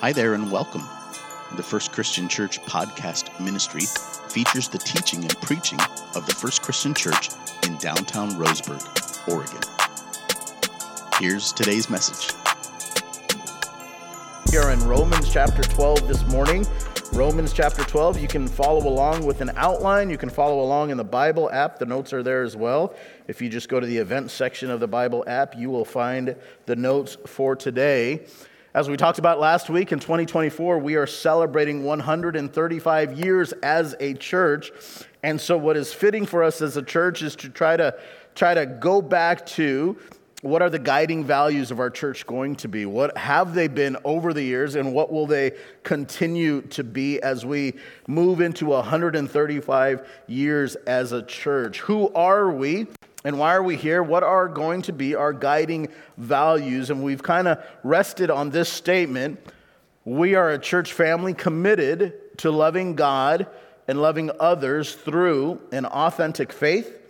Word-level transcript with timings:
Hi 0.00 0.12
there 0.12 0.34
and 0.34 0.52
welcome. 0.52 0.82
The 1.56 1.62
First 1.62 1.90
Christian 1.90 2.28
Church 2.28 2.60
podcast 2.64 3.40
ministry 3.42 3.80
features 4.28 4.68
the 4.68 4.76
teaching 4.76 5.20
and 5.20 5.34
preaching 5.40 5.80
of 6.14 6.26
the 6.26 6.34
First 6.34 6.60
Christian 6.60 6.92
Church 6.92 7.30
in 7.62 7.78
downtown 7.78 8.32
Roseburg, 8.32 8.84
Oregon. 9.26 9.58
Here's 11.18 11.50
today's 11.50 11.88
message. 11.88 12.36
We 14.52 14.58
are 14.58 14.70
in 14.70 14.86
Romans 14.86 15.32
chapter 15.32 15.62
12 15.62 16.06
this 16.06 16.26
morning. 16.26 16.66
Romans 17.14 17.54
chapter 17.54 17.82
12. 17.82 18.20
You 18.20 18.28
can 18.28 18.46
follow 18.46 18.86
along 18.86 19.24
with 19.24 19.40
an 19.40 19.50
outline. 19.56 20.10
You 20.10 20.18
can 20.18 20.28
follow 20.28 20.60
along 20.60 20.90
in 20.90 20.98
the 20.98 21.04
Bible 21.04 21.50
app. 21.50 21.78
The 21.78 21.86
notes 21.86 22.12
are 22.12 22.22
there 22.22 22.42
as 22.42 22.54
well. 22.54 22.94
If 23.28 23.40
you 23.40 23.48
just 23.48 23.70
go 23.70 23.80
to 23.80 23.86
the 23.86 23.96
events 23.96 24.34
section 24.34 24.70
of 24.70 24.78
the 24.78 24.88
Bible 24.88 25.24
app, 25.26 25.56
you 25.56 25.70
will 25.70 25.86
find 25.86 26.36
the 26.66 26.76
notes 26.76 27.16
for 27.24 27.56
today. 27.56 28.26
As 28.76 28.90
we 28.90 28.98
talked 28.98 29.18
about 29.18 29.40
last 29.40 29.70
week 29.70 29.90
in 29.90 30.00
2024, 30.00 30.78
we 30.80 30.96
are 30.96 31.06
celebrating 31.06 31.82
135 31.82 33.18
years 33.18 33.52
as 33.62 33.96
a 34.00 34.12
church. 34.12 34.70
And 35.22 35.40
so 35.40 35.56
what 35.56 35.78
is 35.78 35.94
fitting 35.94 36.26
for 36.26 36.42
us 36.42 36.60
as 36.60 36.76
a 36.76 36.82
church 36.82 37.22
is 37.22 37.34
to 37.36 37.48
try 37.48 37.78
to 37.78 37.98
try 38.34 38.52
to 38.52 38.66
go 38.66 39.00
back 39.00 39.46
to 39.46 39.96
what 40.42 40.60
are 40.60 40.68
the 40.68 40.78
guiding 40.78 41.24
values 41.24 41.70
of 41.70 41.80
our 41.80 41.88
church 41.88 42.26
going 42.26 42.54
to 42.56 42.68
be? 42.68 42.84
What 42.84 43.16
have 43.16 43.54
they 43.54 43.66
been 43.66 43.96
over 44.04 44.34
the 44.34 44.42
years, 44.42 44.74
and 44.74 44.92
what 44.92 45.10
will 45.10 45.26
they 45.26 45.52
continue 45.82 46.60
to 46.60 46.84
be 46.84 47.18
as 47.22 47.46
we 47.46 47.76
move 48.06 48.42
into 48.42 48.66
135 48.66 50.06
years 50.26 50.74
as 50.86 51.12
a 51.12 51.22
church? 51.22 51.80
Who 51.80 52.12
are 52.12 52.50
we? 52.50 52.88
And 53.26 53.40
why 53.40 53.56
are 53.56 53.62
we 53.62 53.74
here? 53.74 54.04
What 54.04 54.22
are 54.22 54.46
going 54.46 54.82
to 54.82 54.92
be 54.92 55.16
our 55.16 55.32
guiding 55.32 55.88
values? 56.16 56.90
And 56.90 57.02
we've 57.02 57.24
kind 57.24 57.48
of 57.48 57.58
rested 57.82 58.30
on 58.30 58.50
this 58.50 58.68
statement. 58.68 59.40
We 60.04 60.36
are 60.36 60.52
a 60.52 60.60
church 60.60 60.92
family 60.92 61.34
committed 61.34 62.38
to 62.38 62.52
loving 62.52 62.94
God 62.94 63.48
and 63.88 64.00
loving 64.00 64.30
others 64.38 64.94
through 64.94 65.60
an 65.72 65.86
authentic 65.86 66.52
faith, 66.52 67.00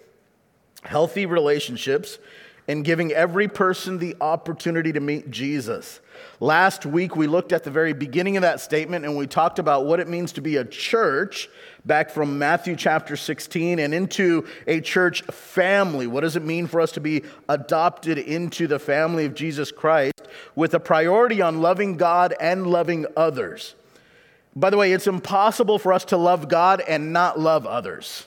healthy 0.85 1.27
relationships, 1.27 2.19
and 2.67 2.83
giving 2.83 3.13
every 3.13 3.47
person 3.47 3.99
the 3.99 4.17
opportunity 4.19 4.95
to 4.95 5.01
meet 5.01 5.31
Jesus. 5.31 6.01
Last 6.41 6.87
week, 6.87 7.17
we 7.17 7.27
looked 7.27 7.53
at 7.53 7.65
the 7.65 7.71
very 7.71 7.93
beginning 7.93 8.37
of 8.37 8.43
that 8.43 8.61
statement 8.61 9.05
and 9.05 9.17
we 9.17 9.27
talked 9.27 9.59
about 9.59 9.87
what 9.87 10.01
it 10.01 10.09
means 10.09 10.33
to 10.33 10.41
be 10.41 10.57
a 10.57 10.65
church 10.65 11.49
back 11.85 12.11
from 12.11 12.39
Matthew 12.39 12.77
chapter 12.77 13.17
16 13.17 13.79
and 13.79 13.95
into 13.95 14.47
a 14.67 14.81
church 14.81 15.23
family. 15.23 16.07
What 16.07 16.23
does 16.23 16.37
it 16.37 16.43
mean 16.43 16.67
for 16.67 16.81
us 16.81 16.93
to 16.93 17.01
be 17.01 17.23
adopted 17.49 18.19
into 18.19 18.67
the 18.67 18.79
family 18.79 19.25
of 19.25 19.35
Jesus 19.35 19.71
Christ 19.71 20.23
with 20.55 20.75
a 20.75 20.81
priority 20.81 21.41
on 21.41 21.61
loving 21.61 21.97
God 21.97 22.35
and 22.41 22.67
loving 22.67 23.07
others? 23.17 23.75
By 24.55 24.71
the 24.71 24.77
way, 24.77 24.93
it's 24.93 25.07
impossible 25.07 25.79
for 25.79 25.93
us 25.93 26.07
to 26.07 26.17
love 26.17 26.49
God 26.49 26.81
and 26.81 27.13
not 27.13 27.39
love 27.39 27.67
others. 27.67 28.27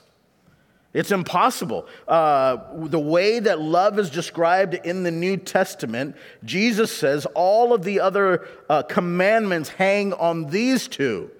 It's 0.92 1.12
impossible. 1.12 1.88
Uh, 2.08 2.58
the 2.74 3.00
way 3.00 3.40
that 3.40 3.62
love 3.62 4.00
is 4.00 4.10
described 4.10 4.74
in 4.74 5.04
the 5.04 5.12
New 5.12 5.38
Testament, 5.38 6.16
Jesus 6.44 6.96
says 6.96 7.28
all 7.36 7.74
of 7.74 7.84
the 7.84 8.00
other 8.00 8.48
uh, 8.70 8.82
commandments 8.84 9.70
hang 9.70 10.14
on 10.14 10.48
these 10.48 10.88
two 10.88 11.32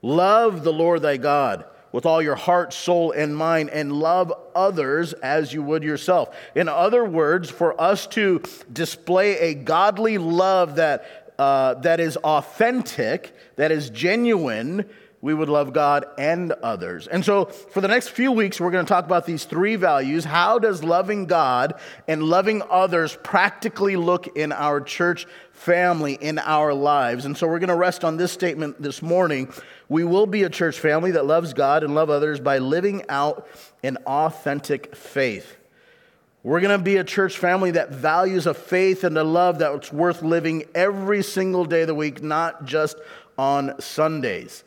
love 0.00 0.64
the 0.64 0.72
Lord 0.72 1.00
thy 1.02 1.16
God 1.16 1.64
with 1.90 2.06
all 2.06 2.20
your 2.20 2.34
heart, 2.34 2.72
soul, 2.72 3.12
and 3.12 3.36
mind, 3.36 3.70
and 3.70 3.92
love 3.92 4.32
others 4.54 5.12
as 5.12 5.52
you 5.52 5.62
would 5.62 5.84
yourself. 5.84 6.36
In 6.56 6.68
other 6.68 7.04
words, 7.04 7.50
for 7.50 7.80
us 7.80 8.08
to 8.08 8.42
display 8.72 9.38
a 9.38 9.54
godly 9.54 10.18
love 10.18 10.74
that, 10.74 11.32
uh, 11.38 11.74
that 11.74 12.00
is 12.00 12.16
authentic, 12.16 13.32
that 13.54 13.70
is 13.70 13.90
genuine, 13.90 14.86
we 15.24 15.32
would 15.32 15.48
love 15.48 15.72
God 15.72 16.04
and 16.18 16.52
others. 16.52 17.06
And 17.06 17.24
so, 17.24 17.46
for 17.46 17.80
the 17.80 17.88
next 17.88 18.08
few 18.08 18.30
weeks, 18.30 18.60
we're 18.60 18.70
going 18.70 18.84
to 18.84 18.88
talk 18.88 19.06
about 19.06 19.24
these 19.24 19.46
three 19.46 19.74
values. 19.74 20.22
How 20.22 20.58
does 20.58 20.84
loving 20.84 21.24
God 21.24 21.80
and 22.06 22.24
loving 22.24 22.60
others 22.68 23.16
practically 23.22 23.96
look 23.96 24.36
in 24.36 24.52
our 24.52 24.82
church 24.82 25.26
family, 25.52 26.12
in 26.12 26.38
our 26.38 26.74
lives? 26.74 27.24
And 27.24 27.38
so, 27.38 27.46
we're 27.46 27.58
going 27.58 27.68
to 27.68 27.74
rest 27.74 28.04
on 28.04 28.18
this 28.18 28.32
statement 28.32 28.82
this 28.82 29.00
morning. 29.00 29.50
We 29.88 30.04
will 30.04 30.26
be 30.26 30.42
a 30.42 30.50
church 30.50 30.78
family 30.78 31.12
that 31.12 31.24
loves 31.24 31.54
God 31.54 31.84
and 31.84 31.94
love 31.94 32.10
others 32.10 32.38
by 32.38 32.58
living 32.58 33.06
out 33.08 33.48
an 33.82 33.96
authentic 34.06 34.94
faith. 34.94 35.56
We're 36.42 36.60
going 36.60 36.78
to 36.78 36.84
be 36.84 36.98
a 36.98 37.04
church 37.04 37.38
family 37.38 37.70
that 37.70 37.92
values 37.92 38.46
a 38.46 38.52
faith 38.52 39.04
and 39.04 39.16
a 39.16 39.24
love 39.24 39.58
that's 39.58 39.90
worth 39.90 40.20
living 40.20 40.64
every 40.74 41.22
single 41.22 41.64
day 41.64 41.80
of 41.80 41.86
the 41.86 41.94
week, 41.94 42.22
not 42.22 42.66
just 42.66 42.98
on 43.38 43.80
Sundays. 43.80 44.63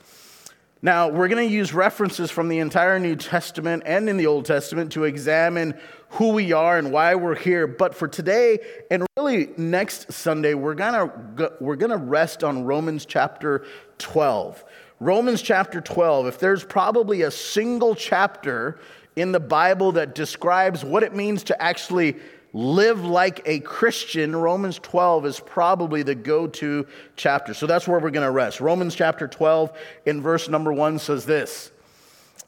Now, 0.81 1.09
we're 1.09 1.27
going 1.27 1.47
to 1.47 1.53
use 1.53 1.73
references 1.73 2.29
from 2.29 2.49
the 2.49 2.59
entire 2.59 2.99
New 2.99 3.15
Testament 3.15 3.83
and 3.85 4.07
in 4.07 4.17
the 4.17 4.27
Old 4.27 4.45
Testament 4.45 4.91
to 4.91 5.05
examine 5.05 5.73
who 6.09 6.29
we 6.29 6.51
are 6.51 6.77
and 6.77 6.91
why 6.91 7.15
we're 7.15 7.35
here. 7.35 7.65
But 7.65 7.95
for 7.95 8.07
today 8.07 8.59
and 8.91 9.05
really 9.17 9.49
next 9.57 10.11
Sunday, 10.13 10.53
we're 10.53 10.75
going 10.75 10.93
to 10.93 11.53
we're 11.59 11.77
going 11.77 11.91
to 11.91 11.97
rest 11.97 12.43
on 12.43 12.63
Romans 12.63 13.05
chapter 13.05 13.65
12. 13.97 14.63
Romans 14.99 15.41
chapter 15.41 15.81
12, 15.81 16.27
if 16.27 16.39
there's 16.39 16.63
probably 16.63 17.23
a 17.23 17.31
single 17.31 17.95
chapter 17.95 18.79
in 19.15 19.31
the 19.31 19.39
Bible 19.39 19.91
that 19.93 20.13
describes 20.13 20.85
what 20.85 21.01
it 21.01 21.15
means 21.15 21.43
to 21.45 21.59
actually 21.61 22.17
live 22.53 23.03
like 23.03 23.41
a 23.45 23.59
Christian, 23.59 24.35
Romans 24.35 24.79
12 24.79 25.25
is 25.25 25.39
probably 25.39 26.03
the 26.03 26.15
go 26.15 26.47
to 26.47 26.87
chapter. 27.15 27.53
So 27.53 27.67
that's 27.67 27.87
where 27.87 27.99
we're 27.99 28.11
going 28.11 28.25
to 28.25 28.31
rest. 28.31 28.61
Romans 28.61 28.95
chapter 28.95 29.27
12, 29.27 29.77
in 30.05 30.21
verse 30.21 30.49
number 30.49 30.71
1, 30.73 30.99
says 30.99 31.25
this 31.25 31.71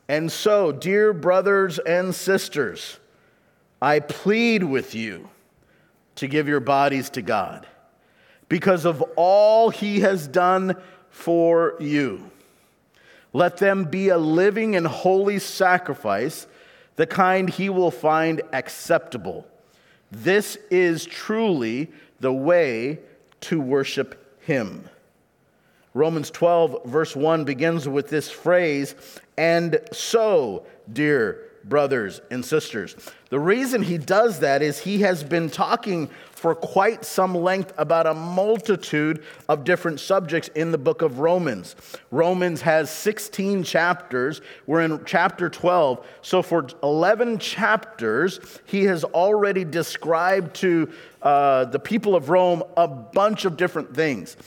And 0.07 0.31
so, 0.31 0.71
dear 0.71 1.13
brothers 1.13 1.79
and 1.79 2.13
sisters, 2.13 2.99
I 3.81 3.99
plead 3.99 4.63
with 4.63 4.95
you 4.95 5.29
to 6.15 6.27
give 6.27 6.47
your 6.47 6.59
bodies 6.59 7.09
to 7.11 7.21
God 7.21 7.67
because 8.49 8.85
of 8.85 9.01
all 9.15 9.69
he 9.69 10.01
has 10.01 10.27
done 10.27 10.75
for 11.09 11.75
you. 11.79 12.29
Let 13.31 13.57
them 13.57 13.85
be 13.85 14.09
a 14.09 14.17
living 14.17 14.75
and 14.75 14.87
holy 14.87 15.39
sacrifice, 15.39 16.47
the 16.95 17.05
kind 17.05 17.49
he 17.49 17.69
will 17.69 17.91
find 17.91 18.41
acceptable. 18.51 19.45
This 20.11 20.57
is 20.71 21.05
truly 21.05 21.91
the 22.19 22.33
way 22.33 22.99
to 23.41 23.59
worship 23.59 24.41
Him. 24.41 24.89
Romans 25.93 26.29
12, 26.31 26.85
verse 26.85 27.15
1 27.15 27.43
begins 27.45 27.87
with 27.87 28.09
this 28.09 28.29
phrase, 28.29 28.95
and 29.37 29.79
so, 29.91 30.65
dear 30.91 31.48
brothers 31.63 32.21
and 32.31 32.43
sisters. 32.43 32.95
The 33.29 33.39
reason 33.39 33.83
he 33.83 33.97
does 33.97 34.39
that 34.39 34.61
is 34.61 34.79
he 34.79 35.01
has 35.01 35.23
been 35.23 35.49
talking 35.49 36.09
for 36.31 36.55
quite 36.55 37.05
some 37.05 37.35
length 37.35 37.73
about 37.77 38.07
a 38.07 38.13
multitude 38.13 39.23
of 39.47 39.63
different 39.63 39.99
subjects 39.99 40.49
in 40.55 40.71
the 40.71 40.77
book 40.77 41.01
of 41.01 41.19
Romans. 41.19 41.75
Romans 42.11 42.61
has 42.61 42.89
16 42.89 43.63
chapters. 43.63 44.41
We're 44.65 44.81
in 44.81 45.03
chapter 45.05 45.49
12. 45.49 46.05
So, 46.21 46.41
for 46.41 46.65
11 46.81 47.39
chapters, 47.39 48.39
he 48.65 48.85
has 48.85 49.03
already 49.03 49.65
described 49.65 50.55
to 50.57 50.89
uh, 51.21 51.65
the 51.65 51.79
people 51.79 52.15
of 52.15 52.29
Rome 52.29 52.63
a 52.77 52.87
bunch 52.87 53.45
of 53.45 53.57
different 53.57 53.93
things. 53.93 54.37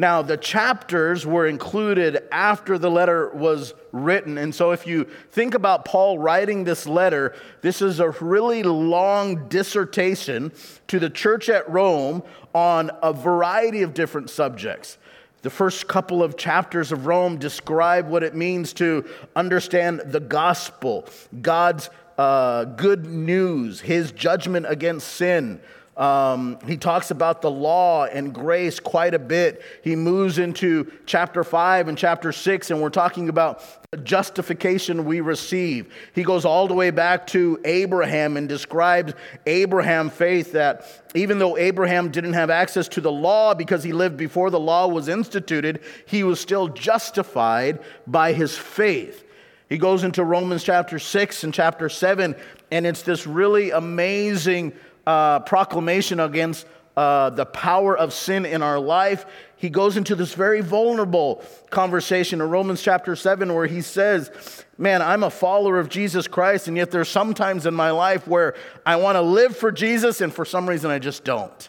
Now, 0.00 0.22
the 0.22 0.38
chapters 0.38 1.26
were 1.26 1.46
included 1.46 2.26
after 2.32 2.78
the 2.78 2.90
letter 2.90 3.28
was 3.34 3.74
written. 3.92 4.38
And 4.38 4.54
so, 4.54 4.70
if 4.70 4.86
you 4.86 5.04
think 5.30 5.52
about 5.52 5.84
Paul 5.84 6.18
writing 6.18 6.64
this 6.64 6.86
letter, 6.86 7.34
this 7.60 7.82
is 7.82 8.00
a 8.00 8.08
really 8.08 8.62
long 8.62 9.46
dissertation 9.50 10.52
to 10.88 10.98
the 10.98 11.10
church 11.10 11.50
at 11.50 11.68
Rome 11.68 12.22
on 12.54 12.90
a 13.02 13.12
variety 13.12 13.82
of 13.82 13.92
different 13.92 14.30
subjects. 14.30 14.96
The 15.42 15.50
first 15.50 15.86
couple 15.86 16.22
of 16.22 16.38
chapters 16.38 16.92
of 16.92 17.04
Rome 17.04 17.36
describe 17.36 18.08
what 18.08 18.22
it 18.22 18.34
means 18.34 18.72
to 18.74 19.04
understand 19.36 20.00
the 20.06 20.20
gospel, 20.20 21.10
God's 21.42 21.90
uh, 22.16 22.64
good 22.64 23.04
news, 23.04 23.82
his 23.82 24.12
judgment 24.12 24.64
against 24.66 25.08
sin 25.08 25.60
um, 26.00 26.58
he 26.66 26.78
talks 26.78 27.10
about 27.10 27.42
the 27.42 27.50
law 27.50 28.06
and 28.06 28.32
grace 28.32 28.80
quite 28.80 29.12
a 29.12 29.18
bit. 29.18 29.62
He 29.84 29.94
moves 29.94 30.38
into 30.38 30.90
chapter 31.04 31.44
5 31.44 31.88
and 31.88 31.98
chapter 31.98 32.32
6, 32.32 32.70
and 32.70 32.80
we're 32.80 32.88
talking 32.88 33.28
about 33.28 33.62
the 33.90 33.98
justification 33.98 35.04
we 35.04 35.20
receive. 35.20 35.92
He 36.14 36.22
goes 36.22 36.46
all 36.46 36.66
the 36.66 36.72
way 36.74 36.90
back 36.90 37.26
to 37.28 37.60
Abraham 37.66 38.38
and 38.38 38.48
describes 38.48 39.12
Abraham's 39.44 40.14
faith 40.14 40.52
that 40.52 40.86
even 41.14 41.38
though 41.38 41.58
Abraham 41.58 42.10
didn't 42.10 42.32
have 42.32 42.48
access 42.48 42.88
to 42.88 43.02
the 43.02 43.12
law 43.12 43.52
because 43.52 43.84
he 43.84 43.92
lived 43.92 44.16
before 44.16 44.48
the 44.48 44.58
law 44.58 44.88
was 44.88 45.06
instituted, 45.06 45.82
he 46.06 46.24
was 46.24 46.40
still 46.40 46.68
justified 46.68 47.78
by 48.06 48.32
his 48.32 48.56
faith. 48.56 49.26
He 49.68 49.76
goes 49.76 50.02
into 50.02 50.24
Romans 50.24 50.64
chapter 50.64 50.98
6 50.98 51.44
and 51.44 51.52
chapter 51.52 51.90
7, 51.90 52.34
and 52.70 52.86
it's 52.86 53.02
this 53.02 53.26
really 53.26 53.70
amazing 53.70 54.72
uh, 55.06 55.40
proclamation 55.40 56.20
against 56.20 56.66
uh, 56.96 57.30
the 57.30 57.46
power 57.46 57.96
of 57.96 58.12
sin 58.12 58.44
in 58.44 58.62
our 58.62 58.78
life, 58.78 59.24
he 59.56 59.70
goes 59.70 59.96
into 59.96 60.14
this 60.14 60.34
very 60.34 60.60
vulnerable 60.60 61.44
conversation 61.70 62.40
in 62.40 62.50
Romans 62.50 62.82
chapter 62.82 63.14
7 63.14 63.54
where 63.54 63.66
he 63.66 63.80
says, 63.80 64.64
Man, 64.76 65.02
I'm 65.02 65.22
a 65.22 65.30
follower 65.30 65.78
of 65.78 65.88
Jesus 65.88 66.26
Christ, 66.26 66.68
and 66.68 66.76
yet 66.76 66.90
there's 66.90 67.08
some 67.08 67.34
times 67.34 67.66
in 67.66 67.74
my 67.74 67.90
life 67.90 68.26
where 68.26 68.54
I 68.84 68.96
want 68.96 69.16
to 69.16 69.22
live 69.22 69.56
for 69.56 69.70
Jesus, 69.70 70.20
and 70.20 70.32
for 70.32 70.44
some 70.44 70.68
reason 70.68 70.90
I 70.90 70.98
just 70.98 71.24
don't. 71.24 71.68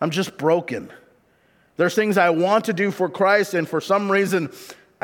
I'm 0.00 0.10
just 0.10 0.36
broken. 0.36 0.92
There's 1.76 1.94
things 1.94 2.18
I 2.18 2.30
want 2.30 2.66
to 2.66 2.72
do 2.72 2.90
for 2.90 3.08
Christ, 3.08 3.54
and 3.54 3.68
for 3.68 3.80
some 3.80 4.10
reason, 4.10 4.52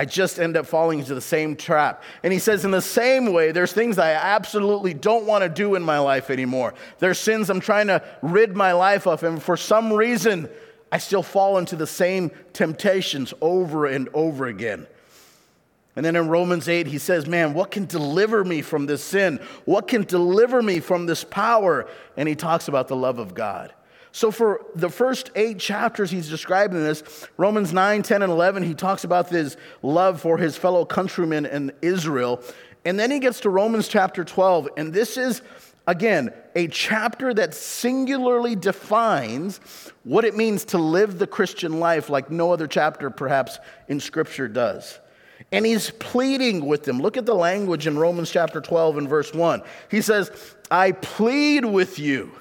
I 0.01 0.07
just 0.07 0.41
end 0.41 0.57
up 0.57 0.65
falling 0.65 1.01
into 1.01 1.15
the 1.15 1.21
same 1.21 1.55
trap. 1.55 2.03
And 2.23 2.33
he 2.33 2.39
says, 2.39 2.65
in 2.65 2.71
the 2.71 2.81
same 2.81 3.35
way, 3.35 3.53
there's 3.53 3.75
things 3.75 3.99
I 3.99 4.13
absolutely 4.13 4.95
don't 4.95 5.27
want 5.27 5.45
to 5.45 5.49
do 5.51 5.75
in 5.75 5.83
my 5.83 5.99
life 5.99 6.31
anymore. 6.31 6.73
There's 7.01 7.19
sins 7.19 7.51
I'm 7.51 7.61
trying 7.61 7.89
to 7.89 8.03
rid 8.23 8.57
my 8.57 8.73
life 8.73 9.07
of, 9.07 9.23
and 9.25 9.43
for 9.43 9.59
some 9.59 9.93
reason, 9.93 10.49
I 10.91 10.97
still 10.97 11.23
fall 11.23 11.59
into 11.59 11.77
the 11.77 11.87
same 11.87 12.31
temptations 12.55 13.35
over 13.43 13.85
and 13.85 14.09
over 14.15 14.47
again. 14.47 14.87
And 15.97 16.07
then 16.07 16.17
in 16.17 16.29
Romans 16.31 16.67
8, 16.67 16.87
he 16.87 16.97
says, 16.97 17.27
Man, 17.27 17.53
what 17.53 17.71
can 17.71 17.85
deliver 17.85 18.43
me 18.43 18.63
from 18.63 18.87
this 18.87 19.05
sin? 19.05 19.39
What 19.67 19.87
can 19.87 20.05
deliver 20.05 20.63
me 20.63 20.81
from 20.81 21.05
this 21.05 21.25
power? 21.25 21.87
And 22.17 22.27
he 22.27 22.35
talks 22.35 22.69
about 22.69 22.89
the 22.89 22.97
love 22.97 23.19
of 23.19 23.35
God. 23.35 23.75
So, 24.13 24.31
for 24.31 24.67
the 24.75 24.89
first 24.89 25.31
eight 25.37 25.59
chapters, 25.59 26.11
he's 26.11 26.29
describing 26.29 26.83
this. 26.83 27.29
Romans 27.37 27.73
9, 27.73 28.03
10, 28.03 28.23
and 28.23 28.33
11, 28.33 28.65
he 28.65 28.75
talks 28.75 29.05
about 29.05 29.29
his 29.29 29.57
love 29.83 30.21
for 30.21 30.37
his 30.37 30.57
fellow 30.57 30.85
countrymen 30.85 31.47
in 31.47 31.73
Israel. 31.81 32.43
And 32.85 32.99
then 32.99 33.11
he 33.11 33.21
gets 33.21 33.41
to 33.41 33.51
Romans 33.51 33.89
chapter 33.89 34.25
12. 34.25 34.71
And 34.77 34.93
this 34.93 35.17
is, 35.17 35.43
again, 35.87 36.33
a 36.57 36.67
chapter 36.67 37.33
that 37.35 37.55
singularly 37.55 38.57
defines 38.57 39.61
what 40.03 40.25
it 40.25 40.37
means 40.37 40.65
to 40.67 40.79
live 40.79 41.19
the 41.19 41.27
Christian 41.27 41.79
life 41.79 42.11
like 42.11 42.31
no 42.31 42.53
other 42.53 42.67
chapter, 42.67 43.11
perhaps, 43.11 43.59
in 43.89 44.01
Scripture 44.01 44.49
does. 44.49 44.99
And 45.53 45.65
he's 45.65 45.91
pleading 45.91 46.67
with 46.67 46.85
them. 46.85 47.01
Look 47.01 47.17
at 47.17 47.27
the 47.27 47.35
language 47.35 47.87
in 47.87 47.99
Romans 47.99 48.31
chapter 48.31 48.61
12 48.61 48.99
and 48.99 49.09
verse 49.09 49.33
1. 49.33 49.63
He 49.91 50.01
says, 50.01 50.31
I 50.71 50.93
plead 50.93 51.65
with 51.65 51.99
you 51.99 52.33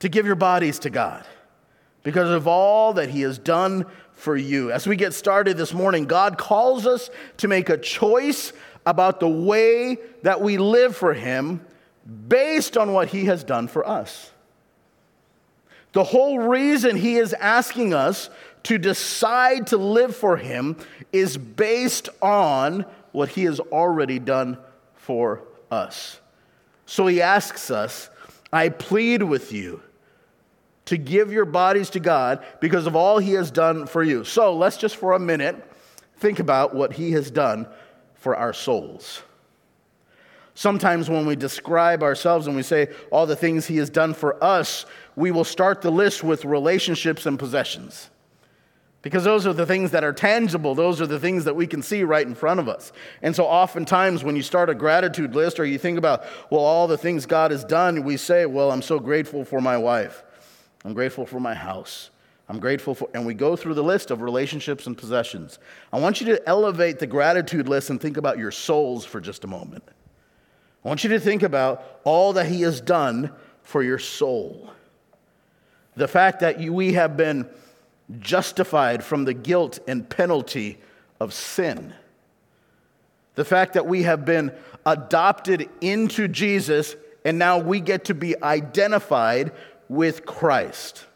to 0.00 0.08
give 0.08 0.26
your 0.26 0.34
bodies 0.34 0.78
to 0.80 0.90
God 0.90 1.24
because 2.02 2.30
of 2.30 2.46
all 2.46 2.94
that 2.94 3.10
He 3.10 3.22
has 3.22 3.38
done 3.38 3.86
for 4.12 4.36
you. 4.36 4.72
As 4.72 4.86
we 4.86 4.96
get 4.96 5.14
started 5.14 5.56
this 5.56 5.72
morning, 5.72 6.06
God 6.06 6.38
calls 6.38 6.86
us 6.86 7.10
to 7.38 7.48
make 7.48 7.68
a 7.68 7.78
choice 7.78 8.52
about 8.86 9.20
the 9.20 9.28
way 9.28 9.98
that 10.22 10.40
we 10.40 10.58
live 10.58 10.96
for 10.96 11.14
Him 11.14 11.64
based 12.28 12.76
on 12.76 12.92
what 12.92 13.08
He 13.08 13.26
has 13.26 13.44
done 13.44 13.68
for 13.68 13.86
us. 13.86 14.30
The 15.92 16.04
whole 16.04 16.38
reason 16.38 16.96
He 16.96 17.16
is 17.16 17.32
asking 17.34 17.94
us 17.94 18.30
to 18.64 18.78
decide 18.78 19.68
to 19.68 19.76
live 19.76 20.14
for 20.16 20.36
Him 20.36 20.76
is 21.12 21.36
based 21.36 22.08
on 22.20 22.84
what 23.12 23.30
He 23.30 23.44
has 23.44 23.60
already 23.60 24.18
done 24.18 24.58
for 24.94 25.42
us. 25.70 26.20
So 26.86 27.06
He 27.06 27.20
asks 27.20 27.70
us, 27.70 28.10
I 28.52 28.70
plead 28.70 29.22
with 29.22 29.52
you 29.52 29.82
to 30.88 30.96
give 30.96 31.30
your 31.30 31.44
bodies 31.44 31.90
to 31.90 32.00
God 32.00 32.42
because 32.60 32.86
of 32.86 32.96
all 32.96 33.18
He 33.18 33.32
has 33.32 33.50
done 33.50 33.86
for 33.86 34.02
you. 34.02 34.24
So 34.24 34.54
let's 34.54 34.78
just 34.78 34.96
for 34.96 35.12
a 35.12 35.18
minute 35.18 35.70
think 36.16 36.38
about 36.38 36.74
what 36.74 36.94
He 36.94 37.12
has 37.12 37.30
done 37.30 37.68
for 38.14 38.34
our 38.34 38.54
souls. 38.54 39.22
Sometimes 40.54 41.10
when 41.10 41.26
we 41.26 41.36
describe 41.36 42.02
ourselves 42.02 42.46
and 42.46 42.56
we 42.56 42.62
say 42.62 42.88
all 43.10 43.26
the 43.26 43.36
things 43.36 43.66
He 43.66 43.76
has 43.76 43.90
done 43.90 44.14
for 44.14 44.42
us, 44.42 44.86
we 45.14 45.30
will 45.30 45.44
start 45.44 45.82
the 45.82 45.90
list 45.90 46.24
with 46.24 46.46
relationships 46.46 47.26
and 47.26 47.38
possessions. 47.38 48.08
Because 49.02 49.24
those 49.24 49.46
are 49.46 49.52
the 49.52 49.66
things 49.66 49.90
that 49.90 50.04
are 50.04 50.12
tangible. 50.14 50.74
Those 50.74 51.02
are 51.02 51.06
the 51.06 51.20
things 51.20 51.44
that 51.44 51.54
we 51.54 51.66
can 51.66 51.82
see 51.82 52.02
right 52.02 52.26
in 52.26 52.34
front 52.34 52.60
of 52.60 52.68
us. 52.68 52.92
And 53.20 53.36
so, 53.36 53.44
oftentimes, 53.44 54.24
when 54.24 54.36
you 54.36 54.42
start 54.42 54.70
a 54.70 54.74
gratitude 54.74 55.34
list 55.34 55.60
or 55.60 55.66
you 55.66 55.78
think 55.78 55.98
about, 55.98 56.24
well, 56.50 56.62
all 56.62 56.88
the 56.88 56.98
things 56.98 57.26
God 57.26 57.50
has 57.50 57.62
done, 57.62 58.04
we 58.04 58.16
say, 58.16 58.46
well, 58.46 58.72
I'm 58.72 58.82
so 58.82 58.98
grateful 58.98 59.44
for 59.44 59.60
my 59.60 59.76
wife. 59.76 60.24
I'm 60.84 60.94
grateful 60.94 61.26
for 61.26 61.40
my 61.40 61.54
house. 61.54 62.10
I'm 62.48 62.60
grateful 62.60 62.94
for, 62.94 63.08
and 63.12 63.26
we 63.26 63.34
go 63.34 63.56
through 63.56 63.74
the 63.74 63.82
list 63.82 64.10
of 64.10 64.22
relationships 64.22 64.86
and 64.86 64.96
possessions. 64.96 65.58
I 65.92 65.98
want 65.98 66.20
you 66.20 66.26
to 66.28 66.48
elevate 66.48 66.98
the 66.98 67.06
gratitude 67.06 67.68
list 67.68 67.90
and 67.90 68.00
think 68.00 68.16
about 68.16 68.38
your 68.38 68.50
souls 68.50 69.04
for 69.04 69.20
just 69.20 69.44
a 69.44 69.46
moment. 69.46 69.84
I 70.84 70.88
want 70.88 71.04
you 71.04 71.10
to 71.10 71.20
think 71.20 71.42
about 71.42 72.00
all 72.04 72.32
that 72.34 72.46
He 72.46 72.62
has 72.62 72.80
done 72.80 73.32
for 73.62 73.82
your 73.82 73.98
soul. 73.98 74.70
The 75.96 76.08
fact 76.08 76.40
that 76.40 76.60
you, 76.60 76.72
we 76.72 76.94
have 76.94 77.16
been 77.16 77.48
justified 78.20 79.04
from 79.04 79.24
the 79.24 79.34
guilt 79.34 79.80
and 79.86 80.08
penalty 80.08 80.78
of 81.20 81.34
sin. 81.34 81.92
The 83.34 83.44
fact 83.44 83.74
that 83.74 83.86
we 83.86 84.04
have 84.04 84.24
been 84.24 84.52
adopted 84.86 85.68
into 85.80 86.28
Jesus 86.28 86.96
and 87.24 87.38
now 87.38 87.58
we 87.58 87.80
get 87.80 88.06
to 88.06 88.14
be 88.14 88.40
identified 88.42 89.52
with 89.88 90.26
Christ. 90.26 91.06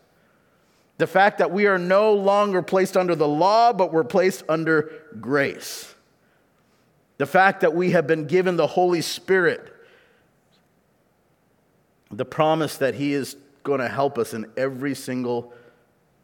The 0.99 1.07
fact 1.07 1.39
that 1.39 1.51
we 1.51 1.67
are 1.67 1.79
no 1.79 2.15
longer 2.15 2.63
placed 2.63 2.97
under 2.97 3.15
the 3.15 3.29
law, 3.29 3.73
but 3.73 3.93
we're 3.93 4.05
placed 4.05 4.45
under 4.49 4.93
grace. 5.21 5.95
The 7.19 7.27
fact 7.27 7.63
that 7.63 7.75
we 7.75 7.91
have 7.91 8.07
been 8.07 8.27
given 8.27 8.57
the 8.57 8.67
Holy 8.67 9.01
Spirit. 9.01 9.73
The 12.11 12.25
promise 12.25 12.77
that 12.79 12.95
He 12.95 13.15
is 13.15 13.37
going 13.63 13.81
to 13.81 13.89
help 13.89 14.19
us 14.19 14.35
in 14.35 14.47
every 14.57 14.95
single 14.95 15.53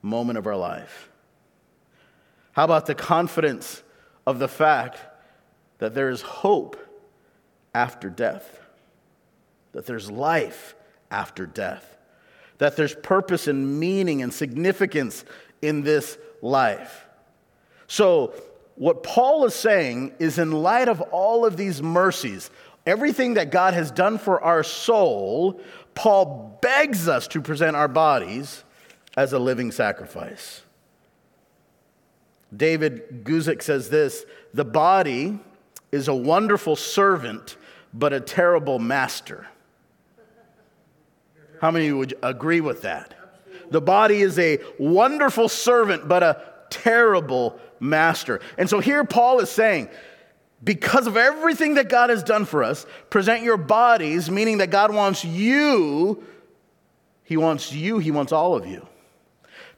moment 0.02 0.38
of 0.38 0.46
our 0.46 0.56
life. 0.56 1.10
How 2.52 2.64
about 2.64 2.86
the 2.86 2.94
confidence 2.94 3.82
of 4.26 4.38
the 4.38 4.48
fact 4.48 4.98
that 5.78 5.94
there 5.94 6.10
is 6.10 6.22
hope 6.22 6.76
after 7.74 8.10
death? 8.10 8.60
That 9.72 9.86
there's 9.86 10.10
life 10.10 10.74
after 11.10 11.46
death? 11.46 11.97
That 12.58 12.76
there's 12.76 12.94
purpose 12.94 13.48
and 13.48 13.80
meaning 13.80 14.22
and 14.22 14.32
significance 14.32 15.24
in 15.62 15.82
this 15.82 16.18
life. 16.42 17.06
So, 17.86 18.34
what 18.74 19.02
Paul 19.02 19.44
is 19.44 19.54
saying 19.54 20.12
is 20.20 20.38
in 20.38 20.52
light 20.52 20.88
of 20.88 21.00
all 21.00 21.44
of 21.44 21.56
these 21.56 21.82
mercies, 21.82 22.48
everything 22.86 23.34
that 23.34 23.50
God 23.50 23.74
has 23.74 23.90
done 23.90 24.18
for 24.18 24.40
our 24.40 24.62
soul, 24.62 25.60
Paul 25.94 26.58
begs 26.62 27.08
us 27.08 27.26
to 27.28 27.40
present 27.40 27.74
our 27.74 27.88
bodies 27.88 28.62
as 29.16 29.32
a 29.32 29.38
living 29.38 29.72
sacrifice. 29.72 30.62
David 32.56 33.24
Guzik 33.24 33.62
says 33.62 33.90
this 33.90 34.24
the 34.54 34.64
body 34.64 35.38
is 35.90 36.08
a 36.08 36.14
wonderful 36.14 36.76
servant, 36.76 37.56
but 37.92 38.12
a 38.12 38.20
terrible 38.20 38.78
master. 38.78 39.46
How 41.60 41.70
many 41.70 41.92
would 41.92 42.14
agree 42.22 42.60
with 42.60 42.82
that? 42.82 43.14
The 43.70 43.80
body 43.80 44.20
is 44.20 44.38
a 44.38 44.58
wonderful 44.78 45.48
servant, 45.48 46.08
but 46.08 46.22
a 46.22 46.42
terrible 46.70 47.58
master. 47.80 48.40
And 48.56 48.68
so 48.68 48.80
here 48.80 49.04
Paul 49.04 49.40
is 49.40 49.50
saying, 49.50 49.88
because 50.62 51.06
of 51.06 51.16
everything 51.16 51.74
that 51.74 51.88
God 51.88 52.10
has 52.10 52.22
done 52.22 52.44
for 52.44 52.64
us, 52.64 52.86
present 53.10 53.42
your 53.42 53.56
bodies, 53.56 54.30
meaning 54.30 54.58
that 54.58 54.70
God 54.70 54.92
wants 54.92 55.24
you, 55.24 56.24
He 57.24 57.36
wants 57.36 57.72
you, 57.72 57.98
He 57.98 58.10
wants 58.10 58.32
all 58.32 58.56
of 58.56 58.66
you. 58.66 58.86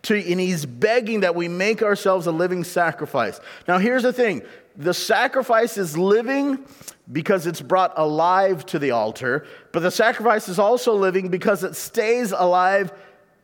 To, 0.05 0.15
and 0.15 0.41
He's 0.41 0.65
begging 0.65 1.21
that 1.21 1.35
we 1.35 1.49
make 1.49 1.83
ourselves 1.83 2.27
a 2.27 2.33
living 2.33 2.65
sacrifice. 2.65 3.41
Now, 3.69 3.79
here's 3.79 4.03
the 4.03 4.13
thing 4.13 4.43
the 4.81 4.95
sacrifice 4.95 5.77
is 5.77 5.97
living 5.97 6.65
because 7.11 7.47
it's 7.47 7.61
brought 7.61 7.93
alive 7.97 8.65
to 8.67 8.79
the 8.79 8.93
altar, 8.93 9.47
but 9.73 9.81
the 9.81 9.91
sacrifice 9.91 10.49
is 10.49 10.59
also 10.59 10.95
living 10.95 11.29
because 11.29 11.65
it 11.65 11.77
stays 11.77 12.33
alive 12.33 12.93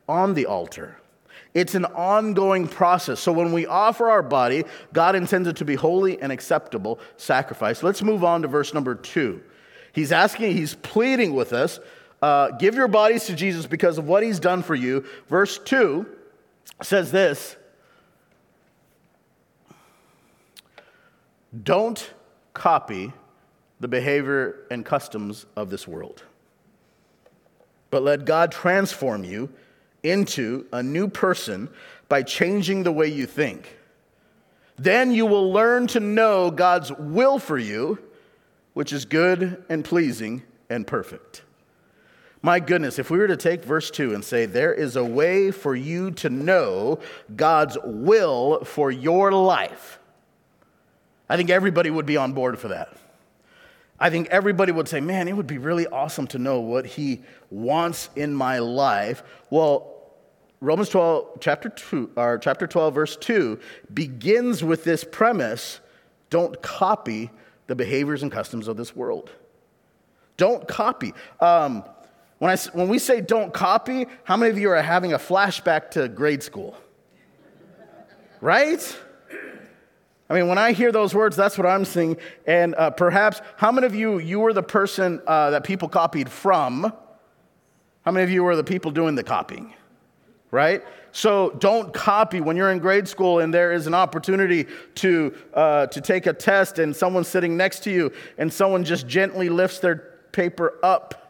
on 0.08 0.34
the 0.34 0.46
altar. 0.46 0.96
It's 1.54 1.74
an 1.74 1.84
ongoing 1.86 2.68
process. 2.68 3.18
So 3.18 3.32
when 3.32 3.52
we 3.52 3.66
offer 3.66 4.08
our 4.10 4.22
body, 4.22 4.64
God 4.92 5.14
intends 5.14 5.48
it 5.48 5.56
to 5.56 5.64
be 5.64 5.74
holy 5.74 6.20
and 6.20 6.30
acceptable 6.30 6.98
sacrifice. 7.16 7.82
Let's 7.82 8.02
move 8.02 8.24
on 8.24 8.42
to 8.42 8.48
verse 8.48 8.74
number 8.74 8.94
two. 8.94 9.42
He's 9.92 10.12
asking, 10.12 10.54
he's 10.56 10.74
pleading 10.74 11.34
with 11.34 11.52
us 11.52 11.80
uh, 12.22 12.50
give 12.52 12.74
your 12.74 12.88
bodies 12.88 13.26
to 13.26 13.34
Jesus 13.34 13.66
because 13.66 13.98
of 13.98 14.08
what 14.08 14.22
he's 14.22 14.40
done 14.40 14.62
for 14.62 14.74
you. 14.74 15.04
Verse 15.28 15.58
two 15.58 16.06
says 16.82 17.12
this 17.12 17.56
Don't 21.62 22.12
copy 22.54 23.12
the 23.80 23.88
behavior 23.88 24.66
and 24.70 24.84
customs 24.84 25.46
of 25.56 25.70
this 25.70 25.86
world. 25.86 26.22
But 27.90 28.02
let 28.02 28.24
God 28.24 28.50
transform 28.50 29.24
you 29.24 29.50
into 30.02 30.66
a 30.72 30.82
new 30.82 31.08
person 31.08 31.68
by 32.08 32.22
changing 32.22 32.82
the 32.82 32.92
way 32.92 33.08
you 33.08 33.26
think. 33.26 33.76
Then 34.76 35.12
you 35.12 35.26
will 35.26 35.52
learn 35.52 35.86
to 35.88 36.00
know 36.00 36.50
God's 36.50 36.92
will 36.92 37.38
for 37.38 37.58
you, 37.58 37.98
which 38.74 38.92
is 38.92 39.04
good 39.04 39.64
and 39.68 39.84
pleasing 39.84 40.42
and 40.68 40.86
perfect. 40.86 41.42
My 42.42 42.60
goodness, 42.60 42.98
if 42.98 43.10
we 43.10 43.18
were 43.18 43.26
to 43.26 43.36
take 43.36 43.64
verse 43.64 43.90
2 43.90 44.14
and 44.14 44.24
say, 44.24 44.46
There 44.46 44.72
is 44.72 44.96
a 44.96 45.04
way 45.04 45.50
for 45.50 45.74
you 45.74 46.10
to 46.12 46.30
know 46.30 47.00
God's 47.34 47.78
will 47.82 48.64
for 48.64 48.90
your 48.90 49.32
life, 49.32 49.98
I 51.28 51.36
think 51.36 51.50
everybody 51.50 51.90
would 51.90 52.06
be 52.06 52.16
on 52.16 52.32
board 52.32 52.58
for 52.58 52.68
that. 52.68 52.96
I 53.98 54.10
think 54.10 54.28
everybody 54.28 54.72
would 54.72 54.88
say, 54.88 55.00
Man, 55.00 55.28
it 55.28 55.32
would 55.32 55.46
be 55.46 55.58
really 55.58 55.86
awesome 55.86 56.26
to 56.28 56.38
know 56.38 56.60
what 56.60 56.86
He 56.86 57.22
wants 57.50 58.10
in 58.14 58.34
my 58.34 58.58
life. 58.58 59.22
Well, 59.50 59.92
Romans 60.60 60.88
12, 60.88 61.38
chapter, 61.40 61.68
two, 61.68 62.10
or 62.16 62.38
chapter 62.38 62.66
12, 62.66 62.94
verse 62.94 63.16
2, 63.16 63.58
begins 63.92 64.64
with 64.64 64.84
this 64.84 65.04
premise 65.04 65.80
don't 66.30 66.60
copy 66.60 67.30
the 67.66 67.74
behaviors 67.74 68.22
and 68.22 68.32
customs 68.32 68.68
of 68.68 68.76
this 68.76 68.94
world. 68.96 69.30
Don't 70.36 70.66
copy. 70.66 71.14
Um, 71.40 71.84
when, 72.38 72.50
I, 72.50 72.56
when 72.72 72.88
we 72.88 72.98
say 72.98 73.20
don't 73.20 73.52
copy, 73.52 74.06
how 74.24 74.36
many 74.36 74.50
of 74.50 74.58
you 74.58 74.70
are 74.70 74.82
having 74.82 75.12
a 75.12 75.18
flashback 75.18 75.90
to 75.92 76.08
grade 76.08 76.42
school? 76.42 76.76
Right? 78.40 78.96
I 80.28 80.34
mean, 80.34 80.48
when 80.48 80.58
I 80.58 80.72
hear 80.72 80.90
those 80.90 81.14
words, 81.14 81.36
that's 81.36 81.56
what 81.56 81.66
I'm 81.66 81.84
seeing. 81.84 82.16
And 82.46 82.74
uh, 82.74 82.90
perhaps, 82.90 83.40
how 83.56 83.70
many 83.70 83.86
of 83.86 83.94
you, 83.94 84.18
you 84.18 84.40
were 84.40 84.52
the 84.52 84.62
person 84.62 85.22
uh, 85.26 85.50
that 85.50 85.64
people 85.64 85.88
copied 85.88 86.28
from? 86.28 86.92
How 88.04 88.10
many 88.10 88.24
of 88.24 88.30
you 88.30 88.42
were 88.42 88.56
the 88.56 88.64
people 88.64 88.90
doing 88.90 89.14
the 89.14 89.22
copying? 89.22 89.72
Right? 90.50 90.82
So 91.12 91.50
don't 91.58 91.94
copy 91.94 92.40
when 92.40 92.56
you're 92.56 92.70
in 92.70 92.78
grade 92.78 93.08
school 93.08 93.40
and 93.40 93.52
there 93.52 93.72
is 93.72 93.86
an 93.86 93.94
opportunity 93.94 94.66
to, 94.96 95.34
uh, 95.54 95.86
to 95.86 96.00
take 96.00 96.26
a 96.26 96.32
test 96.32 96.78
and 96.78 96.94
someone's 96.94 97.28
sitting 97.28 97.56
next 97.56 97.84
to 97.84 97.90
you 97.90 98.12
and 98.36 98.52
someone 98.52 98.84
just 98.84 99.06
gently 99.06 99.48
lifts 99.48 99.78
their 99.78 99.96
paper 100.32 100.74
up 100.82 101.26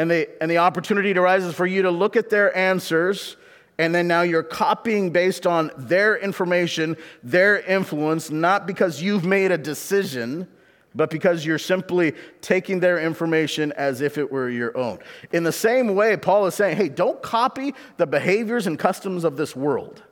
and, 0.00 0.10
they, 0.10 0.28
and 0.40 0.50
the 0.50 0.56
opportunity 0.56 1.12
arises 1.12 1.54
for 1.54 1.66
you 1.66 1.82
to 1.82 1.90
look 1.90 2.16
at 2.16 2.30
their 2.30 2.56
answers, 2.56 3.36
and 3.80 3.94
then 3.94 4.06
now 4.06 4.20
you're 4.20 4.42
copying 4.42 5.08
based 5.08 5.46
on 5.46 5.70
their 5.74 6.14
information, 6.18 6.98
their 7.22 7.60
influence, 7.60 8.30
not 8.30 8.66
because 8.66 9.00
you've 9.00 9.24
made 9.24 9.50
a 9.50 9.56
decision, 9.56 10.46
but 10.94 11.08
because 11.08 11.46
you're 11.46 11.58
simply 11.58 12.12
taking 12.42 12.80
their 12.80 12.98
information 12.98 13.72
as 13.72 14.02
if 14.02 14.18
it 14.18 14.30
were 14.30 14.50
your 14.50 14.76
own. 14.76 14.98
In 15.32 15.44
the 15.44 15.52
same 15.52 15.94
way, 15.94 16.18
Paul 16.18 16.44
is 16.44 16.54
saying, 16.54 16.76
hey, 16.76 16.90
don't 16.90 17.22
copy 17.22 17.74
the 17.96 18.06
behaviors 18.06 18.66
and 18.66 18.78
customs 18.78 19.24
of 19.24 19.38
this 19.38 19.56
world. 19.56 20.02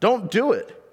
Don't 0.00 0.30
do 0.30 0.52
it. 0.52 0.83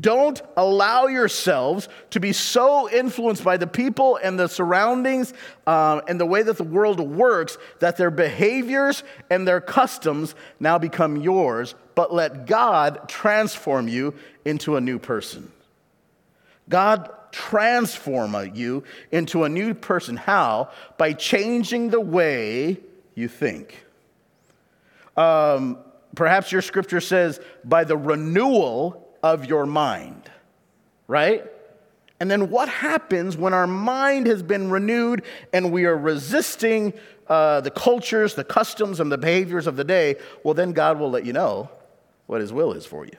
Don't 0.00 0.40
allow 0.56 1.06
yourselves 1.06 1.88
to 2.10 2.20
be 2.20 2.32
so 2.32 2.88
influenced 2.90 3.44
by 3.44 3.58
the 3.58 3.66
people 3.66 4.16
and 4.16 4.38
the 4.38 4.48
surroundings 4.48 5.34
uh, 5.66 6.00
and 6.08 6.18
the 6.18 6.24
way 6.24 6.42
that 6.42 6.56
the 6.56 6.64
world 6.64 6.98
works 6.98 7.58
that 7.80 7.98
their 7.98 8.10
behaviors 8.10 9.04
and 9.28 9.46
their 9.46 9.60
customs 9.60 10.34
now 10.58 10.78
become 10.78 11.16
yours, 11.16 11.74
but 11.94 12.12
let 12.12 12.46
God 12.46 13.06
transform 13.06 13.86
you 13.86 14.14
into 14.46 14.76
a 14.76 14.80
new 14.80 14.98
person. 14.98 15.52
God 16.70 17.10
transform 17.30 18.34
you 18.54 18.84
into 19.10 19.44
a 19.44 19.48
new 19.48 19.74
person. 19.74 20.16
How? 20.16 20.70
By 20.96 21.12
changing 21.12 21.90
the 21.90 22.00
way 22.00 22.78
you 23.14 23.28
think. 23.28 23.84
Um, 25.18 25.76
perhaps 26.14 26.50
your 26.50 26.62
scripture 26.62 27.00
says, 27.00 27.40
by 27.62 27.84
the 27.84 27.96
renewal 27.96 29.01
of 29.22 29.46
your 29.46 29.66
mind, 29.66 30.30
right? 31.06 31.44
And 32.22 32.30
then 32.30 32.50
what 32.50 32.68
happens 32.68 33.36
when 33.36 33.52
our 33.52 33.66
mind 33.66 34.28
has 34.28 34.42
been 34.42 34.70
renewed 34.70 35.24
and 35.52 35.72
we 35.72 35.86
are 35.86 35.96
resisting 35.96 36.92
uh, 37.26 37.60
the 37.60 37.70
cultures, 37.70 38.34
the 38.34 38.44
customs, 38.44 39.00
and 39.00 39.10
the 39.10 39.18
behaviors 39.18 39.66
of 39.66 39.74
the 39.76 39.84
day? 39.84 40.16
Well, 40.44 40.54
then 40.54 40.72
God 40.72 41.00
will 41.00 41.10
let 41.10 41.26
you 41.26 41.32
know 41.32 41.68
what 42.26 42.40
His 42.40 42.52
will 42.52 42.72
is 42.72 42.86
for 42.86 43.04
you. 43.04 43.16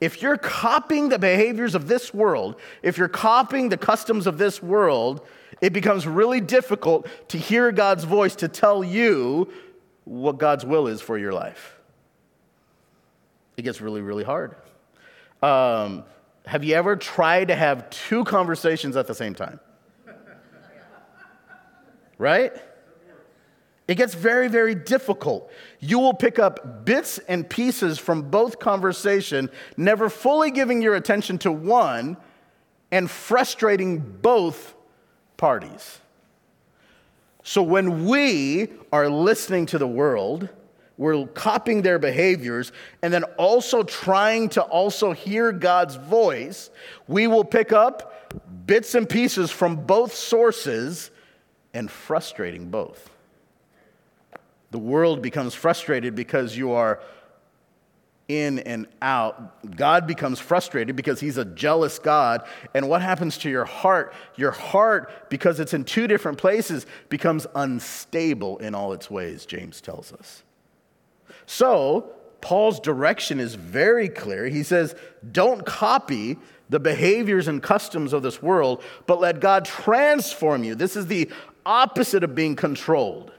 If 0.00 0.20
you're 0.20 0.36
copying 0.36 1.08
the 1.08 1.18
behaviors 1.18 1.74
of 1.74 1.88
this 1.88 2.12
world, 2.12 2.56
if 2.82 2.98
you're 2.98 3.08
copying 3.08 3.68
the 3.68 3.78
customs 3.78 4.26
of 4.26 4.36
this 4.36 4.62
world, 4.62 5.24
it 5.60 5.72
becomes 5.72 6.06
really 6.06 6.40
difficult 6.40 7.06
to 7.28 7.38
hear 7.38 7.72
God's 7.72 8.04
voice 8.04 8.34
to 8.36 8.48
tell 8.48 8.82
you 8.84 9.50
what 10.04 10.38
God's 10.38 10.64
will 10.64 10.88
is 10.88 11.00
for 11.00 11.16
your 11.16 11.32
life 11.32 11.77
it 13.58 13.62
gets 13.62 13.80
really, 13.80 14.00
really 14.00 14.22
hard. 14.22 14.54
Um, 15.42 16.04
have 16.46 16.62
you 16.62 16.76
ever 16.76 16.94
tried 16.94 17.48
to 17.48 17.56
have 17.56 17.90
two 17.90 18.24
conversations 18.24 18.96
at 18.96 19.08
the 19.08 19.14
same 19.14 19.34
time? 19.34 19.58
Right? 22.18 22.52
It 23.88 23.96
gets 23.96 24.14
very, 24.14 24.48
very 24.48 24.74
difficult. 24.74 25.50
You 25.80 25.98
will 25.98 26.14
pick 26.14 26.38
up 26.38 26.84
bits 26.84 27.18
and 27.18 27.48
pieces 27.48 27.98
from 27.98 28.22
both 28.30 28.60
conversation, 28.60 29.50
never 29.76 30.08
fully 30.08 30.50
giving 30.50 30.80
your 30.80 30.94
attention 30.94 31.38
to 31.38 31.50
one 31.50 32.16
and 32.92 33.10
frustrating 33.10 33.98
both 33.98 34.74
parties. 35.36 35.98
So 37.42 37.62
when 37.62 38.06
we 38.06 38.68
are 38.92 39.08
listening 39.08 39.66
to 39.66 39.78
the 39.78 39.88
world, 39.88 40.48
we're 40.98 41.26
copying 41.28 41.82
their 41.82 41.98
behaviors 41.98 42.72
and 43.02 43.12
then 43.12 43.24
also 43.38 43.82
trying 43.84 44.48
to 44.50 44.62
also 44.62 45.12
hear 45.12 45.52
God's 45.52 45.94
voice, 45.94 46.70
we 47.06 47.26
will 47.28 47.44
pick 47.44 47.72
up 47.72 48.34
bits 48.66 48.94
and 48.94 49.08
pieces 49.08 49.50
from 49.50 49.76
both 49.76 50.12
sources 50.12 51.10
and 51.72 51.90
frustrating 51.90 52.68
both. 52.68 53.10
The 54.72 54.78
world 54.78 55.22
becomes 55.22 55.54
frustrated 55.54 56.14
because 56.14 56.56
you 56.56 56.72
are 56.72 57.00
in 58.26 58.58
and 58.58 58.86
out. 59.00 59.74
God 59.76 60.06
becomes 60.06 60.38
frustrated 60.38 60.94
because 60.96 61.18
he's 61.18 61.38
a 61.38 61.44
jealous 61.46 61.98
God. 61.98 62.46
And 62.74 62.88
what 62.88 63.00
happens 63.00 63.38
to 63.38 63.50
your 63.50 63.64
heart? 63.64 64.12
Your 64.36 64.50
heart, 64.50 65.30
because 65.30 65.60
it's 65.60 65.72
in 65.72 65.84
two 65.84 66.06
different 66.06 66.36
places, 66.36 66.84
becomes 67.08 67.46
unstable 67.54 68.58
in 68.58 68.74
all 68.74 68.92
its 68.92 69.10
ways, 69.10 69.46
James 69.46 69.80
tells 69.80 70.12
us. 70.12 70.42
So, 71.50 72.12
Paul's 72.42 72.78
direction 72.78 73.40
is 73.40 73.54
very 73.54 74.10
clear. 74.10 74.48
He 74.48 74.62
says, 74.62 74.94
Don't 75.32 75.64
copy 75.64 76.36
the 76.68 76.78
behaviors 76.78 77.48
and 77.48 77.62
customs 77.62 78.12
of 78.12 78.22
this 78.22 78.42
world, 78.42 78.82
but 79.06 79.18
let 79.18 79.40
God 79.40 79.64
transform 79.64 80.62
you. 80.62 80.74
This 80.74 80.94
is 80.94 81.06
the 81.06 81.30
opposite 81.64 82.22
of 82.22 82.34
being 82.34 82.54
controlled. 82.54 83.32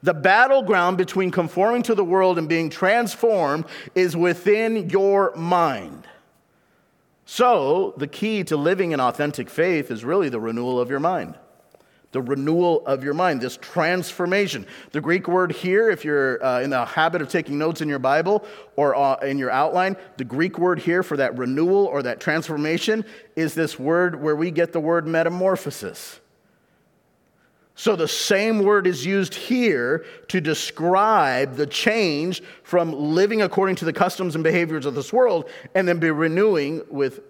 The 0.00 0.14
battleground 0.14 0.96
between 0.96 1.32
conforming 1.32 1.82
to 1.82 1.96
the 1.96 2.04
world 2.04 2.38
and 2.38 2.48
being 2.48 2.70
transformed 2.70 3.64
is 3.96 4.16
within 4.16 4.88
your 4.88 5.34
mind. 5.34 6.06
So, 7.24 7.94
the 7.96 8.06
key 8.06 8.44
to 8.44 8.56
living 8.56 8.94
an 8.94 9.00
authentic 9.00 9.50
faith 9.50 9.90
is 9.90 10.04
really 10.04 10.28
the 10.28 10.38
renewal 10.38 10.78
of 10.78 10.88
your 10.88 11.00
mind 11.00 11.34
the 12.12 12.20
renewal 12.20 12.84
of 12.86 13.04
your 13.04 13.14
mind, 13.14 13.40
this 13.40 13.56
transformation. 13.56 14.66
The 14.90 15.00
Greek 15.00 15.28
word 15.28 15.52
here, 15.52 15.90
if 15.90 16.04
you're 16.04 16.44
uh, 16.44 16.60
in 16.60 16.70
the 16.70 16.84
habit 16.84 17.22
of 17.22 17.28
taking 17.28 17.56
notes 17.56 17.80
in 17.80 17.88
your 17.88 18.00
Bible 18.00 18.44
or 18.76 18.96
uh, 18.96 19.16
in 19.16 19.38
your 19.38 19.50
outline, 19.50 19.96
the 20.16 20.24
Greek 20.24 20.58
word 20.58 20.80
here 20.80 21.02
for 21.02 21.16
that 21.16 21.38
renewal 21.38 21.86
or 21.86 22.02
that 22.02 22.20
transformation 22.20 23.04
is 23.36 23.54
this 23.54 23.78
word 23.78 24.20
where 24.20 24.34
we 24.34 24.50
get 24.50 24.72
the 24.72 24.80
word 24.80 25.06
metamorphosis. 25.06 26.20
So 27.76 27.96
the 27.96 28.08
same 28.08 28.58
word 28.58 28.86
is 28.86 29.06
used 29.06 29.34
here 29.34 30.04
to 30.28 30.40
describe 30.40 31.54
the 31.54 31.66
change 31.66 32.42
from 32.62 32.92
living 32.92 33.40
according 33.40 33.76
to 33.76 33.84
the 33.86 33.92
customs 33.92 34.34
and 34.34 34.44
behaviors 34.44 34.84
of 34.84 34.94
this 34.94 35.12
world 35.12 35.48
and 35.74 35.88
then 35.88 35.98
be 35.98 36.10
renewing 36.10 36.82
with 36.90 37.20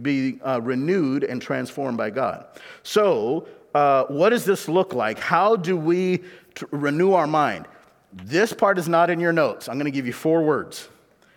be 0.00 0.38
uh, 0.42 0.60
renewed 0.62 1.24
and 1.24 1.42
transformed 1.42 1.98
by 1.98 2.10
God. 2.10 2.46
So 2.82 3.46
uh, 3.74 4.04
what 4.04 4.30
does 4.30 4.44
this 4.44 4.68
look 4.68 4.94
like? 4.94 5.18
How 5.18 5.56
do 5.56 5.76
we 5.76 6.18
t- 6.54 6.66
renew 6.70 7.12
our 7.12 7.26
mind? 7.26 7.66
This 8.12 8.52
part 8.52 8.78
is 8.78 8.88
not 8.88 9.10
in 9.10 9.20
your 9.20 9.32
notes. 9.32 9.68
I'm 9.68 9.76
going 9.76 9.84
to 9.84 9.90
give 9.90 10.06
you 10.06 10.12
four 10.12 10.42
words. 10.42 10.88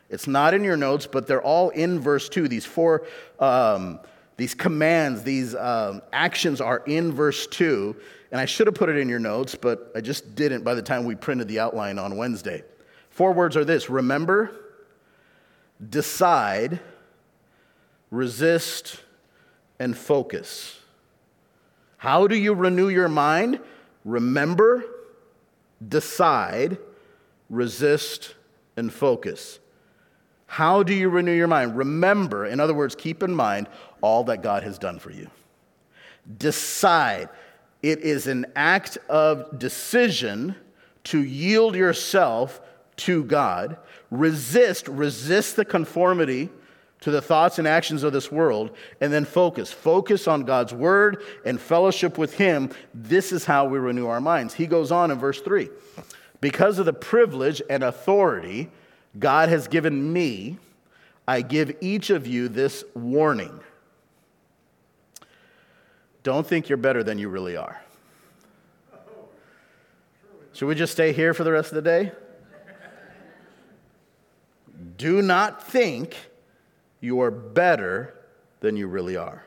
It's 0.10 0.28
not 0.28 0.54
in 0.54 0.64
your 0.64 0.78
notes, 0.78 1.08
but 1.08 1.28
they're 1.28 1.42
all 1.42 1.70
in 1.70 2.00
verse 2.00 2.30
2. 2.30 2.48
These 2.48 2.66
four, 2.66 3.06
um, 3.40 4.00
these 4.38 4.54
commands, 4.54 5.24
these 5.24 5.56
um, 5.56 6.02
actions 6.12 6.62
are 6.62 6.84
in 6.86 7.12
verse 7.12 7.48
2. 7.48 7.96
And 8.32 8.42
I 8.42 8.46
should 8.46 8.68
have 8.68 8.76
put 8.76 8.90
it 8.90 8.98
in 8.98 9.08
your 9.10 9.20
notes, 9.20 9.56
but 9.56 9.92
I 9.96 10.02
just 10.02 10.36
didn't 10.36 10.64
by 10.64 10.74
the 10.74 10.82
time 10.82 11.06
we 11.06 11.16
printed 11.16 11.48
the 11.48 11.60
outline 11.60 12.00
on 12.00 12.18
Wednesday. 12.18 12.64
Four 13.10 13.32
words 13.34 13.56
are 13.56 13.64
this 13.64 13.92
remember, 13.92 14.52
decide, 15.88 16.80
resist, 18.10 19.00
and 19.78 19.96
focus. 19.96 20.80
How 22.04 22.28
do 22.28 22.36
you 22.36 22.54
renew 22.54 22.90
your 22.90 23.08
mind? 23.08 23.62
Remember, 24.04 24.84
decide, 25.88 26.78
resist, 27.50 28.36
and 28.76 28.92
focus. 28.92 29.60
How 30.46 30.84
do 30.84 30.94
you 30.94 31.08
renew 31.08 31.32
your 31.32 31.48
mind? 31.48 31.78
Remember, 31.78 32.46
in 32.46 32.60
other 32.60 32.74
words, 32.74 32.94
keep 32.94 33.24
in 33.24 33.34
mind 33.34 33.70
all 34.02 34.26
that 34.26 34.44
God 34.44 34.64
has 34.64 34.78
done 34.78 35.00
for 35.00 35.12
you. 35.12 35.30
Decide. 36.38 37.30
it 37.82 38.00
is 38.00 38.28
an 38.28 38.48
act 38.54 38.98
of 39.08 39.58
decision 39.58 40.58
to 41.06 41.24
yield 41.24 41.74
yourself 41.74 42.60
to 42.98 43.24
God. 43.24 43.78
Resist, 44.12 44.90
resist 44.90 45.56
the 45.56 45.64
conformity 45.64 46.50
to 47.04 47.12
the 47.12 47.22
thoughts 47.22 47.60
and 47.60 47.68
actions 47.68 48.02
of 48.04 48.14
this 48.14 48.32
world, 48.32 48.72
and 49.02 49.12
then 49.12 49.26
focus. 49.26 49.74
Focus 49.74 50.26
on 50.26 50.44
God's 50.44 50.74
word 50.74 51.22
and 51.46 51.60
fellowship 51.60 52.18
with 52.18 52.36
Him. 52.36 52.70
This 52.94 53.34
is 53.34 53.44
how 53.44 53.66
we 53.66 53.78
renew 53.78 54.08
our 54.08 54.22
minds. 54.22 54.54
He 54.54 54.68
goes 54.68 54.90
on 54.90 55.12
in 55.12 55.20
verse 55.20 55.42
3 55.42 55.70
Because 56.40 56.80
of 56.80 56.86
the 56.86 56.94
privilege 56.94 57.62
and 57.70 57.84
authority 57.84 58.70
God 59.20 59.50
has 59.50 59.68
given 59.68 60.14
me, 60.14 60.58
I 61.28 61.42
give 61.42 61.76
each 61.82 62.10
of 62.10 62.26
you 62.26 62.48
this 62.48 62.86
warning. 62.94 63.60
Don't 66.24 66.48
think 66.48 66.70
you're 66.70 66.78
better 66.78 67.04
than 67.04 67.20
you 67.20 67.28
really 67.28 67.58
are. 67.58 67.82
Should 70.54 70.68
we 70.68 70.76
just 70.76 70.94
stay 70.94 71.12
here 71.12 71.34
for 71.34 71.44
the 71.44 71.52
rest 71.52 71.74
of 71.74 71.76
the 71.76 71.82
day? 71.82 72.14
Do 74.96 75.22
not 75.22 75.68
think 75.68 76.16
you 77.04 77.20
are 77.20 77.32
better 77.32 78.16
than 78.62 78.78
you 78.78 78.88
really 78.88 79.18
are. 79.18 79.44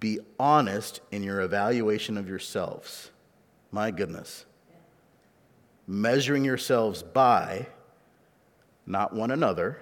Be 0.00 0.20
honest 0.40 1.02
in 1.12 1.22
your 1.22 1.42
evaluation 1.42 2.16
of 2.16 2.26
yourselves. 2.26 3.10
My 3.70 3.90
goodness. 3.90 4.46
Measuring 5.86 6.46
yourselves 6.46 7.02
by 7.02 7.66
not 8.86 9.12
one 9.12 9.30
another, 9.30 9.78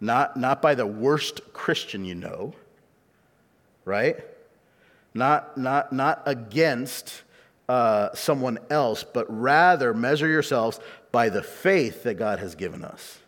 not, 0.00 0.38
not 0.38 0.62
by 0.62 0.74
the 0.74 0.86
worst 0.86 1.52
Christian 1.52 2.06
you 2.06 2.14
know, 2.14 2.54
right? 3.84 4.16
Not, 5.12 5.58
not, 5.58 5.92
not 5.92 6.22
against 6.24 7.22
uh, 7.68 8.14
someone 8.14 8.60
else, 8.70 9.04
but 9.04 9.26
rather 9.28 9.92
measure 9.92 10.26
yourselves 10.26 10.80
by 11.12 11.28
the 11.28 11.42
faith 11.42 12.04
that 12.04 12.14
God 12.14 12.38
has 12.38 12.54
given 12.54 12.82
us. 12.82 13.18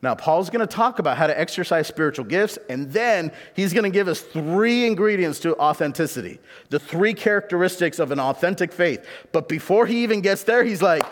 Now, 0.00 0.14
Paul's 0.14 0.48
going 0.48 0.66
to 0.66 0.72
talk 0.72 1.00
about 1.00 1.16
how 1.16 1.26
to 1.26 1.38
exercise 1.38 1.88
spiritual 1.88 2.24
gifts, 2.24 2.56
and 2.68 2.92
then 2.92 3.32
he's 3.54 3.72
going 3.72 3.84
to 3.84 3.90
give 3.90 4.06
us 4.06 4.20
three 4.20 4.86
ingredients 4.86 5.40
to 5.40 5.56
authenticity, 5.56 6.38
the 6.70 6.78
three 6.78 7.14
characteristics 7.14 7.98
of 7.98 8.12
an 8.12 8.20
authentic 8.20 8.72
faith. 8.72 9.04
But 9.32 9.48
before 9.48 9.86
he 9.86 10.04
even 10.04 10.20
gets 10.20 10.44
there, 10.44 10.62
he's 10.62 10.82
like, 10.82 11.02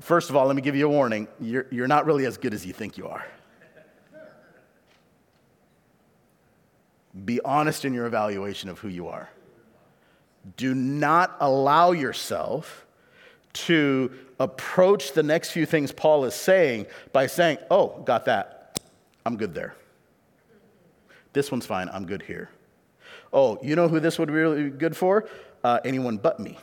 first 0.00 0.30
of 0.30 0.36
all, 0.36 0.46
let 0.46 0.56
me 0.56 0.62
give 0.62 0.74
you 0.74 0.86
a 0.86 0.90
warning 0.90 1.28
you're, 1.40 1.66
you're 1.70 1.86
not 1.86 2.06
really 2.06 2.26
as 2.26 2.38
good 2.38 2.54
as 2.54 2.66
you 2.66 2.72
think 2.72 2.98
you 2.98 3.06
are. 3.06 3.24
Be 7.24 7.40
honest 7.44 7.84
in 7.84 7.94
your 7.94 8.06
evaluation 8.06 8.68
of 8.68 8.80
who 8.80 8.88
you 8.88 9.08
are. 9.08 9.30
Do 10.56 10.74
not 10.74 11.36
allow 11.40 11.92
yourself 11.92 12.84
to 13.52 14.12
approach 14.38 15.12
the 15.12 15.22
next 15.22 15.50
few 15.50 15.66
things 15.66 15.92
Paul 15.92 16.24
is 16.24 16.34
saying 16.34 16.86
by 17.12 17.26
saying, 17.26 17.58
Oh, 17.70 18.00
got 18.04 18.26
that. 18.26 18.80
I'm 19.24 19.36
good 19.36 19.54
there. 19.54 19.74
This 21.32 21.50
one's 21.50 21.66
fine. 21.66 21.88
I'm 21.92 22.06
good 22.06 22.22
here. 22.22 22.48
Oh, 23.32 23.58
you 23.62 23.76
know 23.76 23.88
who 23.88 24.00
this 24.00 24.18
would 24.18 24.28
be 24.28 24.34
really 24.34 24.70
good 24.70 24.96
for? 24.96 25.28
Uh, 25.62 25.80
anyone 25.84 26.16
but 26.16 26.40
me. 26.40 26.56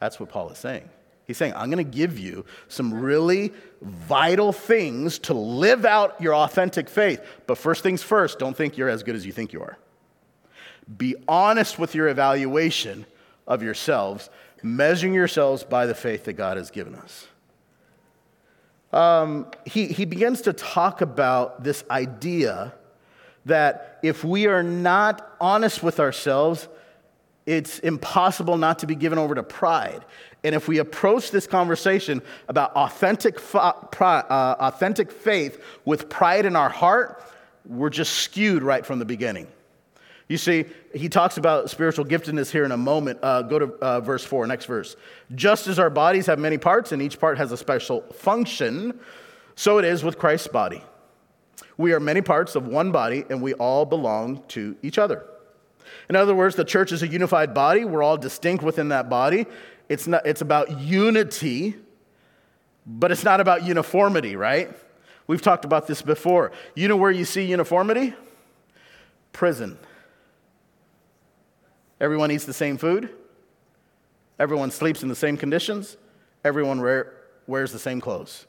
That's 0.00 0.20
what 0.20 0.28
Paul 0.28 0.50
is 0.50 0.58
saying. 0.58 0.88
He's 1.26 1.38
saying, 1.38 1.54
I'm 1.56 1.70
going 1.70 1.82
to 1.82 1.90
give 1.90 2.18
you 2.18 2.44
some 2.68 2.92
really 2.92 3.52
vital 3.80 4.52
things 4.52 5.18
to 5.20 5.32
live 5.32 5.86
out 5.86 6.20
your 6.20 6.34
authentic 6.34 6.88
faith. 6.90 7.22
But 7.46 7.56
first 7.56 7.82
things 7.82 8.02
first, 8.02 8.38
don't 8.38 8.54
think 8.54 8.76
you're 8.76 8.90
as 8.90 9.02
good 9.02 9.14
as 9.14 9.24
you 9.24 9.32
think 9.32 9.52
you 9.52 9.62
are. 9.62 9.78
Be 10.98 11.16
honest 11.26 11.78
with 11.78 11.94
your 11.94 12.08
evaluation 12.08 13.06
of 13.46 13.62
yourselves 13.62 14.28
measuring 14.64 15.12
yourselves 15.12 15.62
by 15.62 15.84
the 15.84 15.94
faith 15.94 16.24
that 16.24 16.32
God 16.32 16.56
has 16.56 16.70
given 16.70 16.94
us. 16.94 17.26
Um, 18.92 19.46
he, 19.66 19.86
he 19.88 20.06
begins 20.06 20.40
to 20.42 20.54
talk 20.54 21.02
about 21.02 21.62
this 21.62 21.84
idea 21.90 22.72
that 23.44 23.98
if 24.02 24.24
we 24.24 24.46
are 24.46 24.62
not 24.62 25.36
honest 25.38 25.82
with 25.82 26.00
ourselves, 26.00 26.68
it's 27.44 27.78
impossible 27.80 28.56
not 28.56 28.78
to 28.78 28.86
be 28.86 28.94
given 28.94 29.18
over 29.18 29.34
to 29.34 29.42
pride. 29.42 30.02
And 30.44 30.54
if 30.54 30.66
we 30.66 30.78
approach 30.78 31.30
this 31.30 31.46
conversation 31.46 32.22
about 32.48 32.72
authentic, 32.74 33.38
uh, 33.54 33.74
authentic 34.00 35.12
faith 35.12 35.62
with 35.84 36.08
pride 36.08 36.46
in 36.46 36.56
our 36.56 36.70
heart, 36.70 37.22
we're 37.66 37.90
just 37.90 38.14
skewed 38.14 38.62
right 38.62 38.84
from 38.86 38.98
the 38.98 39.04
beginning. 39.04 39.46
You 40.28 40.38
see, 40.38 40.64
he 40.94 41.08
talks 41.08 41.36
about 41.36 41.68
spiritual 41.68 42.04
giftedness 42.04 42.50
here 42.50 42.64
in 42.64 42.72
a 42.72 42.76
moment. 42.76 43.18
Uh, 43.22 43.42
go 43.42 43.58
to 43.58 43.66
uh, 43.74 44.00
verse 44.00 44.24
4, 44.24 44.46
next 44.46 44.66
verse. 44.66 44.96
Just 45.34 45.66
as 45.66 45.78
our 45.78 45.90
bodies 45.90 46.26
have 46.26 46.38
many 46.38 46.56
parts 46.56 46.92
and 46.92 47.02
each 47.02 47.20
part 47.20 47.36
has 47.36 47.52
a 47.52 47.56
special 47.56 48.00
function, 48.12 48.98
so 49.54 49.78
it 49.78 49.84
is 49.84 50.02
with 50.02 50.18
Christ's 50.18 50.48
body. 50.48 50.82
We 51.76 51.92
are 51.92 52.00
many 52.00 52.22
parts 52.22 52.54
of 52.54 52.66
one 52.66 52.90
body 52.90 53.24
and 53.28 53.42
we 53.42 53.52
all 53.54 53.84
belong 53.84 54.42
to 54.48 54.76
each 54.82 54.98
other. 54.98 55.24
In 56.08 56.16
other 56.16 56.34
words, 56.34 56.56
the 56.56 56.64
church 56.64 56.92
is 56.92 57.02
a 57.02 57.08
unified 57.08 57.52
body. 57.52 57.84
We're 57.84 58.02
all 58.02 58.16
distinct 58.16 58.64
within 58.64 58.88
that 58.88 59.10
body. 59.10 59.46
It's, 59.88 60.06
not, 60.06 60.26
it's 60.26 60.40
about 60.40 60.78
unity, 60.80 61.76
but 62.86 63.12
it's 63.12 63.24
not 63.24 63.40
about 63.40 63.64
uniformity, 63.64 64.36
right? 64.36 64.70
We've 65.26 65.42
talked 65.42 65.64
about 65.64 65.86
this 65.86 66.00
before. 66.00 66.52
You 66.74 66.88
know 66.88 66.96
where 66.96 67.10
you 67.10 67.24
see 67.24 67.44
uniformity? 67.44 68.14
Prison. 69.32 69.78
Everyone 72.04 72.30
eats 72.30 72.44
the 72.44 72.52
same 72.52 72.76
food. 72.76 73.08
Everyone 74.38 74.70
sleeps 74.70 75.02
in 75.02 75.08
the 75.08 75.16
same 75.16 75.38
conditions. 75.38 75.96
Everyone 76.44 76.78
wears 77.46 77.72
the 77.72 77.78
same 77.78 77.98
clothes. 77.98 78.44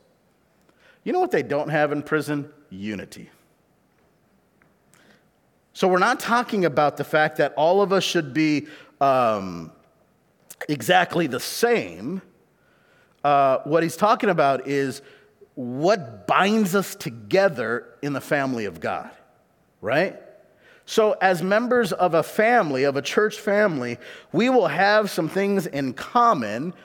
You 1.06 1.14
know 1.14 1.22
what 1.22 1.32
they 1.32 1.42
don't 1.42 1.70
have 1.70 1.94
in 1.94 2.04
prison? 2.04 2.52
Unity. 2.70 3.30
So 5.72 5.88
we're 5.88 6.00
not 6.00 6.20
talking 6.20 6.66
about 6.66 6.98
the 6.98 7.06
fact 7.06 7.38
that 7.38 7.54
all 7.56 7.82
of 7.82 7.94
us 7.94 8.04
should 8.04 8.34
be 8.34 8.68
um, 9.00 9.72
exactly 10.68 11.28
the 11.28 11.40
same. 11.40 12.22
Uh, 13.24 13.60
what 13.64 13.84
he's 13.84 13.96
talking 13.96 14.30
about 14.30 14.68
is 14.68 15.02
what 15.54 16.28
binds 16.28 16.76
us 16.76 16.94
together 16.94 17.88
in 18.02 18.12
the 18.12 18.20
family 18.20 18.66
of 18.66 18.82
God, 18.82 19.12
right? 19.80 20.22
So, 20.86 21.14
as 21.14 21.42
members 21.42 21.92
of 21.92 22.14
a 22.14 22.22
family, 22.22 22.84
of 22.84 22.96
a 22.96 23.02
church 23.02 23.40
family, 23.40 23.98
we 24.32 24.50
will 24.50 24.68
have 24.68 25.10
some 25.10 25.28
things 25.28 25.66
in 25.66 25.94
common, 25.94 26.76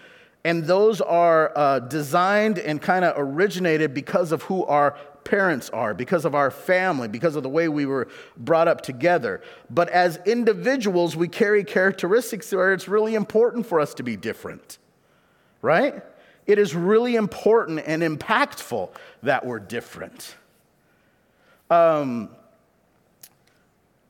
and 0.43 0.65
those 0.65 1.03
are 1.03 1.53
uh, 1.55 1.81
designed 1.81 2.59
and 2.59 2.81
kind 2.81 3.05
of 3.05 3.15
originated 3.19 3.93
because 3.93 4.33
of 4.33 4.43
who 4.45 4.65
our 4.65 4.97
parents 5.25 5.69
are, 5.71 5.93
because 5.93 6.25
of 6.25 6.35
our 6.35 6.51
family, 6.51 7.09
because 7.09 7.37
of 7.37 7.43
the 7.43 7.49
way 7.49 7.69
we 7.69 7.85
were 7.85 8.09
brought 8.39 8.69
up 8.69 8.81
together. 8.81 9.43
But 9.69 9.91
as 9.91 10.19
individuals, 10.25 11.15
we 11.15 11.29
carry 11.29 11.63
characteristics 11.63 12.51
where 12.53 12.73
it's 12.73 12.89
really 12.89 13.15
important 13.15 13.67
for 13.67 13.81
us 13.81 13.93
to 13.95 14.03
be 14.03 14.17
different, 14.17 14.79
right? 15.61 16.03
It 16.47 16.59
is 16.59 16.75
really 16.75 17.17
important 17.17 17.83
and 17.87 18.03
impactful 18.03 18.91
that 19.23 19.45
we're 19.45 19.61
different. 19.61 20.37
Um, 21.69 22.31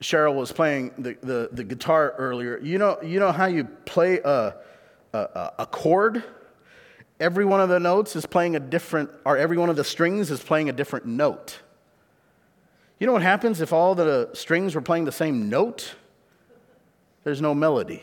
Cheryl 0.03 0.35
was 0.35 0.51
playing 0.51 0.93
the, 0.97 1.17
the, 1.21 1.49
the, 1.53 1.65
guitar 1.65 2.15
earlier. 2.17 2.59
You 2.59 2.79
know, 2.79 2.99
you 3.03 3.21
know 3.21 3.33
how 3.33 3.47
you 3.47 3.65
play 3.65 4.19
a, 4.19 4.55
a, 5.13 5.53
a 5.59 5.67
chord? 5.67 6.25
Every 7.19 7.45
one 7.45 7.61
of 7.61 7.69
the 7.69 7.79
notes 7.79 8.17
is 8.17 8.25
playing 8.25 8.57
a 8.57 8.61
different, 8.61 9.11
or 9.27 9.37
every 9.37 9.59
one 9.59 9.69
of 9.69 9.77
the 9.77 9.85
strings 9.85 10.31
is 10.31 10.43
playing 10.43 10.71
a 10.71 10.73
different 10.73 11.05
note. 11.05 11.59
You 12.99 13.07
know 13.07 13.13
what 13.13 13.23
happens 13.23 13.61
if 13.61 13.73
all 13.75 13.95
the 13.95 14.31
strings 14.33 14.75
were 14.75 14.81
playing 14.81 15.05
the 15.05 15.13
same 15.13 15.51
note? 15.51 15.95
There's 17.25 17.43
no 17.43 17.55
melody. 17.55 18.03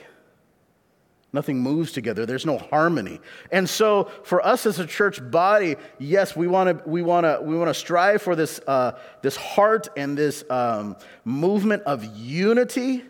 Nothing 1.37 1.59
moves 1.59 1.91
together. 1.91 2.25
There's 2.25 2.47
no 2.47 2.57
harmony. 2.57 3.21
And 3.51 3.69
so, 3.69 4.05
for 4.23 4.43
us 4.43 4.65
as 4.65 4.79
a 4.79 4.87
church 4.87 5.21
body, 5.29 5.75
yes, 5.99 6.35
we 6.35 6.47
want 6.47 6.83
to 6.83 6.89
we 6.89 7.03
want 7.03 7.25
to 7.25 7.39
we 7.43 7.55
want 7.55 7.69
to 7.69 7.75
strive 7.75 8.23
for 8.23 8.35
this 8.35 8.59
uh, 8.65 8.93
this 9.21 9.35
heart 9.35 9.87
and 9.95 10.17
this 10.17 10.43
um, 10.49 10.95
movement 11.25 11.83
of 11.83 12.03
unity, 12.17 13.03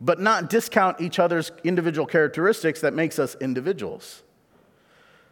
but 0.00 0.18
not 0.18 0.48
discount 0.48 1.02
each 1.02 1.18
other's 1.18 1.52
individual 1.62 2.06
characteristics 2.06 2.80
that 2.80 2.94
makes 2.94 3.18
us 3.18 3.36
individuals. 3.38 4.22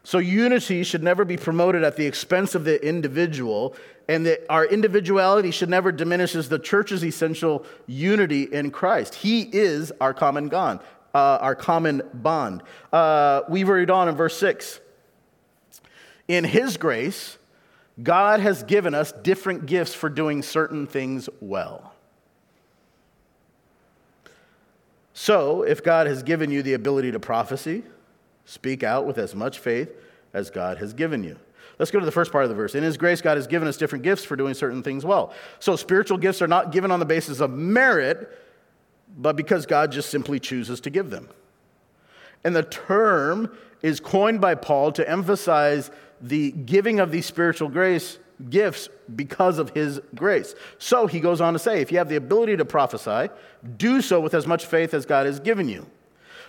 So, 0.04 0.18
unity 0.18 0.82
should 0.82 1.02
never 1.02 1.24
be 1.24 1.38
promoted 1.38 1.84
at 1.84 1.96
the 1.96 2.04
expense 2.04 2.54
of 2.54 2.64
the 2.64 2.86
individual, 2.86 3.74
and 4.08 4.26
that 4.26 4.44
our 4.50 4.66
individuality 4.66 5.52
should 5.52 5.70
never 5.70 5.90
diminish 5.90 6.34
the 6.34 6.58
church's 6.58 7.02
essential 7.02 7.64
unity 7.86 8.42
in 8.42 8.72
Christ. 8.72 9.14
He 9.14 9.44
is 9.44 9.90
our 10.02 10.12
common 10.12 10.50
God 10.50 10.80
uh, 11.14 11.38
our 11.40 11.54
common 11.54 12.02
bond. 12.14 12.62
Uh, 12.92 13.42
we 13.48 13.64
read 13.64 13.90
on 13.90 14.08
in 14.08 14.14
verse 14.14 14.36
6. 14.38 14.80
In 16.28 16.44
His 16.44 16.76
grace, 16.76 17.38
God 18.02 18.40
has 18.40 18.62
given 18.62 18.94
us 18.94 19.12
different 19.12 19.66
gifts 19.66 19.94
for 19.94 20.08
doing 20.08 20.42
certain 20.42 20.86
things 20.86 21.28
well. 21.40 21.92
So, 25.12 25.62
if 25.62 25.82
God 25.82 26.06
has 26.06 26.22
given 26.22 26.50
you 26.50 26.62
the 26.62 26.74
ability 26.74 27.12
to 27.12 27.20
prophecy, 27.20 27.82
speak 28.44 28.82
out 28.82 29.06
with 29.06 29.18
as 29.18 29.34
much 29.34 29.58
faith 29.58 29.92
as 30.32 30.50
God 30.50 30.78
has 30.78 30.94
given 30.94 31.24
you. 31.24 31.36
Let's 31.78 31.90
go 31.90 31.98
to 31.98 32.06
the 32.06 32.12
first 32.12 32.30
part 32.30 32.44
of 32.44 32.50
the 32.50 32.56
verse. 32.56 32.74
In 32.74 32.82
His 32.82 32.96
grace, 32.96 33.20
God 33.20 33.36
has 33.36 33.46
given 33.46 33.66
us 33.66 33.76
different 33.76 34.04
gifts 34.04 34.24
for 34.24 34.36
doing 34.36 34.54
certain 34.54 34.82
things 34.82 35.04
well. 35.04 35.32
So, 35.58 35.76
spiritual 35.76 36.18
gifts 36.18 36.40
are 36.40 36.48
not 36.48 36.72
given 36.72 36.90
on 36.90 37.00
the 37.00 37.06
basis 37.06 37.40
of 37.40 37.50
merit, 37.50 38.30
but 39.16 39.36
because 39.36 39.66
God 39.66 39.92
just 39.92 40.10
simply 40.10 40.40
chooses 40.40 40.80
to 40.82 40.90
give 40.90 41.10
them. 41.10 41.28
And 42.44 42.56
the 42.56 42.62
term 42.62 43.56
is 43.82 44.00
coined 44.00 44.40
by 44.40 44.54
Paul 44.54 44.92
to 44.92 45.08
emphasize 45.08 45.90
the 46.20 46.52
giving 46.52 47.00
of 47.00 47.10
these 47.10 47.26
spiritual 47.26 47.68
grace 47.68 48.18
gifts 48.48 48.88
because 49.14 49.58
of 49.58 49.70
his 49.70 50.00
grace. 50.14 50.54
So 50.78 51.06
he 51.06 51.20
goes 51.20 51.40
on 51.40 51.52
to 51.52 51.58
say, 51.58 51.80
if 51.80 51.92
you 51.92 51.98
have 51.98 52.08
the 52.08 52.16
ability 52.16 52.56
to 52.56 52.64
prophesy, 52.64 53.30
do 53.76 54.00
so 54.00 54.20
with 54.20 54.34
as 54.34 54.46
much 54.46 54.66
faith 54.66 54.94
as 54.94 55.04
God 55.04 55.26
has 55.26 55.40
given 55.40 55.68
you. 55.68 55.86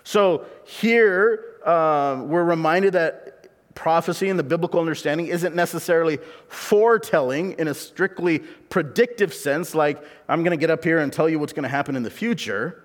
So 0.04 0.46
here 0.66 1.58
uh, 1.66 2.24
we're 2.26 2.44
reminded 2.44 2.94
that 2.94 3.41
prophecy 3.76 4.30
in 4.30 4.38
the 4.38 4.44
biblical 4.44 4.80
understanding 4.80 5.28
isn't 5.28 5.56
necessarily 5.56 6.20
foretelling 6.48 7.54
in 7.54 7.68
a 7.68 7.74
strictly 7.74 8.40
predictive 8.70 9.34
sense, 9.34 9.74
like 9.76 10.04
I'm 10.28 10.44
going 10.44 10.58
to 10.58 10.62
get 10.62 10.70
up 10.70 10.84
here 10.84 11.00
and 11.00 11.12
tell 11.12 11.30
you 11.30 11.40
what's 11.40 11.54
going 11.54 11.64
to 11.64 11.70
happen 11.70 11.96
in 11.96 12.04
the 12.04 12.10
future. 12.10 12.84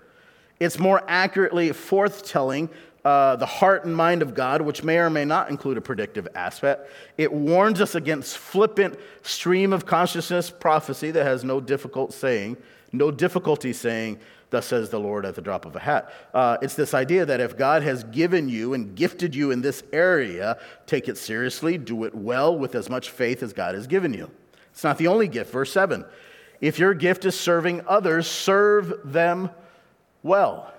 It's 0.58 0.78
more 0.78 1.02
accurately 1.06 1.70
forthtelling 1.70 2.70
uh, 3.04 3.36
the 3.36 3.46
heart 3.46 3.84
and 3.84 3.94
mind 3.94 4.20
of 4.20 4.34
God, 4.34 4.62
which 4.62 4.82
may 4.82 4.98
or 4.98 5.10
may 5.10 5.24
not 5.24 5.48
include 5.48 5.76
a 5.76 5.80
predictive 5.80 6.26
aspect. 6.34 6.90
It 7.16 7.32
warns 7.32 7.80
us 7.80 7.94
against 7.94 8.36
flippant 8.36 8.98
stream 9.22 9.72
of 9.72 9.86
consciousness 9.86 10.50
prophecy 10.50 11.12
that 11.12 11.24
has 11.24 11.44
no 11.44 11.60
difficult 11.60 12.12
saying, 12.12 12.56
no 12.92 13.12
difficulty 13.12 13.72
saying, 13.72 14.18
thus 14.56 14.64
says 14.64 14.88
the 14.88 14.98
Lord 14.98 15.26
at 15.26 15.34
the 15.34 15.42
drop 15.42 15.66
of 15.66 15.76
a 15.76 15.78
hat. 15.78 16.10
Uh, 16.32 16.56
it's 16.62 16.74
this 16.74 16.94
idea 16.94 17.26
that 17.26 17.40
if 17.40 17.58
God 17.58 17.82
has 17.82 18.04
given 18.04 18.48
you 18.48 18.72
and 18.72 18.96
gifted 18.96 19.34
you 19.34 19.50
in 19.50 19.60
this 19.60 19.82
area, 19.92 20.58
take 20.86 21.08
it 21.08 21.18
seriously, 21.18 21.76
do 21.76 22.04
it 22.04 22.14
well 22.14 22.58
with 22.58 22.74
as 22.74 22.88
much 22.88 23.10
faith 23.10 23.42
as 23.42 23.52
God 23.52 23.74
has 23.74 23.86
given 23.86 24.14
you. 24.14 24.30
It's 24.72 24.82
not 24.82 24.96
the 24.96 25.08
only 25.08 25.28
gift. 25.28 25.52
Verse 25.52 25.70
7 25.70 26.06
If 26.62 26.78
your 26.78 26.94
gift 26.94 27.26
is 27.26 27.38
serving 27.38 27.82
others, 27.86 28.26
serve 28.26 28.94
them 29.04 29.50
well. 30.22 30.72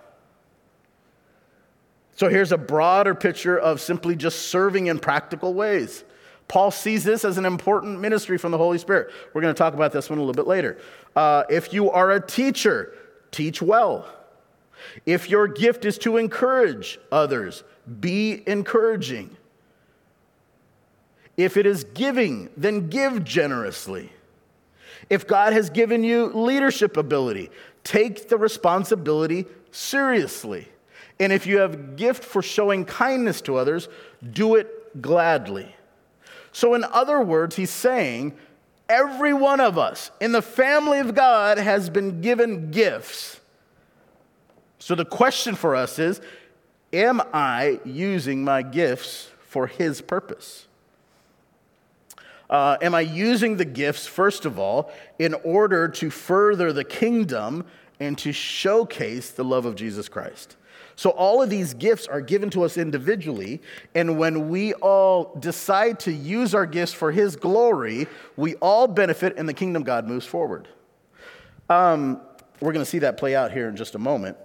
So 2.15 2.27
here's 2.27 2.51
a 2.51 2.57
broader 2.57 3.13
picture 3.13 3.59
of 3.59 3.79
simply 3.79 4.15
just 4.15 4.47
serving 4.47 4.87
in 4.87 4.97
practical 4.97 5.53
ways. 5.53 6.03
Paul 6.47 6.71
sees 6.71 7.03
this 7.03 7.23
as 7.23 7.37
an 7.37 7.45
important 7.45 7.99
ministry 7.99 8.39
from 8.39 8.51
the 8.51 8.57
Holy 8.57 8.79
Spirit. 8.79 9.13
We're 9.33 9.41
going 9.41 9.53
to 9.53 9.57
talk 9.57 9.75
about 9.75 9.91
this 9.91 10.09
one 10.09 10.17
a 10.17 10.21
little 10.23 10.33
bit 10.33 10.47
later. 10.47 10.79
Uh, 11.15 11.43
if 11.47 11.73
you 11.73 11.91
are 11.91 12.11
a 12.11 12.25
teacher, 12.25 12.93
teach 13.37 13.61
well. 13.61 14.07
If 15.05 15.29
your 15.29 15.47
gift 15.47 15.85
is 15.85 15.97
to 15.99 16.17
encourage 16.17 16.99
others, 17.11 17.63
be 17.99 18.43
encouraging. 18.47 19.37
If 21.37 21.55
it 21.55 21.67
is 21.67 21.83
giving, 21.83 22.49
then 22.57 22.89
give 22.89 23.23
generously. 23.23 24.11
If 25.09 25.27
God 25.27 25.53
has 25.53 25.69
given 25.69 26.03
you 26.03 26.27
leadership 26.27 26.97
ability, 26.97 27.51
take 27.83 28.27
the 28.27 28.37
responsibility 28.37 29.45
seriously. 29.71 30.67
And 31.19 31.31
if 31.31 31.45
you 31.45 31.59
have 31.59 31.73
a 31.75 31.77
gift 31.77 32.23
for 32.23 32.41
showing 32.41 32.85
kindness 32.85 33.41
to 33.41 33.55
others, 33.55 33.87
do 34.31 34.55
it 34.55 34.99
gladly. 35.01 35.75
So, 36.51 36.73
in 36.73 36.83
other 36.85 37.21
words, 37.21 37.55
he's 37.55 37.69
saying 37.69 38.35
every 38.89 39.33
one 39.33 39.59
of 39.59 39.77
us 39.77 40.11
in 40.19 40.31
the 40.31 40.41
family 40.41 40.99
of 40.99 41.15
God 41.15 41.57
has 41.57 41.89
been 41.89 42.21
given 42.21 42.71
gifts. 42.71 43.39
So, 44.79 44.95
the 44.95 45.05
question 45.05 45.55
for 45.55 45.75
us 45.75 45.99
is 45.99 46.21
Am 46.93 47.21
I 47.33 47.79
using 47.83 48.43
my 48.43 48.61
gifts 48.61 49.29
for 49.47 49.67
his 49.67 50.01
purpose? 50.01 50.67
Uh, 52.49 52.77
am 52.81 52.95
I 52.95 53.01
using 53.01 53.57
the 53.57 53.65
gifts, 53.65 54.07
first 54.07 54.45
of 54.45 54.57
all, 54.57 54.91
in 55.19 55.33
order 55.33 55.87
to 55.89 56.09
further 56.09 56.71
the 56.71 56.83
kingdom 56.83 57.65
and 57.99 58.17
to 58.19 58.31
showcase 58.31 59.31
the 59.31 59.43
love 59.43 59.65
of 59.65 59.75
Jesus 59.75 60.07
Christ? 60.07 60.56
So, 60.97 61.11
all 61.11 61.43
of 61.43 61.51
these 61.51 61.75
gifts 61.75 62.07
are 62.07 62.21
given 62.21 62.49
to 62.49 62.63
us 62.63 62.75
individually. 62.75 63.61
And 63.93 64.17
when 64.17 64.49
we 64.49 64.73
all 64.73 65.35
decide 65.39 65.99
to 66.01 66.11
use 66.11 66.55
our 66.55 66.65
gifts 66.65 66.91
for 66.91 67.11
His 67.11 67.35
glory, 67.35 68.07
we 68.35 68.55
all 68.55 68.87
benefit 68.87 69.37
and 69.37 69.47
the 69.47 69.53
kingdom 69.53 69.83
God 69.83 70.07
moves 70.07 70.25
forward. 70.25 70.67
Um, 71.69 72.19
we're 72.59 72.73
going 72.73 72.83
to 72.83 72.89
see 72.89 72.97
that 72.99 73.17
play 73.17 73.35
out 73.35 73.51
here 73.51 73.69
in 73.69 73.75
just 73.75 73.93
a 73.93 73.99
moment, 73.99 74.37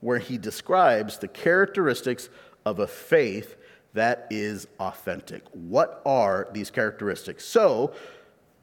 where 0.00 0.18
He 0.18 0.36
describes 0.36 1.18
the 1.18 1.28
characteristics 1.28 2.28
of 2.66 2.80
a 2.80 2.88
faith 2.88 3.56
that 3.92 4.26
is 4.30 4.66
authentic. 4.80 5.44
What 5.52 6.02
are 6.04 6.48
these 6.52 6.72
characteristics? 6.72 7.44
So, 7.44 7.94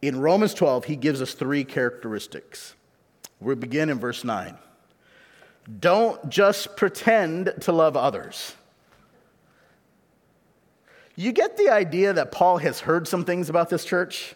in 0.02 0.20
Romans 0.20 0.54
12, 0.54 0.84
He 0.84 0.98
gives 0.98 1.22
us 1.22 1.34
three 1.34 1.64
characteristics. 1.64 2.76
We 3.40 3.56
begin 3.56 3.90
in 3.90 4.00
verse 4.00 4.26
9. 4.26 4.58
Don't 5.80 6.30
just 6.30 6.78
pretend 6.78 7.54
to 7.62 7.72
love 7.72 7.98
others. 7.98 8.56
You 11.16 11.32
get 11.32 11.58
the 11.58 11.70
idea 11.70 12.14
that 12.14 12.32
Paul 12.32 12.58
has 12.60 12.80
heard 12.80 13.08
some 13.08 13.26
things 13.26 13.50
about 13.50 13.70
this 13.70 13.84
church? 13.84 14.36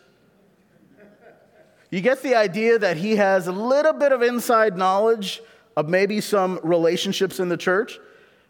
You 1.89 2.01
get 2.01 2.21
the 2.21 2.35
idea 2.35 2.79
that 2.79 2.97
he 2.97 3.17
has 3.17 3.47
a 3.47 3.51
little 3.51 3.93
bit 3.93 4.11
of 4.11 4.21
inside 4.21 4.77
knowledge 4.77 5.41
of 5.77 5.89
maybe 5.89 6.21
some 6.21 6.59
relationships 6.63 7.39
in 7.39 7.49
the 7.49 7.57
church? 7.57 7.99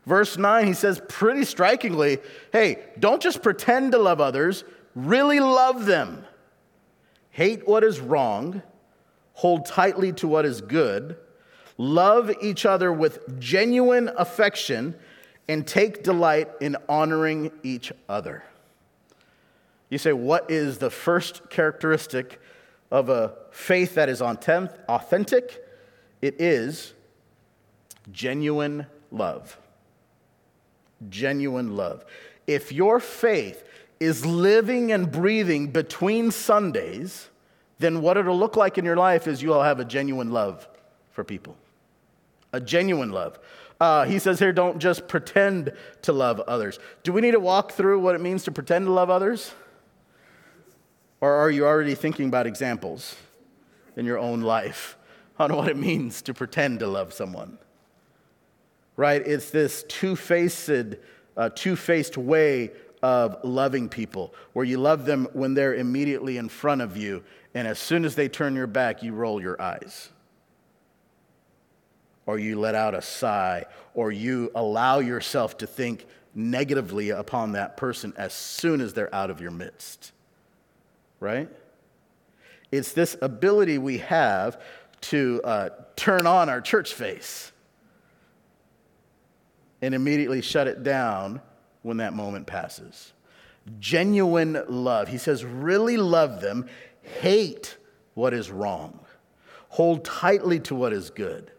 Verse 0.05 0.37
9, 0.37 0.65
he 0.65 0.73
says 0.73 1.01
pretty 1.07 1.43
strikingly 1.45 2.19
hey, 2.51 2.79
don't 2.99 3.21
just 3.21 3.43
pretend 3.43 3.91
to 3.91 3.99
love 3.99 4.21
others, 4.21 4.63
really 4.95 5.39
love 5.39 5.85
them. 5.85 6.25
Hate 7.29 7.67
what 7.67 7.83
is 7.83 7.99
wrong, 7.99 8.61
hold 9.33 9.65
tightly 9.65 10.13
to 10.13 10.27
what 10.27 10.45
is 10.45 10.61
good 10.61 11.17
Love 11.81 12.29
each 12.43 12.63
other 12.63 12.93
with 12.93 13.39
genuine 13.39 14.07
affection 14.15 14.93
and 15.47 15.65
take 15.65 16.03
delight 16.03 16.47
in 16.61 16.77
honoring 16.87 17.51
each 17.63 17.91
other. 18.07 18.43
You 19.89 19.97
say, 19.97 20.13
what 20.13 20.51
is 20.51 20.77
the 20.77 20.91
first 20.91 21.49
characteristic 21.49 22.39
of 22.91 23.09
a 23.09 23.33
faith 23.49 23.95
that 23.95 24.09
is 24.09 24.21
authentic? 24.21 25.65
It 26.21 26.39
is 26.39 26.93
genuine 28.11 28.85
love. 29.09 29.57
Genuine 31.09 31.75
love. 31.75 32.05
If 32.45 32.71
your 32.71 32.99
faith 32.99 33.63
is 33.99 34.23
living 34.23 34.91
and 34.91 35.11
breathing 35.11 35.71
between 35.71 36.29
Sundays, 36.29 37.31
then 37.79 38.03
what 38.03 38.17
it'll 38.17 38.37
look 38.37 38.55
like 38.55 38.77
in 38.77 38.85
your 38.85 38.97
life 38.97 39.27
is 39.27 39.41
you'll 39.41 39.63
have 39.63 39.79
a 39.79 39.85
genuine 39.85 40.31
love 40.31 40.67
for 41.09 41.23
people 41.23 41.57
a 42.53 42.59
genuine 42.59 43.11
love. 43.11 43.39
Uh, 43.79 44.05
he 44.05 44.19
says 44.19 44.37
here, 44.37 44.53
don't 44.53 44.79
just 44.79 45.07
pretend 45.07 45.73
to 46.03 46.13
love 46.13 46.39
others. 46.41 46.77
Do 47.03 47.11
we 47.11 47.21
need 47.21 47.31
to 47.31 47.39
walk 47.39 47.71
through 47.71 47.99
what 47.99 48.13
it 48.13 48.21
means 48.21 48.43
to 48.43 48.51
pretend 48.51 48.85
to 48.85 48.91
love 48.91 49.09
others? 49.09 49.53
Or 51.19 51.31
are 51.33 51.49
you 51.49 51.65
already 51.65 51.95
thinking 51.95 52.27
about 52.27 52.45
examples 52.45 53.15
in 53.95 54.05
your 54.05 54.19
own 54.19 54.41
life 54.41 54.97
on 55.39 55.55
what 55.55 55.67
it 55.67 55.77
means 55.77 56.21
to 56.23 56.33
pretend 56.33 56.79
to 56.79 56.87
love 56.87 57.11
someone? 57.11 57.57
Right? 58.97 59.25
It's 59.25 59.49
this 59.49 59.83
two 59.87 60.15
faced, 60.15 60.69
uh, 61.35 61.49
two 61.55 61.75
faced 61.75 62.17
way 62.17 62.71
of 63.01 63.37
loving 63.43 63.89
people, 63.89 64.31
where 64.53 64.63
you 64.63 64.77
love 64.77 65.05
them 65.05 65.27
when 65.33 65.55
they're 65.55 65.73
immediately 65.73 66.37
in 66.37 66.49
front 66.49 66.81
of 66.81 66.97
you, 66.97 67.23
and 67.55 67.67
as 67.67 67.79
soon 67.79 68.05
as 68.05 68.13
they 68.13 68.29
turn 68.29 68.53
your 68.53 68.67
back, 68.67 69.01
you 69.01 69.13
roll 69.13 69.41
your 69.41 69.59
eyes 69.59 70.09
or 72.25 72.39
you 72.39 72.59
let 72.59 72.75
out 72.75 72.93
a 72.93 73.01
sigh, 73.01 73.65
or 73.93 74.11
you 74.11 74.51
allow 74.55 74.99
yourself 74.99 75.57
to 75.57 75.67
think 75.67 76.05
negatively 76.33 77.09
upon 77.09 77.53
that 77.53 77.77
person 77.77 78.13
as 78.17 78.33
soon 78.33 78.79
as 78.79 78.93
they're 78.93 79.13
out 79.13 79.29
of 79.29 79.41
your 79.41 79.51
midst. 79.51 80.11
Right? 81.19 81.49
It's 82.71 82.93
this 82.93 83.17
ability 83.21 83.77
we 83.77 83.97
have 83.99 84.61
to 85.01 85.41
uh, 85.43 85.69
turn 85.95 86.25
on 86.25 86.47
our 86.47 86.61
church 86.61 86.93
face 86.93 87.51
and 89.81 89.93
immediately 89.95 90.41
shut 90.41 90.67
it 90.67 90.83
down 90.83 91.41
when 91.81 91.97
that 91.97 92.13
moment 92.13 92.47
passes. 92.47 93.13
Genuine 93.79 94.63
love. 94.67 95.07
He 95.07 95.17
says, 95.17 95.43
really 95.43 95.97
love 95.97 96.41
them, 96.41 96.67
hate 97.01 97.77
what 98.13 98.33
is 98.33 98.51
wrong, 98.51 98.99
hold 99.69 100.05
tightly 100.05 100.59
to 100.61 100.75
what 100.75 100.93
is 100.93 101.09
good. 101.09 101.50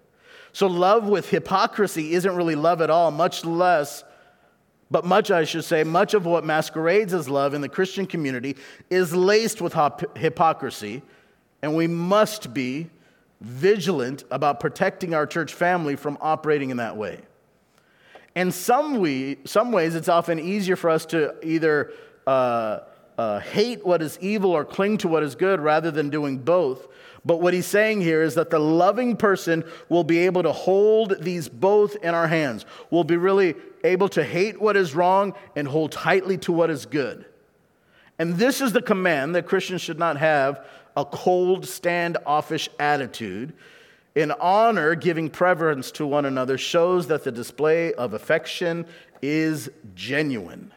So, 0.53 0.67
love 0.67 1.09
with 1.09 1.31
hypocrisy 1.31 2.13
isn't 2.13 2.37
really 2.37 2.55
love 2.55 2.81
at 2.81 2.91
all, 2.91 3.11
much 3.11 3.45
less, 3.45 4.05
but 4.91 5.05
much, 5.05 5.31
I 5.31 5.45
should 5.45 5.65
say, 5.65 5.83
much 5.85 6.13
of 6.13 6.27
what 6.27 6.45
masquerades 6.45 7.15
as 7.15 7.29
love 7.29 7.55
in 7.55 7.63
the 7.63 7.69
Christian 7.69 8.07
community 8.07 8.57
is 8.91 9.15
laced 9.15 9.63
with 9.63 9.75
hypocrisy, 10.17 11.03
and 11.63 11.75
we 11.75 11.87
must 11.87 12.53
be 12.53 12.91
vigilant 13.41 14.25
about 14.31 14.61
protecting 14.61 15.15
our 15.15 15.27
church 15.27 15.55
family 15.55 15.97
from 15.97 16.19
operating 16.21 16.71
in 16.71 16.77
that 16.77 16.97
way. 16.97 17.21
In 18.35 18.53
some, 18.53 18.99
we, 18.99 19.39
some 19.45 19.73
ways, 19.73 19.95
it's 19.95 20.09
often 20.09 20.39
easier 20.39 20.77
for 20.77 20.91
us 20.91 21.07
to 21.07 21.35
either 21.43 21.93
uh, 22.27 22.81
uh, 23.19 23.41
hate 23.41 23.85
what 23.85 24.03
is 24.03 24.19
evil 24.21 24.51
or 24.51 24.65
cling 24.65 24.99
to 24.99 25.09
what 25.09 25.23
is 25.23 25.35
good 25.35 25.61
rather 25.61 25.91
than 25.91 26.11
doing 26.11 26.39
both. 26.39 26.89
But 27.25 27.41
what 27.41 27.55
he's 27.55 27.67
saying 27.67 28.01
here 28.01 28.23
is 28.23 28.35
that 28.35 28.51
the 28.51 28.59
loving 28.59 29.17
person 29.17 29.65
will 29.89 30.03
be 30.03 30.19
able 30.19 30.43
to 30.43 30.53
hold 30.53 31.23
these 31.23 31.49
both 31.49 31.97
in 31.97 32.15
our 32.15 32.27
hands, 32.27 32.67
will 32.91 33.05
be 33.05 33.17
really 33.17 33.55
able 33.85 34.09
to 34.11 34.25
hate 34.25 34.61
what 34.61 34.77
is 34.77 34.95
wrong 34.95 35.35
and 35.55 35.69
hold 35.69 35.93
tightly 35.93 36.37
to 36.39 36.53
what 36.53 36.71
is 36.71 36.87
good. 36.87 37.25
And 38.19 38.35
this 38.37 38.61
is 38.61 38.73
the 38.73 38.83
command 38.83 39.35
that 39.35 39.47
Christians 39.47 39.83
should 39.83 39.99
not 39.99 40.17
have 40.17 40.65
a 40.97 41.05
cold, 41.05 41.67
standoffish 41.67 42.69
attitude. 42.79 43.53
In 44.15 44.31
honor, 44.33 44.95
giving 44.95 45.31
preference 45.31 45.91
to 45.93 46.07
one 46.07 46.27
another 46.27 46.59
shows 46.59 47.07
that 47.07 47.25
the 47.25 47.33
display 47.33 47.95
of 47.95 48.15
affection 48.15 48.85
is 49.23 49.71
genuine. 49.95 50.73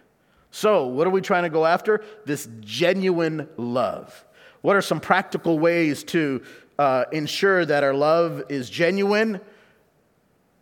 So, 0.55 0.87
what 0.87 1.05
are 1.05 1.09
we 1.09 1.19
trying 1.19 1.43
to 1.43 1.49
go 1.49 1.65
after? 1.65 2.01
This 2.23 2.47
genuine 2.61 3.49
love. 3.57 4.23
What 4.61 4.77
are 4.77 4.81
some 4.81 5.01
practical 5.01 5.59
ways 5.59 6.05
to 6.05 6.43
uh, 6.79 7.03
ensure 7.11 7.65
that 7.65 7.83
our 7.83 7.93
love 7.93 8.41
is 8.47 8.69
genuine? 8.69 9.41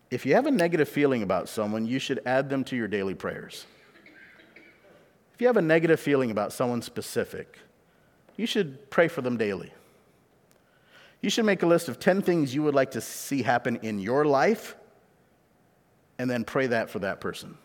If 0.10 0.26
you 0.26 0.34
have 0.34 0.48
a 0.48 0.52
negative 0.52 0.90
feeling 0.90 1.22
about 1.22 1.48
someone, 1.48 1.86
you 1.86 2.00
should 2.00 2.22
add 2.26 2.50
them 2.50 2.64
to 2.64 2.76
your 2.76 2.88
daily 2.88 3.14
prayers. 3.14 3.68
If 5.36 5.42
you 5.42 5.46
have 5.46 5.58
a 5.58 5.62
negative 5.62 6.00
feeling 6.00 6.32
about 6.32 6.54
someone 6.54 6.82
specific, 6.82 7.60
you 8.36 8.48
should 8.48 8.90
pray 8.90 9.08
for 9.08 9.22
them 9.22 9.38
daily. 9.38 9.72
You 11.22 11.30
should 11.30 11.46
make 11.46 11.62
a 11.62 11.68
list 11.68 11.88
of 11.88 12.00
10 12.00 12.24
things 12.24 12.56
you 12.56 12.64
would 12.64 12.74
like 12.74 12.90
to 12.92 13.02
see 13.02 13.44
happen 13.44 13.76
in 13.84 14.00
your 14.00 14.26
life 14.26 14.76
and 16.18 16.28
then 16.28 16.46
pray 16.46 16.66
that 16.66 16.90
for 16.90 16.98
that 16.98 17.22
person. 17.22 17.60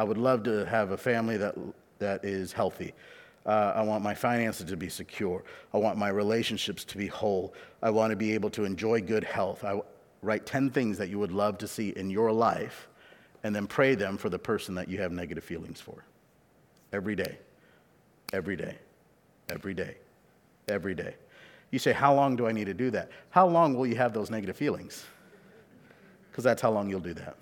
I 0.00 0.02
would 0.02 0.16
love 0.16 0.44
to 0.44 0.64
have 0.64 0.92
a 0.92 0.96
family 0.96 1.36
that, 1.36 1.54
that 1.98 2.24
is 2.24 2.54
healthy. 2.54 2.94
Uh, 3.44 3.74
I 3.76 3.82
want 3.82 4.02
my 4.02 4.14
finances 4.14 4.64
to 4.64 4.74
be 4.74 4.88
secure. 4.88 5.44
I 5.74 5.76
want 5.76 5.98
my 5.98 6.08
relationships 6.08 6.84
to 6.84 6.96
be 6.96 7.06
whole. 7.06 7.52
I 7.82 7.90
want 7.90 8.10
to 8.10 8.16
be 8.16 8.32
able 8.32 8.48
to 8.50 8.64
enjoy 8.64 9.02
good 9.02 9.24
health. 9.24 9.62
I 9.62 9.78
write 10.22 10.46
10 10.46 10.70
things 10.70 10.96
that 10.96 11.10
you 11.10 11.18
would 11.18 11.32
love 11.32 11.58
to 11.58 11.68
see 11.68 11.90
in 11.90 12.08
your 12.08 12.32
life 12.32 12.88
and 13.44 13.54
then 13.54 13.66
pray 13.66 13.94
them 13.94 14.16
for 14.16 14.30
the 14.30 14.38
person 14.38 14.74
that 14.76 14.88
you 14.88 14.96
have 15.02 15.12
negative 15.12 15.44
feelings 15.44 15.82
for. 15.82 16.02
Every 16.94 17.14
day. 17.14 17.36
Every 18.32 18.56
day. 18.56 18.78
Every 19.50 19.74
day. 19.74 19.98
Every 20.66 20.94
day. 20.94 21.14
You 21.72 21.78
say, 21.78 21.92
How 21.92 22.14
long 22.14 22.36
do 22.36 22.46
I 22.46 22.52
need 22.52 22.68
to 22.68 22.74
do 22.74 22.90
that? 22.92 23.10
How 23.28 23.46
long 23.46 23.74
will 23.74 23.86
you 23.86 23.96
have 23.96 24.14
those 24.14 24.30
negative 24.30 24.56
feelings? 24.56 25.04
Because 26.30 26.42
that's 26.42 26.62
how 26.62 26.70
long 26.70 26.88
you'll 26.88 27.00
do 27.00 27.12
that. 27.12 27.36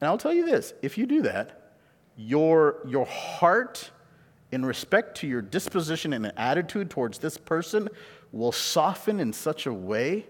And 0.00 0.08
I'll 0.08 0.18
tell 0.18 0.32
you 0.32 0.46
this 0.46 0.74
if 0.82 0.98
you 0.98 1.06
do 1.06 1.22
that, 1.22 1.72
your, 2.16 2.78
your 2.86 3.06
heart, 3.06 3.90
in 4.50 4.64
respect 4.64 5.16
to 5.18 5.26
your 5.26 5.42
disposition 5.42 6.12
and 6.12 6.32
attitude 6.36 6.90
towards 6.90 7.18
this 7.18 7.36
person, 7.36 7.88
will 8.32 8.52
soften 8.52 9.20
in 9.20 9.32
such 9.32 9.66
a 9.66 9.72
way 9.72 10.26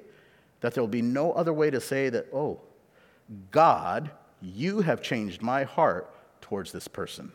that 0.61 0.75
there 0.75 0.83
will 0.83 0.89
be 0.89 1.03
no 1.03 1.33
other 1.33 1.53
way 1.53 1.71
to 1.71 1.81
say 1.81 2.09
that, 2.09 2.27
oh, 2.33 2.61
God 3.51 4.11
you 4.41 4.81
have 4.81 5.03
changed 5.03 5.43
my 5.43 5.65
heart 5.65 6.15
towards 6.41 6.73
this 6.73 6.89
person. 6.89 7.33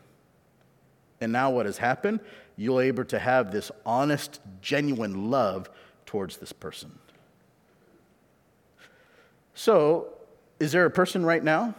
And 1.20 1.32
now 1.32 1.50
what 1.50 1.66
has 1.66 1.78
happened? 1.78 2.20
You're 2.56 2.82
able 2.82 3.04
to 3.06 3.18
have 3.18 3.50
this 3.50 3.70
honest, 3.84 4.40
genuine 4.60 5.30
love 5.30 5.70
towards 6.06 6.36
this 6.38 6.52
person. 6.52 6.98
So, 9.54 10.08
is 10.58 10.72
there 10.72 10.86
a 10.86 10.90
person 10.90 11.24
right 11.24 11.42
now 11.42 11.74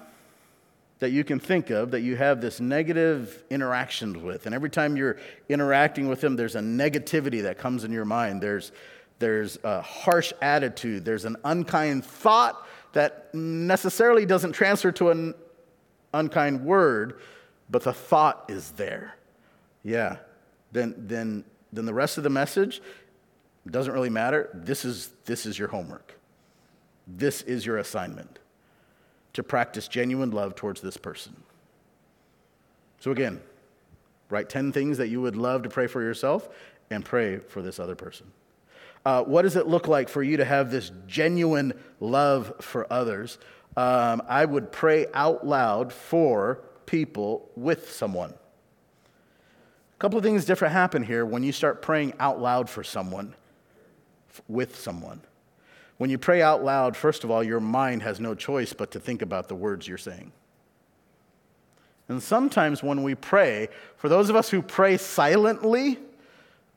that 0.99 1.12
you 1.12 1.23
can 1.23 1.39
think 1.39 1.69
of 1.69 1.91
that 1.91 2.01
you 2.01 2.15
have 2.15 2.41
this 2.41 2.60
negative 2.60 3.43
interaction 3.49 4.23
with? 4.23 4.45
And 4.45 4.55
every 4.55 4.69
time 4.69 4.95
you're 4.95 5.17
interacting 5.49 6.08
with 6.08 6.21
them, 6.21 6.36
there's 6.36 6.55
a 6.55 6.62
negativity 6.62 7.43
that 7.43 7.58
comes 7.58 7.84
in 7.84 7.91
your 7.91 8.05
mind. 8.05 8.41
There's, 8.41 8.71
there's 9.19 9.58
a 9.63 9.81
harsh 9.81 10.31
attitude, 10.41 11.05
there's 11.05 11.25
an 11.25 11.36
unkind 11.43 12.05
thought 12.05 12.65
that 12.93 13.34
necessarily 13.34 14.25
doesn't 14.25 14.53
transfer 14.53 14.91
to 14.93 15.10
an 15.10 15.36
unkind 16.13 16.63
word, 16.63 17.19
but 17.69 17.84
the 17.84 17.93
thought 17.93 18.45
is 18.47 18.71
there. 18.71 19.15
Yeah. 19.84 20.17
Then, 20.71 20.95
then, 20.97 21.43
then 21.73 21.86
the 21.86 21.93
rest 21.93 22.17
of 22.17 22.23
the 22.23 22.29
message 22.29 22.81
doesn't 23.69 23.93
really 23.93 24.10
matter. 24.10 24.49
This 24.53 24.86
is, 24.86 25.10
this 25.25 25.45
is 25.45 25.60
your 25.60 25.67
homework. 25.67 26.17
This 27.05 27.41
is 27.41 27.65
your 27.65 27.77
assignment 27.77 28.39
to 29.36 29.43
practice 29.43 29.89
genuine 29.89 30.32
love 30.32 30.56
towards 30.56 30.80
this 30.80 30.95
person. 30.95 31.36
So, 33.02 33.12
again, 33.12 33.41
write 34.30 34.48
10 34.50 34.71
things 34.71 34.98
that 34.98 35.10
you 35.10 35.19
would 35.21 35.36
love 35.36 35.63
to 35.63 35.69
pray 35.69 35.88
for 35.88 36.02
yourself 36.02 36.48
and 36.89 37.04
pray 37.04 37.39
for 37.39 37.62
this 37.62 37.78
other 37.78 37.95
person. 37.95 38.32
Uh, 39.06 39.24
what 39.24 39.41
does 39.41 39.58
it 39.58 39.67
look 39.67 39.89
like 39.89 40.08
for 40.08 40.24
you 40.24 40.38
to 40.38 40.45
have 40.45 40.71
this 40.71 40.89
genuine 41.06 41.74
love 42.00 42.54
for 42.62 42.91
others? 42.91 43.38
Um, 43.76 44.24
I 44.30 44.45
would 44.45 44.71
pray 44.71 45.08
out 45.13 45.45
loud 45.45 45.91
for 45.91 46.62
people 46.86 47.50
with 47.58 47.91
someone. 47.91 48.32
A 48.32 50.00
couple 50.00 50.17
of 50.17 50.24
things 50.24 50.45
different 50.45 50.74
happen 50.74 51.04
here 51.04 51.26
when 51.26 51.43
you 51.43 51.52
start 51.52 51.82
praying 51.82 52.13
out 52.21 52.41
loud 52.41 52.69
for 52.69 52.86
someone, 52.86 53.36
with 54.48 54.80
someone. 54.80 55.21
When 55.97 56.10
you 56.10 56.17
pray 56.17 56.41
out 56.41 56.63
loud, 56.63 56.97
first 56.97 57.23
of 57.23 57.31
all, 57.31 57.43
your 57.43 57.60
mind 57.60 58.03
has 58.03 58.19
no 58.19 58.36
choice 58.36 58.73
but 58.73 58.91
to 58.91 58.99
think 58.99 59.21
about 59.21 59.47
the 59.47 59.55
words 59.55 59.88
you're 59.88 59.97
saying. 59.97 60.31
And 62.08 62.21
sometimes 62.21 62.84
when 62.84 63.01
we 63.01 63.15
pray, 63.15 63.69
for 63.97 64.10
those 64.10 64.29
of 64.29 64.36
us 64.36 64.49
who 64.49 64.62
pray 64.62 64.97
silently, 64.97 65.97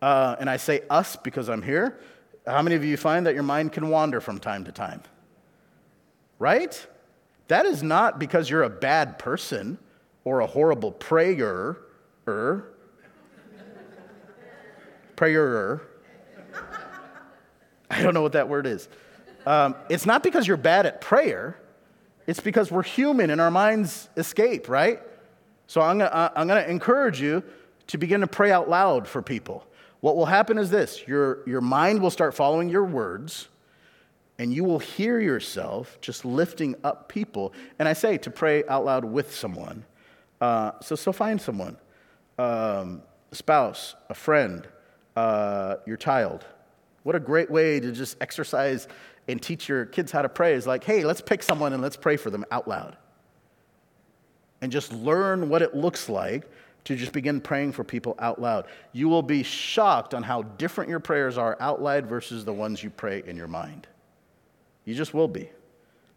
uh, 0.00 0.37
and 0.38 0.48
I 0.48 0.57
say 0.57 0.83
us 0.88 1.16
because 1.16 1.48
I'm 1.48 1.62
here, 1.62 1.98
how 2.46 2.62
many 2.62 2.76
of 2.76 2.85
you 2.85 2.96
find 2.96 3.26
that 3.26 3.35
your 3.35 3.42
mind 3.42 3.72
can 3.72 3.88
wander 3.88 4.20
from 4.20 4.38
time 4.38 4.64
to 4.64 4.72
time? 4.72 5.02
Right? 6.38 6.87
That 7.48 7.66
is 7.66 7.83
not 7.83 8.18
because 8.18 8.48
you're 8.48 8.62
a 8.62 8.70
bad 8.70 9.18
person 9.18 9.78
or 10.24 10.40
a 10.40 10.46
horrible 10.46 10.92
prayer. 10.92 11.76
Prayer. 15.16 15.83
I 17.90 18.02
don't 18.02 18.14
know 18.14 18.22
what 18.22 18.33
that 18.33 18.48
word 18.48 18.66
is. 18.66 18.88
Um, 19.46 19.74
it's 19.88 20.07
not 20.07 20.22
because 20.22 20.46
you're 20.46 20.57
bad 20.57 20.87
at 20.87 21.01
prayer. 21.01 21.59
It's 22.27 22.40
because 22.40 22.70
we're 22.70 22.83
human 22.83 23.31
and 23.31 23.40
our 23.40 23.51
minds 23.51 24.09
escape, 24.16 24.68
right? 24.68 25.01
So 25.66 25.81
I'm 25.81 25.98
gonna, 25.98 26.33
I'm 26.35 26.46
gonna 26.48 26.62
encourage 26.62 27.20
you 27.20 27.42
to 27.88 27.98
begin 27.98 28.20
to 28.20 28.27
pray 28.27 28.53
out 28.53 28.68
loud 28.68 29.09
for 29.09 29.22
people. 29.22 29.66
What 30.01 30.16
will 30.16 30.27
happen 30.27 30.59
is 30.59 30.70
this 30.70 31.07
your, 31.07 31.42
your 31.46 31.61
mind 31.61 32.01
will 32.01 32.11
start 32.11 32.35
following 32.35 32.68
your 32.68 32.85
words, 32.85 33.48
and 34.38 34.53
you 34.53 34.64
will 34.64 34.79
hear 34.79 35.18
yourself 35.18 35.98
just 36.01 36.24
lifting 36.24 36.77
up 36.85 37.09
people. 37.09 37.53
And 37.79 37.88
I 37.88 37.92
say 37.94 38.18
to 38.18 38.31
pray 38.31 38.64
out 38.66 38.85
loud 38.85 39.05
with 39.05 39.35
someone. 39.35 39.85
Uh, 40.40 40.72
so, 40.81 40.94
so 40.94 41.12
find 41.12 41.40
someone 41.40 41.77
um, 42.38 43.03
a 43.33 43.35
spouse, 43.35 43.96
a 44.09 44.14
friend, 44.14 44.68
uh, 45.16 45.77
your 45.87 45.96
child. 45.96 46.44
What 47.03 47.16
a 47.16 47.20
great 47.20 47.51
way 47.51 47.81
to 47.81 47.90
just 47.90 48.16
exercise 48.20 48.87
and 49.29 49.41
teach 49.41 49.69
your 49.69 49.85
kids 49.85 50.11
how 50.11 50.23
to 50.23 50.29
pray 50.29 50.55
is 50.55 50.67
like, 50.67 50.83
hey, 50.83 51.05
let's 51.05 51.21
pick 51.21 51.43
someone 51.43 51.73
and 51.73 51.83
let's 51.83 51.97
pray 51.97 52.17
for 52.17 52.31
them 52.31 52.45
out 52.51 52.67
loud. 52.67 52.97
And 54.61 54.73
just 54.73 54.93
learn 54.93 55.49
what 55.49 55.62
it 55.62 55.77
looks 55.77 56.09
like 56.09 56.51
to 56.85 56.97
just 56.97 57.12
begin 57.12 57.41
praying 57.41 57.73
for 57.73 57.85
people 57.85 58.17
out 58.19 58.41
loud. 58.41 58.67
You 58.93 59.09
will 59.09 59.23
be 59.23 59.43
shocked 59.43 60.14
on 60.14 60.23
how 60.23 60.43
different 60.43 60.88
your 60.88 61.01
prayers 61.01 61.37
are 61.37 61.57
out 61.61 61.83
loud 61.83 62.07
versus 62.07 62.45
the 62.45 62.53
ones 62.53 62.83
you 62.83 62.88
pray 62.88 63.23
in 63.27 63.37
your 63.37 63.47
mind. 63.47 63.87
You 64.85 64.95
just 64.95 65.12
will 65.12 65.29
be. 65.29 65.51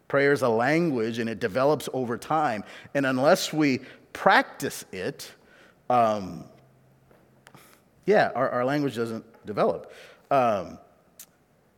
Prayer 0.08 0.32
is 0.32 0.42
a 0.42 0.48
language 0.48 1.18
and 1.18 1.28
it 1.28 1.40
develops 1.40 1.88
over 1.92 2.16
time. 2.16 2.64
And 2.94 3.04
unless 3.04 3.52
we 3.52 3.80
practice 4.12 4.84
it, 4.92 5.30
um, 5.90 6.44
yeah, 8.06 8.30
our, 8.34 8.48
our, 8.48 8.64
language 8.64 8.96
doesn't 8.96 9.24
develop. 9.46 9.92
Um, 10.30 10.78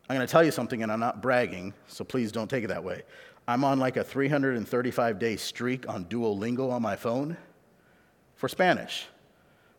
I'm 0.07 0.15
going 0.15 0.27
to 0.27 0.31
tell 0.31 0.43
you 0.43 0.51
something, 0.51 0.83
and 0.83 0.91
I'm 0.91 0.99
not 0.99 1.21
bragging, 1.21 1.73
so 1.87 2.03
please 2.03 2.31
don't 2.31 2.49
take 2.49 2.63
it 2.63 2.67
that 2.67 2.83
way. 2.83 3.01
I'm 3.47 3.63
on 3.63 3.79
like 3.79 3.97
a 3.97 4.03
335 4.03 5.19
day 5.19 5.35
streak 5.35 5.87
on 5.89 6.05
Duolingo 6.05 6.71
on 6.71 6.81
my 6.81 6.95
phone 6.95 7.37
for 8.35 8.47
Spanish. 8.47 9.07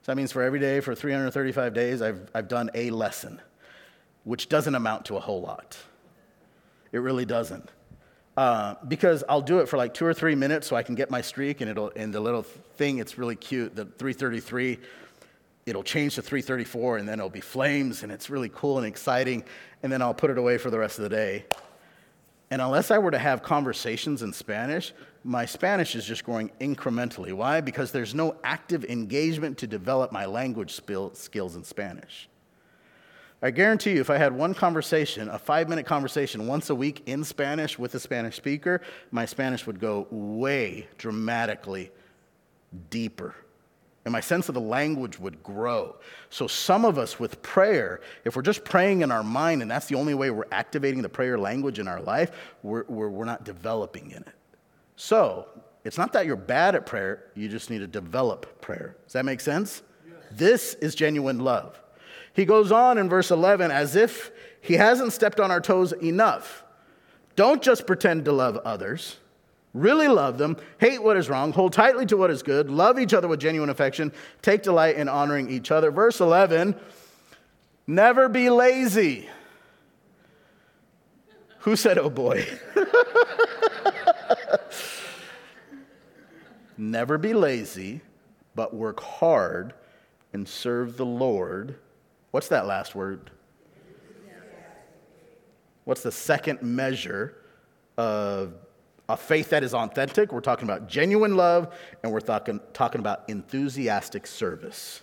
So 0.03 0.13
that 0.13 0.17
means 0.17 0.33
for 0.33 0.43
every 0.43 0.61
day 0.61 0.81
for 0.81 0.95
335 0.95 1.75
days, 1.75 2.03
I've, 2.03 2.31
I've 2.35 2.49
done 2.49 2.71
a 2.75 2.91
lesson, 2.91 3.41
which 4.25 4.49
doesn't 4.49 4.75
amount 4.75 5.05
to 5.07 5.17
a 5.17 5.21
whole 5.21 5.41
lot. 5.41 5.77
It 6.93 6.99
really 6.99 7.25
doesn't. 7.25 7.71
Uh, 8.37 8.75
because 8.87 9.25
I'll 9.29 9.41
do 9.41 9.61
it 9.61 9.69
for 9.69 9.77
like 9.77 9.95
two 9.95 10.05
or 10.05 10.13
three 10.13 10.35
minutes 10.35 10.67
so 10.67 10.77
I 10.77 10.83
can 10.83 10.95
get 10.95 11.11
my 11.11 11.21
streak, 11.21 11.61
and, 11.61 11.71
it'll, 11.71 11.91
and 11.97 12.13
the 12.13 12.21
little 12.21 12.43
thing, 12.43 12.99
it's 12.99 13.17
really 13.17 13.37
cute, 13.37 13.75
the 13.75 13.85
333. 13.85 14.79
It'll 15.67 15.83
change 15.83 16.15
to 16.15 16.23
334 16.23 16.99
and 16.99 17.09
then 17.09 17.19
it'll 17.19 17.29
be 17.29 17.41
flames 17.41 18.05
and 18.05 18.13
it's 18.13 18.31
really 18.31 18.49
cool 18.55 18.79
and 18.79 18.87
exciting 18.87 19.45
and 19.83 19.93
then 19.93 20.01
I'll 20.01 20.15
put 20.15 20.31
it 20.31 20.39
away 20.39 20.59
for 20.59 20.71
the 20.71 20.79
rest 20.79 20.99
of 20.99 21.03
the 21.03 21.09
day. 21.09 21.45
And 22.53 22.63
unless 22.63 22.93
I 22.93 22.99
were 22.99 23.11
to 23.11 23.19
have 23.19 23.43
conversations 23.43 24.23
in 24.23 24.33
Spanish, 24.33 24.93
my 25.25 25.45
Spanish 25.45 25.97
is 25.97 26.07
just 26.07 26.23
growing 26.23 26.53
incrementally. 26.61 27.33
Why? 27.33 27.61
Because 27.61 27.91
there's 27.91 28.15
no 28.15 28.37
active 28.45 28.85
engagement 28.85 29.59
to 29.59 29.67
develop 29.67 30.13
my 30.13 30.25
language 30.27 30.73
skills 30.73 31.57
in 31.57 31.65
Spanish. 31.65 32.29
I 33.43 33.51
guarantee 33.51 33.95
you, 33.95 34.01
if 34.01 34.09
I 34.09 34.17
had 34.17 34.33
one 34.33 34.55
conversation, 34.55 35.29
a 35.29 35.39
five 35.39 35.69
minute 35.69 35.85
conversation 35.85 36.47
once 36.47 36.71
a 36.71 36.75
week 36.75 37.03
in 37.07 37.25
Spanish 37.25 37.77
with 37.77 37.95
a 37.97 38.01
Spanish 38.01 38.37
speaker, 38.37 38.81
my 39.11 39.27
Spanish 39.27 39.67
would 39.67 39.81
go 39.81 40.07
way 40.11 40.87
dramatically 40.97 41.91
deeper 42.89 43.35
and 44.07 44.13
my 44.13 44.21
sense 44.21 44.49
of 44.49 44.55
the 44.55 44.61
language 44.61 45.19
would 45.19 45.43
grow. 45.43 45.97
So, 46.31 46.47
some 46.47 46.85
of 46.85 46.97
us 46.97 47.19
with 47.19 47.43
prayer, 47.43 48.01
if 48.25 48.37
we're 48.37 48.43
just 48.43 48.65
praying 48.65 49.01
in 49.03 49.11
our 49.11 49.25
mind 49.25 49.63
and 49.63 49.71
that's 49.71 49.87
the 49.87 49.97
only 49.97 50.15
way 50.15 50.31
we're 50.31 50.47
activating 50.53 51.03
the 51.03 51.09
prayer 51.09 51.37
language 51.37 51.81
in 51.81 51.89
our 51.89 52.01
life, 52.01 52.31
we're, 52.63 52.85
we're, 52.87 53.09
we're 53.09 53.25
not 53.25 53.45
developing 53.45 54.13
in 54.13 54.19
it. 54.19 54.35
So, 54.95 55.49
it's 55.85 55.99
not 55.99 56.13
that 56.13 56.25
you're 56.25 56.37
bad 56.37 56.77
at 56.77 56.87
prayer, 56.87 57.25
you 57.35 57.49
just 57.49 57.69
need 57.69 57.81
to 57.81 57.89
develop 57.89 58.61
prayer. 58.61 58.97
Does 59.07 59.15
that 59.15 59.25
make 59.25 59.41
sense? 59.41 59.83
Yes. 60.09 60.17
This 60.31 60.75
is 60.75 60.95
genuine 60.95 61.41
love. 61.41 61.83
He 62.33 62.45
goes 62.45 62.71
on 62.71 62.99
in 62.99 63.09
verse 63.09 63.33
11 63.33 63.73
as 63.73 63.97
if 63.97 64.31
he 64.61 64.75
hasn't 64.75 65.15
stepped 65.15 65.41
on 65.41 65.51
our 65.51 65.61
toes 65.61 65.91
enough. 65.91 66.65
Don't 67.35 67.61
just 67.61 67.89
pretend 67.89 68.25
to 68.27 68.33
love 68.33 68.57
others 68.59 69.17
really 69.77 70.09
love 70.09 70.39
them, 70.39 70.57
hate 70.79 71.03
what 71.03 71.17
is 71.17 71.29
wrong, 71.29 71.53
hold 71.53 71.73
tightly 71.73 72.07
to 72.07 72.17
what 72.17 72.31
is 72.31 72.43
good, 72.43 72.71
love 72.71 72.99
each 72.99 73.15
other 73.15 73.29
with 73.29 73.41
genuine 73.41 73.71
affection, 73.71 74.13
take 74.43 74.63
delight 74.63 74.97
in 74.97 75.09
honoring 75.09 75.51
each 75.51 75.71
other. 75.71 75.91
Verse 75.91 76.21
11 76.21 76.75
never 77.87 78.29
be 78.29 78.51
lazy. 78.51 79.29
Who 81.61 81.77
said, 81.77 81.99
oh 81.99 82.11
boy? 82.11 82.47
never 86.79 87.19
be 87.19 87.35
lazy, 87.35 88.01
but 88.55 88.75
work 88.75 89.01
hard 89.01 89.75
and 90.33 90.49
serve 90.49 90.97
the 90.97 91.07
Lord. 91.07 91.77
What's 92.31 92.49
that 92.49 92.67
last 92.67 92.95
word? 92.95 93.31
What's 95.85 96.03
the 96.03 96.13
second 96.13 96.63
measure 96.63 97.37
of 97.97 98.55
a 99.09 99.17
faith 99.17 99.51
that 99.51 99.63
is 99.63 99.75
authentic. 99.75 100.33
We're 100.33 100.41
talking 100.41 100.69
about 100.69 100.89
genuine 100.89 101.37
love, 101.37 101.75
and 102.03 102.13
we're 102.13 102.21
talking, 102.21 102.61
talking 102.73 103.01
about 103.01 103.25
enthusiastic 103.29 104.27
service. 104.27 105.03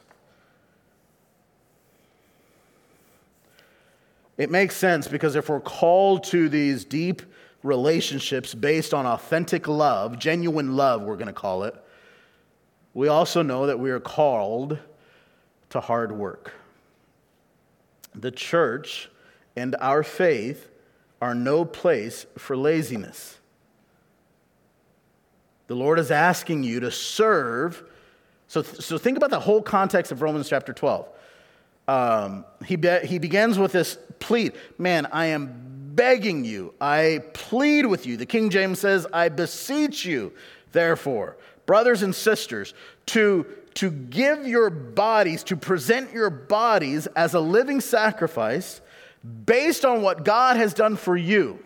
It 4.37 4.49
makes 4.49 4.75
sense 4.75 5.07
because 5.07 5.35
if 5.35 5.47
we're 5.47 5.59
called 5.59 6.23
to 6.25 6.49
these 6.49 6.83
deep 6.85 7.21
relationships 7.61 8.53
based 8.53 8.93
on 8.93 9.05
authentic 9.05 9.67
love, 9.67 10.19
genuine 10.19 10.75
love, 10.75 11.03
we're 11.03 11.15
going 11.15 11.27
to 11.27 11.33
call 11.33 11.63
it, 11.63 11.75
we 12.93 13.07
also 13.07 13.41
know 13.41 13.67
that 13.67 13.79
we 13.79 13.89
are 13.89 13.99
called 13.99 14.77
to 15.69 15.79
hard 15.79 16.11
work. 16.11 16.53
The 18.13 18.31
church 18.31 19.09
and 19.55 19.75
our 19.79 20.03
faith 20.03 20.69
are 21.21 21.33
no 21.33 21.63
place 21.63 22.25
for 22.37 22.57
laziness. 22.57 23.39
The 25.73 25.79
Lord 25.79 25.97
is 25.97 26.11
asking 26.11 26.61
you 26.61 26.81
to 26.81 26.91
serve. 26.91 27.83
So, 28.47 28.61
so 28.61 28.99
think 28.99 29.17
about 29.17 29.31
the 29.31 29.39
whole 29.39 29.59
context 29.59 30.11
of 30.11 30.21
Romans 30.21 30.47
chapter 30.47 30.71
12. 30.71 31.09
Um, 31.87 32.45
he, 32.63 32.75
be, 32.75 32.99
he 32.99 33.17
begins 33.17 33.57
with 33.57 33.71
this 33.71 33.97
plead 34.19 34.53
Man, 34.77 35.07
I 35.07 35.25
am 35.25 35.89
begging 35.95 36.45
you, 36.45 36.75
I 36.79 37.23
plead 37.33 37.87
with 37.87 38.05
you. 38.05 38.17
The 38.17 38.27
King 38.27 38.51
James 38.51 38.77
says, 38.77 39.07
I 39.11 39.29
beseech 39.29 40.05
you, 40.05 40.33
therefore, 40.73 41.37
brothers 41.65 42.03
and 42.03 42.13
sisters, 42.13 42.75
to, 43.07 43.47
to 43.73 43.89
give 43.89 44.45
your 44.45 44.69
bodies, 44.69 45.43
to 45.45 45.57
present 45.57 46.13
your 46.13 46.29
bodies 46.29 47.07
as 47.15 47.33
a 47.33 47.39
living 47.39 47.81
sacrifice 47.81 48.79
based 49.43 49.85
on 49.85 50.03
what 50.03 50.23
God 50.23 50.55
has 50.55 50.75
done 50.75 50.97
for 50.97 51.17
you. 51.17 51.65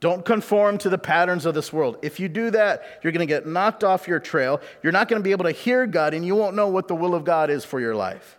Don't 0.00 0.24
conform 0.24 0.78
to 0.78 0.88
the 0.88 0.98
patterns 0.98 1.44
of 1.44 1.54
this 1.54 1.72
world. 1.72 1.98
If 2.00 2.18
you 2.18 2.28
do 2.28 2.50
that, 2.50 3.00
you're 3.02 3.12
going 3.12 3.26
to 3.26 3.32
get 3.32 3.46
knocked 3.46 3.84
off 3.84 4.08
your 4.08 4.18
trail. 4.18 4.60
You're 4.82 4.92
not 4.92 5.08
going 5.08 5.20
to 5.20 5.24
be 5.24 5.32
able 5.32 5.44
to 5.44 5.52
hear 5.52 5.86
God, 5.86 6.14
and 6.14 6.24
you 6.24 6.34
won't 6.34 6.56
know 6.56 6.68
what 6.68 6.88
the 6.88 6.94
will 6.94 7.14
of 7.14 7.24
God 7.24 7.50
is 7.50 7.66
for 7.66 7.80
your 7.80 7.94
life. 7.94 8.38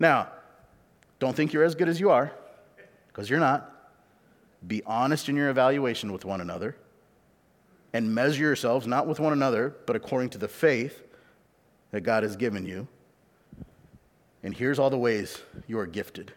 Now, 0.00 0.28
don't 1.20 1.36
think 1.36 1.52
you're 1.52 1.62
as 1.62 1.76
good 1.76 1.88
as 1.88 2.00
you 2.00 2.10
are, 2.10 2.32
because 3.06 3.30
you're 3.30 3.40
not. 3.40 3.70
Be 4.66 4.82
honest 4.84 5.28
in 5.28 5.36
your 5.36 5.48
evaluation 5.48 6.12
with 6.12 6.24
one 6.24 6.40
another 6.40 6.76
and 7.92 8.12
measure 8.12 8.42
yourselves 8.42 8.86
not 8.86 9.06
with 9.06 9.20
one 9.20 9.32
another, 9.32 9.76
but 9.86 9.94
according 9.94 10.30
to 10.30 10.38
the 10.38 10.48
faith 10.48 11.02
that 11.92 12.00
God 12.00 12.24
has 12.24 12.34
given 12.34 12.66
you. 12.66 12.88
And 14.42 14.54
here's 14.54 14.80
all 14.80 14.90
the 14.90 14.98
ways 14.98 15.40
you 15.68 15.78
are 15.78 15.86
gifted. 15.86 16.32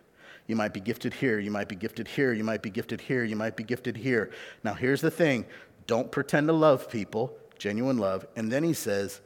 You 0.47 0.55
might 0.55 0.73
be 0.73 0.79
gifted 0.79 1.13
here, 1.13 1.39
you 1.39 1.51
might 1.51 1.67
be 1.67 1.75
gifted 1.75 2.07
here, 2.07 2.33
you 2.33 2.43
might 2.43 2.61
be 2.61 2.69
gifted 2.69 3.01
here, 3.01 3.23
you 3.23 3.35
might 3.35 3.57
be 3.57 3.63
gifted 3.63 3.97
here. 3.97 4.31
Now, 4.63 4.73
here's 4.73 5.01
the 5.01 5.11
thing 5.11 5.45
don't 5.85 6.11
pretend 6.11 6.47
to 6.47 6.53
love 6.53 6.89
people, 6.89 7.37
genuine 7.57 7.97
love. 7.97 8.25
And 8.35 8.51
then 8.51 8.63
he 8.63 8.73
says, 8.73 9.21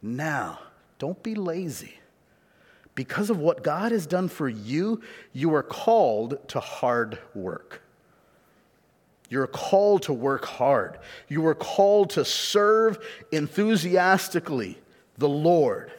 now, 0.00 0.58
don't 0.98 1.22
be 1.22 1.34
lazy. 1.34 1.94
Because 2.94 3.30
of 3.30 3.38
what 3.38 3.62
God 3.62 3.92
has 3.92 4.06
done 4.06 4.28
for 4.28 4.48
you, 4.48 5.00
you 5.32 5.54
are 5.54 5.62
called 5.62 6.46
to 6.48 6.60
hard 6.60 7.18
work. 7.34 7.82
You're 9.30 9.46
called 9.46 10.02
to 10.02 10.12
work 10.12 10.44
hard. 10.44 10.98
You 11.28 11.46
are 11.46 11.54
called 11.54 12.10
to 12.10 12.24
serve 12.24 12.98
enthusiastically 13.32 14.78
the 15.16 15.28
Lord 15.28 15.90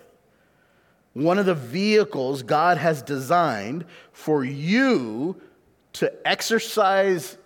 one 1.14 1.38
of 1.38 1.46
the 1.46 1.56
vehicles 1.56 2.44
God 2.44 2.78
has 2.78 3.02
designed 3.02 3.86
for 4.12 4.44
you 4.44 5.40
to 5.94 6.12
exercise 6.28 7.38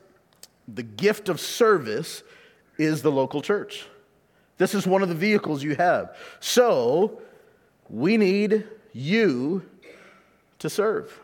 the 0.68 0.84
gift 0.84 1.30
of 1.30 1.40
service 1.40 2.24
is 2.78 3.02
the 3.02 3.12
local 3.12 3.42
church. 3.42 3.86
This 4.58 4.74
is 4.74 4.88
one 4.88 5.04
of 5.04 5.10
the 5.10 5.16
vehicles 5.16 5.64
you 5.64 5.76
have. 5.76 6.16
So, 6.40 7.22
we 7.90 8.18
need 8.18 8.66
you 8.94 9.64
to 10.60 10.70
serve. 10.70 11.20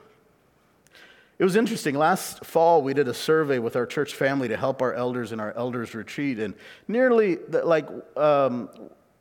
It 1.40 1.44
was 1.44 1.56
interesting. 1.56 1.96
Last 1.96 2.46
fall, 2.46 2.84
we 2.84 2.94
did 2.94 3.08
a 3.08 3.14
survey 3.14 3.60
with 3.60 3.76
our 3.76 3.86
church 3.86 4.14
family 4.14 4.48
to 4.50 4.58
help 4.58 4.82
our 4.82 4.94
elders 4.94 5.32
in 5.32 5.40
our 5.40 5.52
elders 5.54 5.96
retreat, 5.96 6.40
and 6.40 6.54
nearly 6.88 7.38
like 7.50 7.88
um, 8.16 8.70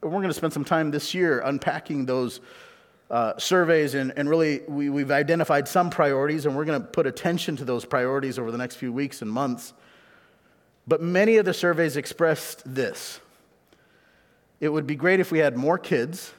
we're 0.03 0.11
going 0.11 0.29
to 0.29 0.35
spend 0.35 0.53
some 0.53 0.65
time 0.65 0.91
this 0.91 1.15
year 1.15 1.41
unpacking 1.41 2.05
those 2.05 2.41
uh, 3.13 3.39
surveys, 3.39 3.93
and, 3.95 4.11
and 4.17 4.29
really 4.29 4.63
we, 4.67 4.89
we've 4.89 5.11
identified 5.11 5.69
some 5.69 5.91
priorities, 5.91 6.47
and 6.47 6.57
we're 6.57 6.65
going 6.65 6.81
to 6.81 6.87
put 6.87 7.07
attention 7.07 7.57
to 7.57 7.65
those 7.65 7.85
priorities 7.85 8.39
over 8.39 8.51
the 8.51 8.57
next 8.57 8.77
few 8.77 8.91
weeks 8.91 9.21
and 9.21 9.31
months. 9.31 9.75
But 10.89 11.03
many 11.03 11.37
of 11.37 11.45
the 11.45 11.55
surveys 11.55 11.97
expressed 11.97 12.63
this 12.65 13.21
it 14.61 14.69
would 14.69 14.87
be 14.87 14.95
great 14.95 15.19
if 15.19 15.33
we 15.33 15.41
had 15.41 15.57
more 15.57 15.77
kids, 15.77 16.33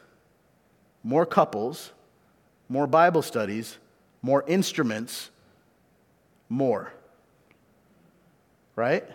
more 1.04 1.26
couples, 1.26 1.92
more 2.70 2.88
Bible 2.88 3.22
studies, 3.22 3.78
more 4.22 4.46
instruments, 4.48 5.30
more. 6.48 6.94
Right? 8.78 9.06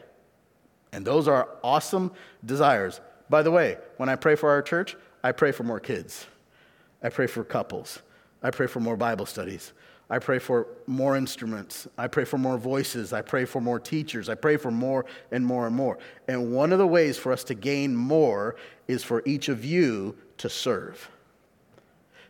And 0.92 1.06
those 1.06 1.26
are 1.26 1.48
awesome 1.64 2.12
desires. 2.44 3.00
By 3.30 3.42
the 3.42 3.50
way, 3.50 3.78
when 3.96 4.10
I 4.10 4.16
pray 4.16 4.36
for 4.36 4.50
our 4.50 4.60
church, 4.60 4.94
I 5.24 5.32
pray 5.32 5.52
for 5.52 5.64
more 5.64 5.80
kids. 5.80 6.26
I 7.02 7.08
pray 7.08 7.26
for 7.26 7.44
couples. 7.44 8.00
I 8.42 8.50
pray 8.50 8.66
for 8.66 8.80
more 8.80 8.96
Bible 8.96 9.26
studies. 9.26 9.72
I 10.10 10.18
pray 10.18 10.38
for 10.38 10.66
more 10.86 11.16
instruments. 11.16 11.86
I 11.98 12.06
pray 12.06 12.24
for 12.24 12.38
more 12.38 12.56
voices. 12.56 13.12
I 13.12 13.20
pray 13.20 13.44
for 13.44 13.60
more 13.60 13.78
teachers. 13.78 14.28
I 14.28 14.34
pray 14.34 14.56
for 14.56 14.70
more 14.70 15.04
and 15.30 15.44
more 15.44 15.66
and 15.66 15.76
more. 15.76 15.98
And 16.26 16.52
one 16.52 16.72
of 16.72 16.78
the 16.78 16.86
ways 16.86 17.18
for 17.18 17.30
us 17.30 17.44
to 17.44 17.54
gain 17.54 17.94
more 17.94 18.56
is 18.86 19.04
for 19.04 19.22
each 19.26 19.48
of 19.48 19.64
you 19.64 20.16
to 20.38 20.48
serve. 20.48 21.10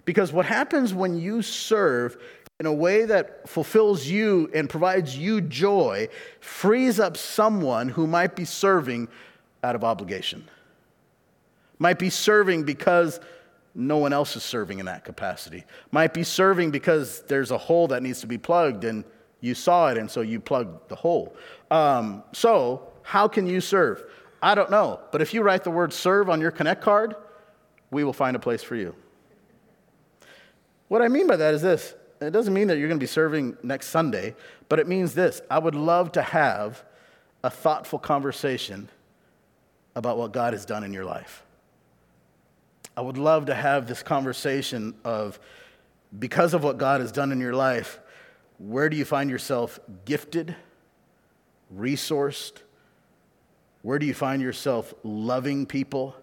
Because 0.05 0.33
what 0.33 0.47
happens 0.47 0.93
when 0.93 1.21
you 1.21 1.43
serve 1.43 2.17
in 2.59 2.67
a 2.67 2.73
way 2.73 3.05
that 3.05 3.49
fulfills 3.49 4.07
you 4.07 4.51
and 4.53 4.69
provides 4.69 5.17
you 5.17 5.41
joy 5.41 6.09
frees 6.41 6.99
up 6.99 7.17
someone 7.17 7.89
who 7.89 8.07
might 8.07 8.35
be 8.35 8.45
serving 8.45 9.07
out 9.63 9.77
of 9.77 9.85
obligation, 9.85 10.45
might 11.79 11.99
be 11.99 12.11
serving 12.11 12.65
because 12.65 13.21
no 13.79 13.99
one 13.99 14.13
else 14.13 14.35
is 14.35 14.43
serving 14.43 14.81
in 14.81 14.87
that 14.87 15.05
capacity. 15.05 15.65
Might 15.93 16.13
be 16.13 16.25
serving 16.25 16.73
because 16.73 17.23
there's 17.29 17.53
a 17.53 17.59
hole 17.59 17.87
that 17.89 18.03
needs 18.03 18.21
to 18.23 18.27
be 18.27 18.37
plugged 18.37 18.83
and 18.83 19.05
you 19.41 19.55
saw 19.55 19.89
it 19.89 19.97
and 19.97 20.11
so 20.11 20.21
you 20.21 20.41
plugged 20.41 20.89
the 20.89 20.97
hole. 20.97 21.37
Um, 21.71 22.25
so, 22.33 22.89
how 23.03 23.29
can 23.29 23.47
you 23.47 23.61
serve? 23.61 24.03
I 24.43 24.57
don't 24.57 24.71
know, 24.71 24.99
but 25.13 25.23
if 25.23 25.33
you 25.33 25.43
write 25.43 25.63
the 25.63 25.71
word 25.71 25.93
serve 25.93 26.29
on 26.29 26.41
your 26.41 26.51
Connect 26.51 26.83
card, 26.83 27.15
we 27.93 28.03
will 28.03 28.13
find 28.13 28.35
a 28.35 28.41
place 28.41 28.65
for 28.65 28.75
you. 28.75 28.97
What 30.89 31.01
I 31.01 31.07
mean 31.07 31.29
by 31.29 31.37
that 31.37 31.55
is 31.55 31.63
this 31.63 31.95
it 32.21 32.33
doesn't 32.33 32.53
mean 32.53 32.67
that 32.67 32.79
you're 32.79 32.89
going 32.89 32.99
to 32.99 33.03
be 33.03 33.07
serving 33.07 33.57
next 33.63 33.91
Sunday, 33.91 34.35
but 34.69 34.81
it 34.81 34.89
means 34.89 35.15
this 35.15 35.41
I 35.49 35.61
would 35.61 35.77
love 35.77 36.11
to 36.13 36.23
have 36.23 36.83
a 37.45 37.51
thoughtful 37.51 38.01
conversation 38.01 38.89
about 39.95 40.19
what 40.19 40.33
God 40.33 40.53
has 40.53 40.67
done 40.67 40.83
in 40.83 40.93
your 40.93 41.05
life. 41.05 41.45
I 42.99 43.01
would 43.01 43.17
love 43.17 43.47
to 43.47 43.55
have 43.55 43.87
this 43.87 44.03
conversation 44.03 44.93
of 45.05 45.39
because 46.19 46.53
of 46.53 46.65
what 46.65 46.79
God 46.79 47.01
has 47.01 47.13
done 47.13 47.31
in 47.31 47.39
your 47.39 47.55
life, 47.55 48.01
where 48.59 48.89
do 48.89 48.97
you 48.97 49.05
find 49.05 49.31
yourself 49.31 49.79
gifted, 50.05 50.57
resourced? 51.73 52.55
Where 53.83 54.01
do 54.01 54.07
you 54.07 54.15
find 54.15 54.43
yourself 54.43 54.93
loving 55.05 55.65
people? 55.65 56.17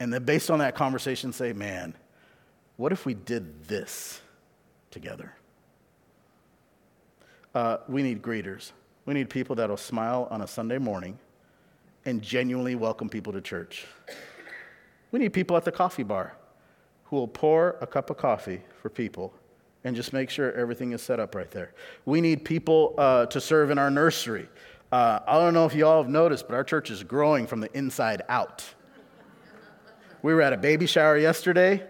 And 0.00 0.12
then, 0.12 0.24
based 0.24 0.50
on 0.50 0.58
that 0.58 0.74
conversation, 0.74 1.32
say, 1.32 1.54
man, 1.54 1.94
what 2.76 2.92
if 2.92 3.06
we 3.06 3.14
did 3.14 3.64
this 3.64 4.20
together? 4.90 5.34
Uh, 7.54 7.78
we 7.88 8.02
need 8.02 8.20
greeters. 8.20 8.72
We 9.06 9.14
need 9.14 9.30
people 9.30 9.56
that'll 9.56 9.78
smile 9.78 10.28
on 10.30 10.42
a 10.42 10.46
Sunday 10.46 10.76
morning 10.76 11.18
and 12.04 12.20
genuinely 12.20 12.74
welcome 12.74 13.08
people 13.08 13.32
to 13.32 13.40
church. 13.40 13.86
We 15.12 15.18
need 15.18 15.32
people 15.32 15.56
at 15.56 15.64
the 15.64 15.72
coffee 15.72 16.02
bar 16.02 16.34
who 17.04 17.16
will 17.16 17.28
pour 17.28 17.76
a 17.80 17.86
cup 17.86 18.10
of 18.10 18.16
coffee 18.16 18.62
for 18.80 18.88
people 18.88 19.32
and 19.84 19.94
just 19.94 20.12
make 20.12 20.30
sure 20.30 20.52
everything 20.52 20.92
is 20.92 21.02
set 21.02 21.20
up 21.20 21.34
right 21.34 21.50
there. 21.50 21.74
We 22.06 22.20
need 22.20 22.44
people 22.44 22.94
uh, 22.96 23.26
to 23.26 23.40
serve 23.40 23.70
in 23.70 23.78
our 23.78 23.90
nursery. 23.90 24.48
Uh, 24.90 25.20
I 25.26 25.38
don't 25.38 25.54
know 25.54 25.66
if 25.66 25.74
you 25.74 25.86
all 25.86 26.02
have 26.02 26.10
noticed, 26.10 26.46
but 26.48 26.54
our 26.54 26.64
church 26.64 26.90
is 26.90 27.02
growing 27.02 27.46
from 27.46 27.60
the 27.60 27.70
inside 27.76 28.22
out. 28.28 28.64
We 30.22 30.34
were 30.34 30.42
at 30.42 30.52
a 30.52 30.56
baby 30.56 30.86
shower 30.86 31.18
yesterday, 31.18 31.84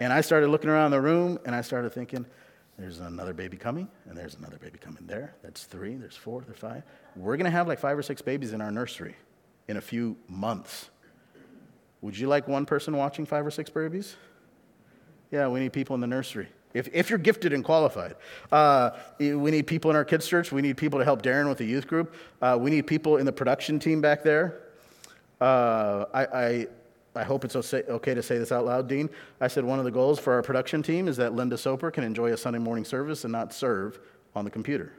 and 0.00 0.12
I 0.12 0.20
started 0.20 0.48
looking 0.48 0.68
around 0.68 0.90
the 0.90 1.00
room 1.00 1.38
and 1.46 1.54
I 1.54 1.62
started 1.62 1.92
thinking, 1.92 2.26
there's 2.78 3.00
another 3.00 3.32
baby 3.32 3.56
coming, 3.56 3.88
and 4.08 4.16
there's 4.16 4.34
another 4.34 4.56
baby 4.58 4.78
coming 4.78 5.04
there. 5.06 5.34
That's 5.42 5.64
three, 5.64 5.96
there's 5.96 6.16
four, 6.16 6.42
there's 6.42 6.58
five. 6.58 6.82
We're 7.16 7.36
to 7.36 7.50
have 7.50 7.66
like 7.66 7.80
five 7.80 7.98
or 7.98 8.02
six 8.02 8.22
babies 8.22 8.52
in 8.52 8.60
our 8.60 8.70
nursery 8.70 9.16
in 9.66 9.78
a 9.78 9.80
few 9.80 10.16
months. 10.28 10.90
Would 12.00 12.16
you 12.16 12.28
like 12.28 12.46
one 12.46 12.64
person 12.64 12.96
watching 12.96 13.26
five 13.26 13.46
or 13.46 13.50
six 13.50 13.70
babies? 13.70 14.16
Yeah, 15.30 15.48
we 15.48 15.60
need 15.60 15.72
people 15.72 15.94
in 15.94 16.00
the 16.00 16.06
nursery. 16.06 16.48
If, 16.74 16.88
if 16.92 17.10
you're 17.10 17.18
gifted 17.18 17.52
and 17.52 17.64
qualified, 17.64 18.14
uh, 18.52 18.90
we 19.18 19.50
need 19.50 19.66
people 19.66 19.90
in 19.90 19.96
our 19.96 20.04
kids' 20.04 20.28
church. 20.28 20.52
We 20.52 20.62
need 20.62 20.76
people 20.76 20.98
to 20.98 21.04
help 21.04 21.22
Darren 21.22 21.48
with 21.48 21.58
the 21.58 21.64
youth 21.64 21.86
group. 21.86 22.14
Uh, 22.42 22.58
we 22.60 22.70
need 22.70 22.86
people 22.86 23.16
in 23.16 23.26
the 23.26 23.32
production 23.32 23.78
team 23.78 24.00
back 24.00 24.22
there. 24.22 24.60
Uh, 25.40 26.04
I, 26.12 26.26
I, 26.26 26.66
I, 27.14 27.24
hope 27.24 27.44
it's 27.44 27.54
okay 27.54 28.12
to 28.12 28.22
say 28.22 28.38
this 28.38 28.50
out 28.50 28.66
loud, 28.66 28.88
Dean. 28.88 29.08
I 29.40 29.46
said 29.46 29.64
one 29.64 29.78
of 29.78 29.84
the 29.84 29.90
goals 29.90 30.18
for 30.18 30.32
our 30.32 30.42
production 30.42 30.82
team 30.82 31.06
is 31.06 31.16
that 31.18 31.32
Linda 31.32 31.56
Soper 31.56 31.92
can 31.92 32.02
enjoy 32.02 32.32
a 32.32 32.36
Sunday 32.36 32.58
morning 32.58 32.84
service 32.84 33.22
and 33.22 33.32
not 33.32 33.52
serve 33.52 34.00
on 34.34 34.44
the 34.44 34.50
computer. 34.50 34.92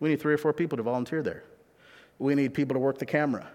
We 0.00 0.08
need 0.08 0.20
three 0.20 0.34
or 0.34 0.38
four 0.38 0.52
people 0.52 0.76
to 0.76 0.82
volunteer 0.82 1.22
there. 1.22 1.44
We 2.18 2.34
need 2.34 2.52
people 2.52 2.74
to 2.74 2.80
work 2.80 2.98
the 2.98 3.06
camera. 3.06 3.48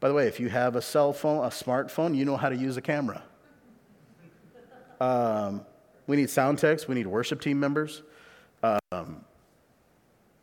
By 0.00 0.08
the 0.08 0.14
way, 0.14 0.26
if 0.26 0.38
you 0.38 0.48
have 0.48 0.76
a 0.76 0.82
cell 0.82 1.12
phone, 1.12 1.44
a 1.44 1.48
smartphone, 1.48 2.16
you 2.16 2.24
know 2.24 2.36
how 2.36 2.48
to 2.48 2.56
use 2.56 2.76
a 2.76 2.82
camera. 2.82 3.22
Um, 5.00 5.64
we 6.06 6.16
need 6.16 6.30
sound 6.30 6.58
techs. 6.58 6.86
We 6.86 6.94
need 6.94 7.06
worship 7.06 7.40
team 7.40 7.58
members. 7.58 8.02
Um, 8.62 9.24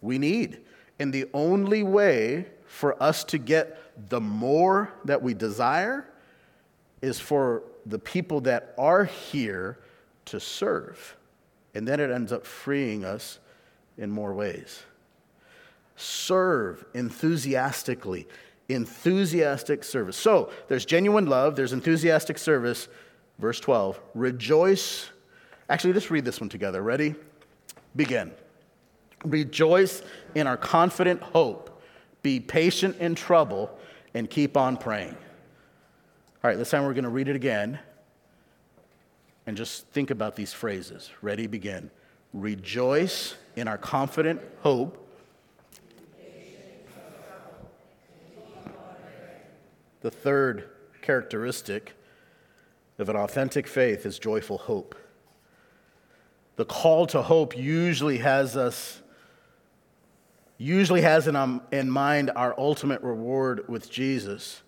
we 0.02 0.18
need. 0.18 0.62
And 1.00 1.14
the 1.14 1.28
only 1.34 1.84
way 1.84 2.48
for 2.66 3.02
us 3.02 3.24
to 3.26 3.38
get 3.38 4.10
the 4.10 4.22
more 4.22 4.94
that 5.06 5.22
we 5.22 5.34
desire 5.34 6.08
is 7.02 7.20
for 7.20 7.64
the 7.86 8.00
people 8.00 8.42
that 8.42 8.74
are 8.78 9.06
here 9.06 9.78
to 10.26 10.40
serve. 10.40 11.16
And 11.74 11.88
then 11.88 12.00
it 12.00 12.10
ends 12.10 12.32
up 12.32 12.46
freeing 12.46 13.06
us 13.06 13.40
in 13.98 14.10
more 14.12 14.34
ways. 14.34 14.84
Serve 15.96 16.84
enthusiastically. 16.94 18.28
Enthusiastic 18.70 19.84
service. 19.84 20.18
So 20.18 20.52
there's 20.68 20.86
genuine 20.86 21.28
love, 21.28 21.56
there's 21.56 21.74
enthusiastic 21.74 22.38
service. 22.38 22.88
Verse 23.38 23.60
12 23.60 24.00
Rejoice 24.14 25.10
Actually, 25.70 25.94
let's 25.94 26.12
read 26.12 26.26
this 26.26 26.40
one 26.40 26.50
together. 26.50 26.82
Ready? 26.82 27.16
Begin. 27.96 28.32
Rejoice 29.24 30.04
in 30.36 30.48
our 30.48 30.58
confident 30.58 31.22
hope. 31.22 31.82
Be 32.22 32.40
patient 32.40 32.98
in 33.00 33.16
trouble 33.16 33.76
and 34.14 34.30
keep 34.30 34.58
on 34.58 34.78
praying. 34.78 35.16
All 36.44 36.50
right, 36.50 36.58
this 36.58 36.70
time 36.70 36.84
we're 36.84 36.94
going 36.94 37.06
to 37.06 37.10
read 37.10 37.28
it 37.28 37.36
again 37.36 37.80
and 39.48 39.58
just 39.58 39.88
think 39.88 40.12
about 40.12 40.36
these 40.36 40.54
phrases. 40.54 41.10
Ready? 41.22 41.48
Begin. 41.48 41.90
Rejoice 42.34 43.36
in 43.56 43.68
our 43.68 43.78
confident 43.78 44.42
hope. 44.62 45.02
The 50.06 50.12
third 50.12 50.70
characteristic 51.02 51.94
of 53.00 53.10
an 53.10 53.16
authentic 53.16 53.66
faith 53.66 54.06
is 54.06 54.20
joyful 54.20 54.60
hope. 54.60 54.94
The 56.58 56.66
call 56.66 57.08
to 57.08 57.24
hope 57.24 57.58
usually 57.58 58.20
has 58.20 58.56
us, 58.56 59.02
usually 60.60 61.02
has 61.02 61.28
in, 61.28 61.36
um, 61.36 61.64
in 61.72 61.90
mind 61.90 62.30
our 62.36 62.54
ultimate 62.56 63.02
reward 63.02 63.68
with 63.68 63.90
Jesus. 63.90 64.62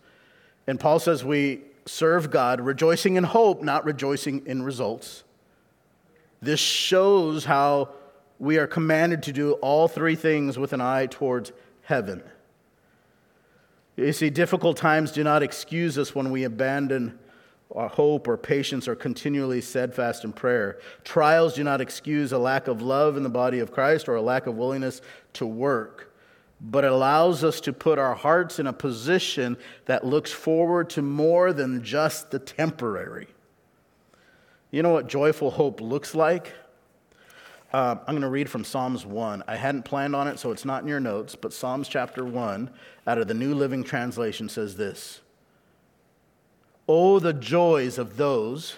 And 0.66 0.80
Paul 0.80 0.98
says 0.98 1.24
we 1.24 1.62
serve 1.86 2.32
God, 2.32 2.60
rejoicing 2.60 3.16
in 3.16 3.24
hope, 3.24 3.62
not 3.62 3.86
rejoicing 3.86 4.44
in 4.48 4.64
results. 4.64 5.24
This 6.42 6.60
shows 6.60 7.46
how 7.46 7.90
we 8.40 8.58
are 8.58 8.66
commanded 8.66 9.22
to 9.22 9.34
do 9.34 9.52
all 9.62 9.88
three 9.88 10.16
things 10.16 10.58
with 10.58 10.74
an 10.74 10.82
eye 10.82 11.06
towards 11.06 11.52
heaven. 11.84 12.24
You 13.98 14.14
see, 14.14 14.30
difficult 14.30 14.78
times 14.78 15.12
do 15.12 15.24
not 15.24 15.42
excuse 15.42 15.98
us 15.98 16.14
when 16.14 16.30
we 16.30 16.44
abandon 16.44 17.18
our 17.76 17.90
hope 17.90 18.28
or 18.28 18.38
patience 18.38 18.88
or 18.88 18.96
continually 18.96 19.60
steadfast 19.60 20.24
in 20.24 20.32
prayer. 20.32 20.78
Trials 21.04 21.56
do 21.56 21.64
not 21.64 21.82
excuse 21.82 22.32
a 22.32 22.38
lack 22.38 22.68
of 22.68 22.82
love 22.82 23.18
in 23.18 23.24
the 23.24 23.30
body 23.30 23.60
of 23.60 23.72
Christ 23.72 24.08
or 24.08 24.16
a 24.16 24.22
lack 24.22 24.46
of 24.46 24.56
willingness 24.56 25.02
to 25.34 25.48
work, 25.48 26.14
but 26.62 26.84
it 26.84 26.92
allows 26.92 27.44
us 27.44 27.60
to 27.62 27.74
put 27.74 27.98
our 27.98 28.14
hearts 28.14 28.60
in 28.60 28.68
a 28.68 28.74
position 28.74 29.58
that 29.86 30.06
looks 30.06 30.32
forward 30.32 30.92
to 30.92 31.02
more 31.02 31.52
than 31.52 31.84
just 31.84 32.30
the 32.30 32.40
temporary. 32.40 33.28
You 34.70 34.84
know 34.84 34.94
what 34.94 35.08
joyful 35.08 35.50
hope 35.50 35.82
looks 35.82 36.14
like? 36.14 36.54
Uh, 37.74 37.96
I'm 38.08 38.14
going 38.14 38.22
to 38.22 38.30
read 38.30 38.50
from 38.50 38.64
Psalms 38.64 39.06
1. 39.06 39.44
I 39.46 39.58
hadn't 39.58 39.84
planned 39.84 40.16
on 40.16 40.28
it, 40.28 40.40
so 40.40 40.52
it's 40.52 40.64
not 40.64 40.84
in 40.84 40.88
your 40.88 41.02
notes, 41.02 41.36
but 41.36 41.52
Psalms 41.52 41.90
chapter 41.90 42.24
1 42.24 42.70
out 43.06 43.18
of 43.18 43.28
the 43.28 43.34
New 43.34 43.54
Living 43.54 43.84
Translation 43.84 44.48
says 44.48 44.78
this. 44.78 45.20
Oh, 46.88 47.20
the 47.20 47.34
joys 47.34 47.98
of 47.98 48.16
those 48.16 48.78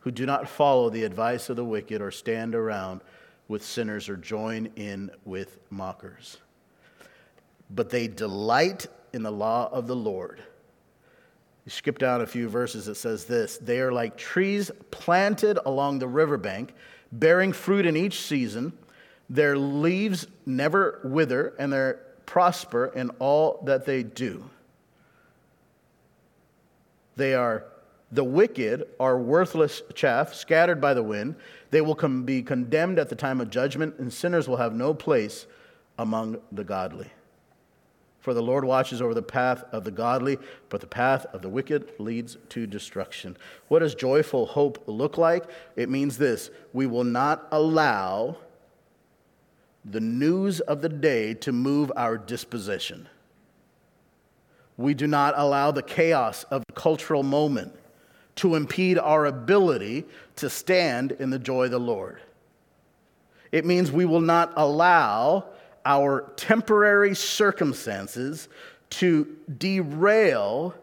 who 0.00 0.10
do 0.10 0.26
not 0.26 0.48
follow 0.48 0.90
the 0.90 1.04
advice 1.04 1.48
of 1.48 1.54
the 1.54 1.64
wicked 1.64 2.02
or 2.02 2.10
stand 2.10 2.56
around 2.56 3.02
with 3.46 3.64
sinners 3.64 4.08
or 4.08 4.16
join 4.16 4.70
in 4.74 5.12
with 5.24 5.58
mockers. 5.70 6.38
But 7.70 7.90
they 7.90 8.08
delight 8.08 8.88
in 9.12 9.22
the 9.22 9.30
law 9.30 9.68
of 9.70 9.86
the 9.86 9.96
Lord. 9.96 10.42
You 11.64 11.70
skip 11.70 11.98
down 11.98 12.22
a 12.22 12.26
few 12.26 12.48
verses, 12.48 12.88
it 12.88 12.96
says 12.96 13.26
this 13.26 13.58
They 13.58 13.80
are 13.80 13.92
like 13.92 14.16
trees 14.16 14.70
planted 14.90 15.58
along 15.64 15.98
the 15.98 16.08
riverbank, 16.08 16.74
bearing 17.12 17.52
fruit 17.52 17.86
in 17.86 17.96
each 17.96 18.20
season. 18.20 18.72
Their 19.30 19.56
leaves 19.58 20.26
never 20.46 21.00
wither, 21.04 21.54
and 21.58 21.72
they 21.72 21.94
prosper 22.26 22.86
in 22.86 23.10
all 23.18 23.62
that 23.64 23.84
they 23.84 24.02
do. 24.02 24.48
They 27.16 27.34
are 27.34 27.64
the 28.10 28.24
wicked 28.24 28.86
are 28.98 29.18
worthless 29.18 29.82
chaff 29.94 30.32
scattered 30.32 30.80
by 30.80 30.94
the 30.94 31.02
wind. 31.02 31.36
They 31.70 31.82
will 31.82 31.94
be 31.94 32.42
condemned 32.42 32.98
at 32.98 33.10
the 33.10 33.14
time 33.14 33.40
of 33.40 33.50
judgment, 33.50 33.96
and 33.98 34.12
sinners 34.12 34.48
will 34.48 34.56
have 34.56 34.74
no 34.74 34.94
place 34.94 35.46
among 35.98 36.38
the 36.50 36.64
godly. 36.64 37.10
For 38.28 38.34
the 38.34 38.42
Lord 38.42 38.66
watches 38.66 39.00
over 39.00 39.14
the 39.14 39.22
path 39.22 39.64
of 39.72 39.84
the 39.84 39.90
godly, 39.90 40.36
but 40.68 40.82
the 40.82 40.86
path 40.86 41.24
of 41.32 41.40
the 41.40 41.48
wicked 41.48 41.92
leads 41.98 42.36
to 42.50 42.66
destruction. 42.66 43.38
What 43.68 43.78
does 43.78 43.94
joyful 43.94 44.44
hope 44.44 44.84
look 44.86 45.16
like? 45.16 45.44
It 45.76 45.88
means 45.88 46.18
this 46.18 46.50
we 46.74 46.84
will 46.84 47.04
not 47.04 47.48
allow 47.50 48.36
the 49.82 50.02
news 50.02 50.60
of 50.60 50.82
the 50.82 50.90
day 50.90 51.32
to 51.32 51.52
move 51.52 51.90
our 51.96 52.18
disposition. 52.18 53.08
We 54.76 54.92
do 54.92 55.06
not 55.06 55.32
allow 55.34 55.70
the 55.70 55.82
chaos 55.82 56.44
of 56.50 56.62
the 56.68 56.74
cultural 56.74 57.22
moment 57.22 57.74
to 58.36 58.56
impede 58.56 58.98
our 58.98 59.24
ability 59.24 60.04
to 60.36 60.50
stand 60.50 61.12
in 61.12 61.30
the 61.30 61.38
joy 61.38 61.64
of 61.64 61.70
the 61.70 61.80
Lord. 61.80 62.20
It 63.52 63.64
means 63.64 63.90
we 63.90 64.04
will 64.04 64.20
not 64.20 64.52
allow 64.54 65.46
our 65.88 66.30
temporary 66.36 67.14
circumstances 67.14 68.48
to 68.90 69.36
derail 69.56 70.74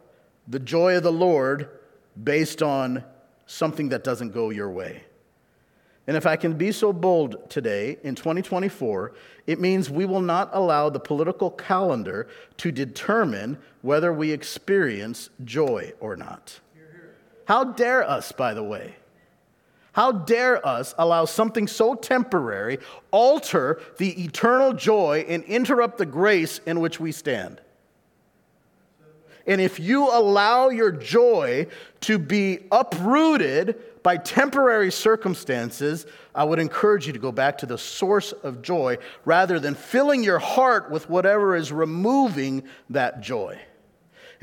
the 0.47 0.59
joy 0.59 0.97
of 0.97 1.03
the 1.03 1.11
Lord 1.11 1.69
based 2.21 2.63
on 2.63 3.03
something 3.45 3.89
that 3.89 4.03
doesn't 4.03 4.31
go 4.31 4.49
your 4.49 4.71
way. 4.71 5.03
And 6.07 6.17
if 6.17 6.25
I 6.25 6.35
can 6.35 6.53
be 6.53 6.71
so 6.71 6.91
bold 6.91 7.49
today 7.49 7.97
in 8.03 8.15
2024, 8.15 9.13
it 9.45 9.59
means 9.59 9.89
we 9.91 10.05
will 10.05 10.21
not 10.21 10.49
allow 10.53 10.89
the 10.89 10.99
political 10.99 11.51
calendar 11.51 12.27
to 12.57 12.71
determine 12.71 13.59
whether 13.83 14.11
we 14.11 14.31
experience 14.31 15.29
joy 15.43 15.93
or 15.99 16.15
not. 16.15 16.59
How 17.45 17.63
dare 17.63 18.07
us, 18.07 18.31
by 18.31 18.55
the 18.55 18.63
way? 18.63 18.95
How 19.95 20.11
dare 20.11 20.65
us 20.67 20.93
allow 20.97 21.23
something 21.23 21.67
so 21.67 21.95
temporary 21.95 22.79
alter 23.11 23.79
the 23.97 24.25
eternal 24.25 24.73
joy 24.73 25.23
and 25.25 25.41
interrupt 25.45 25.99
the 25.99 26.05
grace 26.05 26.59
in 26.65 26.81
which 26.81 26.99
we 26.99 27.13
stand? 27.13 27.61
And 29.47 29.61
if 29.61 29.79
you 29.79 30.09
allow 30.11 30.67
your 30.67 30.91
joy 30.91 31.67
to 32.01 32.19
be 32.19 32.59
uprooted 32.73 34.03
by 34.03 34.17
temporary 34.17 34.91
circumstances, 34.91 36.05
I 36.35 36.43
would 36.43 36.59
encourage 36.59 37.07
you 37.07 37.13
to 37.13 37.19
go 37.19 37.31
back 37.31 37.59
to 37.59 37.65
the 37.65 37.77
source 37.77 38.33
of 38.33 38.61
joy 38.61 38.97
rather 39.23 39.61
than 39.61 39.75
filling 39.75 40.25
your 40.25 40.39
heart 40.39 40.91
with 40.91 41.09
whatever 41.09 41.55
is 41.55 41.71
removing 41.71 42.63
that 42.89 43.21
joy. 43.21 43.61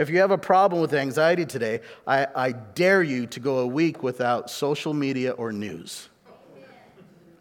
If 0.03 0.11
you 0.11 0.19
have 0.19 0.33
a 0.33 0.39
problem 0.39 0.83
with 0.83 0.95
anxiety 0.95 1.47
today, 1.47 1.79
I, 2.09 2.27
I 2.35 2.51
dare 2.51 3.05
you 3.05 3.29
to 3.29 3.39
go 3.39 3.59
a 3.59 3.67
week 3.69 4.03
without 4.03 4.51
social 4.51 4.93
media 4.93 5.31
or 5.31 5.53
news. 5.53 6.09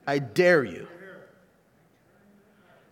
I 0.05 0.20
dare 0.20 0.64
you. 0.64 0.88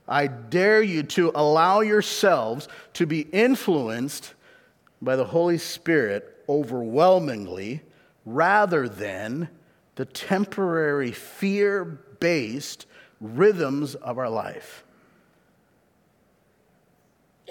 I 0.07 0.25
dare 0.25 0.81
you 0.81 1.03
to 1.03 1.31
allow 1.35 1.81
yourselves 1.81 2.67
to 2.93 3.05
be 3.05 3.21
influenced 3.31 4.33
by 5.03 5.15
the 5.15 5.25
Holy 5.25 5.59
Spirit 5.59 6.43
overwhelmingly 6.49 7.83
rather 8.25 8.89
than 8.89 9.49
the 9.97 10.05
temporary 10.05 11.11
fear 11.11 11.85
based 12.19 12.87
rhythms 13.21 13.93
of 13.93 14.17
our 14.17 14.31
life. 14.31 14.83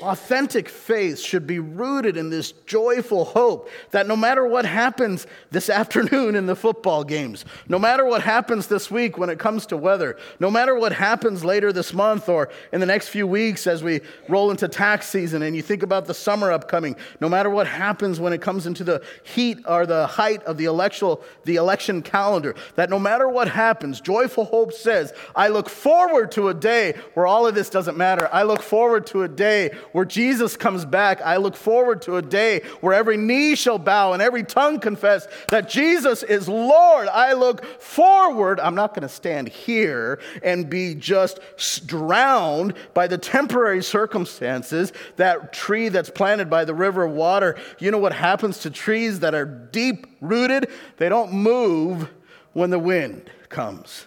Authentic 0.03 0.69
faith 0.69 1.19
should 1.19 1.47
be 1.47 1.59
rooted 1.59 2.17
in 2.17 2.31
this 2.31 2.53
joyful 2.67 3.25
hope 3.25 3.69
that 3.91 4.07
no 4.07 4.17
matter 4.17 4.47
what 4.47 4.65
happens 4.65 5.27
this 5.51 5.69
afternoon 5.79 6.35
in 6.35 6.47
the 6.47 6.57
football 6.57 7.05
games, 7.05 7.45
no 7.69 7.79
matter 7.79 8.05
what 8.05 8.23
happens 8.23 8.67
this 8.67 8.91
week 8.91 9.19
when 9.19 9.31
it 9.31 9.39
comes 9.39 9.67
to 9.67 9.77
weather, 9.77 10.17
no 10.41 10.51
matter 10.51 10.75
what 10.75 10.93
happens 10.93 11.45
later 11.45 11.73
this 11.73 11.93
month 11.93 12.29
or 12.29 12.49
in 12.73 12.81
the 12.81 12.87
next 12.87 13.09
few 13.09 13.27
weeks 13.27 13.67
as 13.67 13.83
we 13.83 14.01
roll 14.29 14.51
into 14.51 14.69
tax 14.69 15.09
season 15.09 15.43
and 15.43 15.57
you 15.57 15.63
think 15.63 15.83
about 15.83 16.07
the 16.07 16.15
summer 16.15 16.53
upcoming, 16.53 16.97
no 17.21 17.29
matter 17.29 17.51
what 17.51 17.67
happens 17.67 18.21
when 18.21 18.33
it 18.33 18.41
comes 18.41 18.67
into 18.67 18.85
the 18.85 19.03
heat 19.23 19.59
or 19.67 19.87
the 19.87 20.07
height 20.07 20.43
of 20.45 20.57
the 20.57 20.67
election, 20.67 21.17
the 21.45 21.57
election 21.57 22.03
calendar, 22.03 22.55
that 22.77 22.91
no 22.91 22.99
matter 22.99 23.29
what 23.29 23.49
happens, 23.49 24.01
joyful 24.01 24.45
hope 24.45 24.73
says, 24.73 25.13
I 25.35 25.49
look 25.49 25.69
forward 25.69 26.31
to 26.33 26.49
a 26.49 26.55
day 26.55 26.95
where 27.15 27.27
all 27.27 27.47
of 27.47 27.55
this 27.55 27.71
doesn't 27.71 27.97
matter. 27.97 28.29
I 28.33 28.43
look 28.43 28.63
forward 28.63 29.07
to 29.09 29.23
a 29.23 29.29
day 29.29 29.71
where 29.93 30.05
Jesus 30.05 30.57
comes 30.57 30.84
back, 30.84 31.20
I 31.22 31.36
look 31.36 31.57
forward 31.57 32.03
to 32.03 32.16
a 32.16 32.22
day 32.22 32.62
where 32.80 32.95
every 32.95 33.16
knee 33.16 33.55
shall 33.55 33.78
bow 33.78 34.12
and 34.12 34.22
every 34.22 34.45
tongue 34.45 34.80
confess 34.80 35.26
that 35.49 35.68
Jesus 35.68 36.22
is 36.22 36.49
Lord. 36.49 37.09
I 37.09 37.32
look 37.32 37.64
forward. 37.80 38.61
I'm 38.61 38.74
not 38.74 38.95
going 38.95 39.03
to 39.03 39.09
stand 39.09 39.49
here 39.49 40.20
and 40.43 40.68
be 40.68 40.95
just 40.95 41.41
drowned 41.86 42.74
by 42.95 43.07
the 43.07 43.18
temporary 43.18 43.82
circumstances. 43.82 44.93
That 45.16 45.53
tree 45.53 45.89
that's 45.89 46.11
planted 46.11 46.49
by 46.49 46.64
the 46.64 46.74
river 46.74 47.05
of 47.05 47.12
water, 47.12 47.57
you 47.78 47.91
know 47.91 47.99
what 47.99 48.12
happens 48.12 48.59
to 48.59 48.70
trees 48.70 49.20
that 49.20 49.34
are 49.34 49.45
deep 49.45 50.07
rooted? 50.20 50.70
They 50.97 51.09
don't 51.09 51.32
move 51.32 52.11
when 52.53 52.70
the 52.70 52.78
wind 52.78 53.30
comes. 53.49 54.07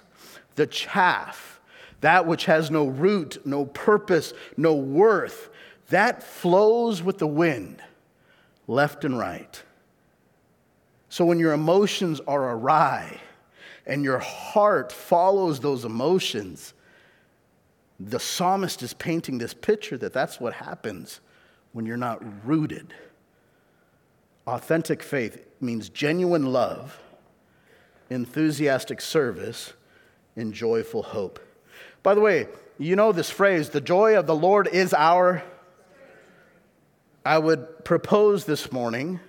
The 0.56 0.68
chaff, 0.68 1.62
that 2.02 2.26
which 2.26 2.46
has 2.46 2.70
no 2.70 2.88
root, 2.88 3.46
no 3.46 3.66
purpose, 3.66 4.34
no 4.58 4.74
worth, 4.76 5.50
that 5.92 6.24
flows 6.24 7.02
with 7.02 7.20
the 7.20 7.28
wind, 7.28 7.82
left 8.68 9.06
and 9.06 9.18
right. 9.18 9.62
So 11.10 11.26
when 11.26 11.40
your 11.40 11.54
emotions 11.54 12.22
are 12.28 12.52
awry 12.52 13.20
and 13.86 14.04
your 14.04 14.20
heart 14.20 14.92
follows 14.92 15.60
those 15.60 15.86
emotions, 15.86 16.74
the 18.00 18.20
psalmist 18.20 18.82
is 18.82 18.94
painting 18.94 19.38
this 19.38 19.54
picture 19.54 19.98
that 19.98 20.14
that's 20.14 20.40
what 20.40 20.54
happens 20.54 21.20
when 21.74 21.86
you're 21.86 21.98
not 21.98 22.24
rooted. 22.46 22.94
Authentic 24.48 25.04
faith 25.04 25.46
means 25.60 25.90
genuine 25.90 26.52
love, 26.52 27.00
enthusiastic 28.10 29.02
service, 29.02 29.74
and 30.36 30.54
joyful 30.54 31.04
hope. 31.04 31.40
By 32.04 32.16
the 32.16 32.22
way, 32.22 32.48
you 32.80 32.96
know 32.96 33.12
this 33.12 33.30
phrase, 33.30 33.70
the 33.70 33.82
joy 33.82 34.18
of 34.18 34.26
the 34.26 34.36
Lord 34.36 34.68
is 34.68 34.94
our 34.94 35.44
I 37.24 37.38
would 37.38 37.86
propose 37.86 38.46
this 38.46 38.72
morning 38.72 39.20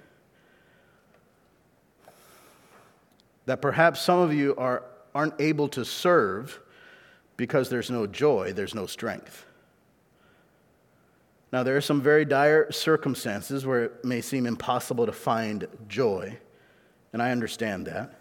that 3.45 3.61
perhaps 3.61 4.01
some 4.01 4.19
of 4.19 4.33
you 4.33 4.55
are, 4.57 4.85
aren't 5.15 5.39
able 5.39 5.69
to 5.69 5.85
serve 5.85 6.59
because 7.37 7.69
there's 7.69 7.91
no 7.91 8.07
joy, 8.07 8.53
there's 8.55 8.75
no 8.75 8.87
strength. 8.87 9.45
Now, 11.53 11.63
there 11.63 11.77
are 11.77 11.83
some 11.83 12.01
very 12.01 12.25
dire 12.25 12.73
circumstances 12.73 13.67
where 13.67 13.85
it 13.85 14.05
may 14.05 14.23
seem 14.23 14.47
impossible 14.47 15.05
to 15.05 15.13
find 15.13 15.69
joy, 15.87 16.39
and 17.13 17.21
I 17.21 17.31
understand 17.31 17.87
that. 17.89 18.19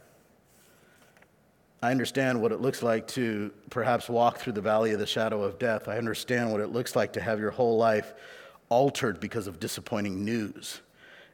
I 1.82 1.92
understand 1.92 2.42
what 2.42 2.52
it 2.52 2.60
looks 2.60 2.84
like 2.84 3.08
to 3.10 3.52
perhaps 3.70 4.10
walk 4.10 4.40
through 4.40 4.54
the 4.54 4.62
valley 4.62 4.92
of 4.92 5.00
the 5.00 5.08
shadow 5.08 5.44
of 5.44 5.58
death. 5.58 5.88
I 5.88 5.98
understand 5.98 6.52
what 6.52 6.60
it 6.60 6.74
looks 6.74 6.94
like 6.94 7.14
to 7.14 7.22
have 7.22 7.40
your 7.40 7.52
whole 7.52 7.78
life 7.78 8.14
altered 8.72 9.20
because 9.20 9.46
of 9.46 9.60
disappointing 9.60 10.26
news. 10.26 10.82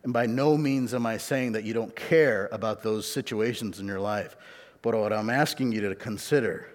And 0.04 0.12
by 0.12 0.26
no 0.26 0.58
means 0.58 0.94
am 0.94 1.06
I 1.06 1.18
saying 1.18 1.54
that 1.54 1.64
you 1.64 1.74
don't 1.74 1.96
care 1.96 2.50
about 2.52 2.84
those 2.84 3.10
situations 3.10 3.80
in 3.80 3.88
your 3.88 4.00
life. 4.00 4.36
But 4.82 4.96
what 4.96 5.14
I'm 5.14 5.30
asking 5.30 5.72
you 5.72 5.82
to 5.88 5.96
consider 5.96 6.68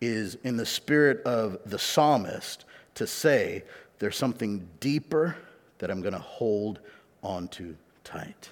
is, 0.00 0.36
in 0.44 0.56
the 0.56 0.66
spirit 0.66 1.22
of 1.24 1.58
the 1.66 1.78
psalmist, 1.78 2.64
to 2.94 3.06
say, 3.06 3.64
there's 3.98 4.16
something 4.16 4.66
deeper 4.80 5.36
that 5.78 5.90
I'm 5.90 6.00
going 6.00 6.14
to 6.14 6.18
hold 6.18 6.80
onto 7.22 7.76
tight. 8.02 8.50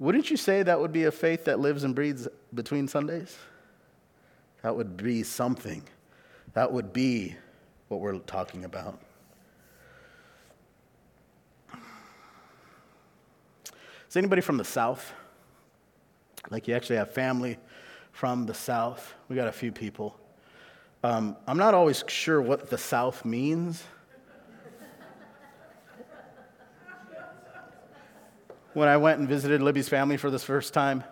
Wouldn't 0.00 0.30
you 0.30 0.36
say 0.36 0.62
that 0.62 0.80
would 0.80 0.92
be 0.92 1.04
a 1.04 1.12
faith 1.12 1.44
that 1.44 1.60
lives 1.60 1.84
and 1.84 1.94
breathes 1.94 2.26
between 2.54 2.88
Sundays? 2.88 3.36
That 4.62 4.74
would 4.74 4.96
be 4.96 5.22
something. 5.22 5.82
That 6.54 6.72
would 6.72 6.92
be 6.92 7.36
what 7.90 8.00
we're 8.00 8.16
talking 8.20 8.64
about. 8.64 9.00
Is 14.08 14.16
anybody 14.16 14.40
from 14.42 14.58
the 14.58 14.64
South? 14.64 15.12
Like 16.50 16.68
you 16.68 16.74
actually 16.76 16.96
have 16.96 17.10
family 17.10 17.58
from 18.12 18.46
the 18.46 18.54
South? 18.54 19.14
We 19.28 19.34
got 19.34 19.48
a 19.48 19.52
few 19.52 19.72
people. 19.72 20.16
Um, 21.02 21.36
I'm 21.48 21.58
not 21.58 21.74
always 21.74 22.04
sure 22.06 22.40
what 22.40 22.70
the 22.70 22.78
South 22.78 23.24
means. 23.24 23.82
when 28.72 28.86
I 28.88 28.98
went 28.98 29.18
and 29.18 29.28
visited 29.28 29.62
Libby's 29.62 29.88
family 29.88 30.16
for 30.16 30.30
this 30.30 30.44
first 30.44 30.72
time, 30.72 31.02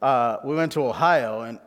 uh, 0.00 0.38
we 0.42 0.54
went 0.54 0.72
to 0.72 0.86
Ohio, 0.86 1.42
and 1.42 1.58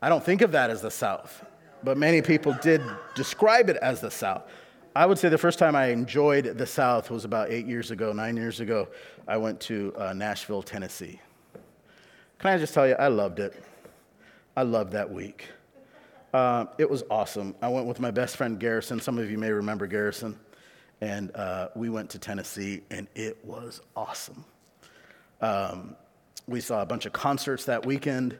I 0.00 0.08
don't 0.08 0.24
think 0.24 0.40
of 0.40 0.52
that 0.52 0.70
as 0.70 0.80
the 0.80 0.90
South 0.90 1.44
but 1.82 1.96
many 1.96 2.22
people 2.22 2.56
did 2.62 2.82
describe 3.14 3.68
it 3.70 3.76
as 3.76 4.00
the 4.00 4.10
South. 4.10 4.42
I 4.94 5.04
would 5.04 5.18
say 5.18 5.28
the 5.28 5.36
first 5.36 5.58
time 5.58 5.76
I 5.76 5.86
enjoyed 5.86 6.56
the 6.56 6.66
South 6.66 7.10
was 7.10 7.24
about 7.24 7.50
eight 7.50 7.66
years 7.66 7.90
ago, 7.90 8.12
nine 8.12 8.36
years 8.36 8.60
ago. 8.60 8.88
I 9.28 9.36
went 9.36 9.60
to 9.60 9.92
uh, 9.96 10.12
Nashville, 10.14 10.62
Tennessee. 10.62 11.20
Can 12.38 12.50
I 12.50 12.58
just 12.58 12.72
tell 12.72 12.88
you, 12.88 12.94
I 12.94 13.08
loved 13.08 13.38
it. 13.38 13.62
I 14.56 14.62
loved 14.62 14.92
that 14.92 15.10
week. 15.10 15.48
Uh, 16.32 16.66
it 16.78 16.88
was 16.88 17.02
awesome. 17.10 17.54
I 17.60 17.68
went 17.68 17.86
with 17.86 18.00
my 18.00 18.10
best 18.10 18.36
friend 18.36 18.58
Garrison. 18.58 19.00
Some 19.00 19.18
of 19.18 19.30
you 19.30 19.38
may 19.38 19.50
remember 19.50 19.86
Garrison. 19.86 20.38
And 21.02 21.34
uh, 21.36 21.68
we 21.74 21.90
went 21.90 22.08
to 22.10 22.18
Tennessee, 22.18 22.82
and 22.90 23.06
it 23.14 23.36
was 23.44 23.82
awesome. 23.94 24.44
Um, 25.42 25.94
we 26.46 26.60
saw 26.60 26.80
a 26.80 26.86
bunch 26.86 27.04
of 27.04 27.12
concerts 27.12 27.66
that 27.66 27.84
weekend, 27.84 28.38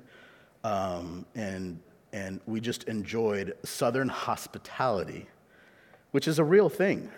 um, 0.64 1.26
and 1.34 1.78
and 2.12 2.40
we 2.46 2.60
just 2.60 2.84
enjoyed 2.84 3.56
Southern 3.64 4.08
hospitality, 4.08 5.26
which 6.12 6.28
is 6.28 6.38
a 6.38 6.44
real 6.44 6.68
thing. 6.68 7.10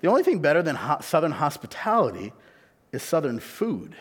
The 0.00 0.08
only 0.08 0.22
thing 0.22 0.40
better 0.40 0.62
than 0.62 0.76
ho- 0.76 0.98
Southern 1.00 1.32
hospitality 1.32 2.32
is 2.92 3.02
Southern 3.02 3.38
food. 3.38 3.94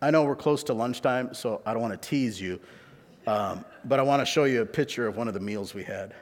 I 0.00 0.10
know 0.10 0.24
we're 0.24 0.36
close 0.36 0.62
to 0.64 0.74
lunchtime, 0.74 1.34
so 1.34 1.60
I 1.66 1.72
don't 1.72 1.82
want 1.82 2.00
to 2.00 2.08
tease 2.08 2.40
you, 2.40 2.60
um, 3.26 3.64
but 3.84 3.98
I 3.98 4.02
want 4.02 4.20
to 4.20 4.26
show 4.26 4.44
you 4.44 4.62
a 4.62 4.66
picture 4.66 5.08
of 5.08 5.16
one 5.16 5.26
of 5.26 5.34
the 5.34 5.40
meals 5.40 5.74
we 5.74 5.82
had. 5.82 6.14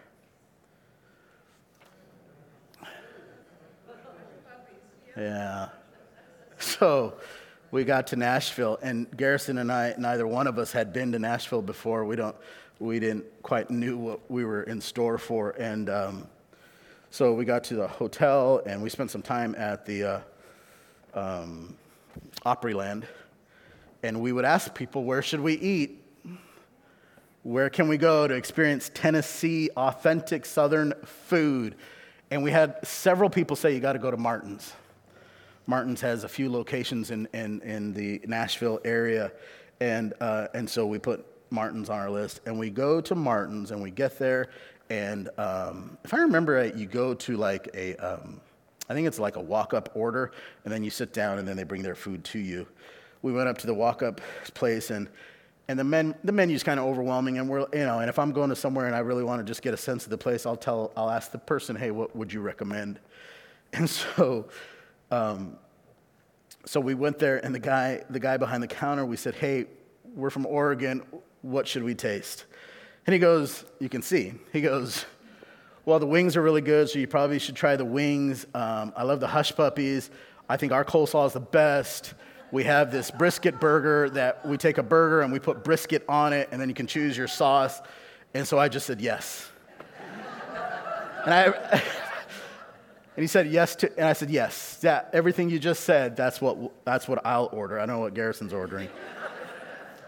Yeah. 5.16 5.68
so 6.58 7.14
we 7.76 7.84
got 7.84 8.06
to 8.06 8.16
Nashville, 8.16 8.78
and 8.80 9.06
Garrison 9.18 9.58
and 9.58 9.70
I, 9.70 9.92
neither 9.98 10.26
one 10.26 10.46
of 10.46 10.58
us 10.58 10.72
had 10.72 10.94
been 10.94 11.12
to 11.12 11.18
Nashville 11.18 11.60
before. 11.60 12.06
We 12.06 12.16
don't, 12.16 12.34
we 12.78 12.98
didn't 12.98 13.26
quite 13.42 13.70
knew 13.70 13.98
what 13.98 14.30
we 14.30 14.46
were 14.46 14.62
in 14.62 14.80
store 14.80 15.18
for, 15.18 15.50
and 15.50 15.90
um, 15.90 16.26
so 17.10 17.34
we 17.34 17.44
got 17.44 17.64
to 17.64 17.74
the 17.74 17.86
hotel, 17.86 18.62
and 18.64 18.82
we 18.82 18.88
spent 18.88 19.10
some 19.10 19.20
time 19.20 19.54
at 19.58 19.84
the 19.84 20.04
uh, 20.04 20.20
um, 21.12 21.76
Opryland, 22.46 23.02
and 24.02 24.22
we 24.22 24.32
would 24.32 24.46
ask 24.46 24.74
people, 24.74 25.04
"Where 25.04 25.20
should 25.20 25.40
we 25.40 25.52
eat? 25.58 26.02
Where 27.42 27.68
can 27.68 27.88
we 27.88 27.98
go 27.98 28.26
to 28.26 28.32
experience 28.32 28.90
Tennessee 28.94 29.68
authentic 29.76 30.46
Southern 30.46 30.94
food?" 31.04 31.74
And 32.30 32.42
we 32.42 32.52
had 32.52 32.86
several 32.86 33.28
people 33.28 33.54
say, 33.54 33.74
"You 33.74 33.80
got 33.80 33.92
to 33.92 33.98
go 33.98 34.10
to 34.10 34.16
Martin's." 34.16 34.72
Martin's 35.66 36.00
has 36.00 36.24
a 36.24 36.28
few 36.28 36.50
locations 36.50 37.10
in, 37.10 37.28
in, 37.32 37.60
in 37.62 37.92
the 37.92 38.20
Nashville 38.26 38.80
area. 38.84 39.32
And, 39.80 40.14
uh, 40.20 40.48
and 40.54 40.68
so 40.68 40.86
we 40.86 40.98
put 40.98 41.26
Martin's 41.50 41.90
on 41.90 41.98
our 41.98 42.10
list. 42.10 42.40
And 42.46 42.58
we 42.58 42.70
go 42.70 43.00
to 43.00 43.14
Martin's 43.14 43.70
and 43.70 43.82
we 43.82 43.90
get 43.90 44.18
there. 44.18 44.50
And 44.90 45.28
um, 45.38 45.98
if 46.04 46.14
I 46.14 46.18
remember 46.18 46.52
right, 46.54 46.74
you 46.74 46.86
go 46.86 47.14
to 47.14 47.36
like 47.36 47.68
a, 47.74 47.96
um, 47.96 48.40
I 48.88 48.94
think 48.94 49.08
it's 49.08 49.18
like 49.18 49.36
a 49.36 49.40
walk 49.40 49.74
up 49.74 49.90
order. 49.94 50.32
And 50.64 50.72
then 50.72 50.84
you 50.84 50.90
sit 50.90 51.12
down 51.12 51.38
and 51.38 51.46
then 51.46 51.56
they 51.56 51.64
bring 51.64 51.82
their 51.82 51.96
food 51.96 52.22
to 52.24 52.38
you. 52.38 52.66
We 53.22 53.32
went 53.32 53.48
up 53.48 53.58
to 53.58 53.66
the 53.66 53.74
walk 53.74 54.02
up 54.02 54.20
place 54.54 54.90
and 54.90 55.08
and 55.68 55.78
the 55.78 55.84
men 55.84 56.14
the 56.22 56.32
menu's 56.32 56.62
kind 56.62 56.78
of 56.78 56.86
overwhelming 56.86 57.38
and 57.38 57.48
we're 57.48 57.66
you 57.72 57.80
know 57.80 57.98
and 57.98 58.08
if 58.08 58.18
i'm 58.18 58.32
going 58.32 58.50
to 58.50 58.56
somewhere 58.56 58.86
and 58.86 58.94
i 58.94 59.00
really 59.00 59.24
want 59.24 59.40
to 59.40 59.44
just 59.44 59.62
get 59.62 59.74
a 59.74 59.76
sense 59.76 60.04
of 60.04 60.10
the 60.10 60.18
place 60.18 60.46
i'll 60.46 60.56
tell 60.56 60.92
i'll 60.96 61.10
ask 61.10 61.32
the 61.32 61.38
person 61.38 61.74
hey 61.74 61.90
what 61.90 62.14
would 62.14 62.32
you 62.32 62.40
recommend 62.40 63.00
and 63.72 63.88
so 63.88 64.46
um, 65.10 65.56
so 66.64 66.80
we 66.80 66.94
went 66.94 67.18
there, 67.18 67.44
and 67.44 67.54
the 67.54 67.60
guy, 67.60 68.02
the 68.10 68.18
guy 68.18 68.36
behind 68.36 68.62
the 68.62 68.68
counter, 68.68 69.06
we 69.06 69.16
said, 69.16 69.34
"Hey, 69.34 69.66
we're 70.14 70.30
from 70.30 70.46
Oregon. 70.46 71.02
What 71.42 71.68
should 71.68 71.84
we 71.84 71.94
taste?" 71.94 72.44
And 73.06 73.12
he 73.12 73.18
goes, 73.18 73.64
"You 73.78 73.88
can 73.88 74.02
see." 74.02 74.34
He 74.52 74.60
goes, 74.60 75.04
"Well, 75.84 75.98
the 75.98 76.06
wings 76.06 76.36
are 76.36 76.42
really 76.42 76.60
good, 76.60 76.88
so 76.88 76.98
you 76.98 77.06
probably 77.06 77.38
should 77.38 77.56
try 77.56 77.76
the 77.76 77.84
wings. 77.84 78.46
Um, 78.52 78.92
I 78.96 79.04
love 79.04 79.20
the 79.20 79.28
hush 79.28 79.54
puppies. 79.54 80.10
I 80.48 80.56
think 80.56 80.72
our 80.72 80.84
coleslaw 80.84 81.26
is 81.26 81.32
the 81.32 81.40
best." 81.40 82.14
We 82.52 82.62
have 82.64 82.92
this 82.92 83.10
brisket 83.10 83.58
burger 83.58 84.08
that 84.10 84.46
we 84.46 84.56
take 84.56 84.78
a 84.78 84.82
burger 84.82 85.22
and 85.22 85.32
we 85.32 85.40
put 85.40 85.64
brisket 85.64 86.04
on 86.08 86.32
it, 86.32 86.48
and 86.52 86.60
then 86.60 86.68
you 86.68 86.74
can 86.74 86.86
choose 86.86 87.16
your 87.16 87.26
sauce. 87.26 87.80
And 88.34 88.46
so 88.46 88.58
I 88.58 88.68
just 88.68 88.86
said 88.86 89.00
yes. 89.00 89.50
and 91.24 91.34
I, 91.34 91.82
and 93.16 93.22
he 93.22 93.26
said 93.26 93.48
yes 93.48 93.76
to, 93.76 93.98
and 93.98 94.06
I 94.06 94.12
said 94.12 94.28
yes. 94.28 94.76
That 94.76 95.08
everything 95.14 95.48
you 95.48 95.58
just 95.58 95.84
said, 95.84 96.16
that's 96.16 96.38
what 96.38 96.84
that's 96.84 97.08
what 97.08 97.24
I'll 97.24 97.48
order. 97.50 97.80
I 97.80 97.86
don't 97.86 97.96
know 97.96 98.00
what 98.00 98.12
Garrison's 98.12 98.52
ordering, 98.52 98.90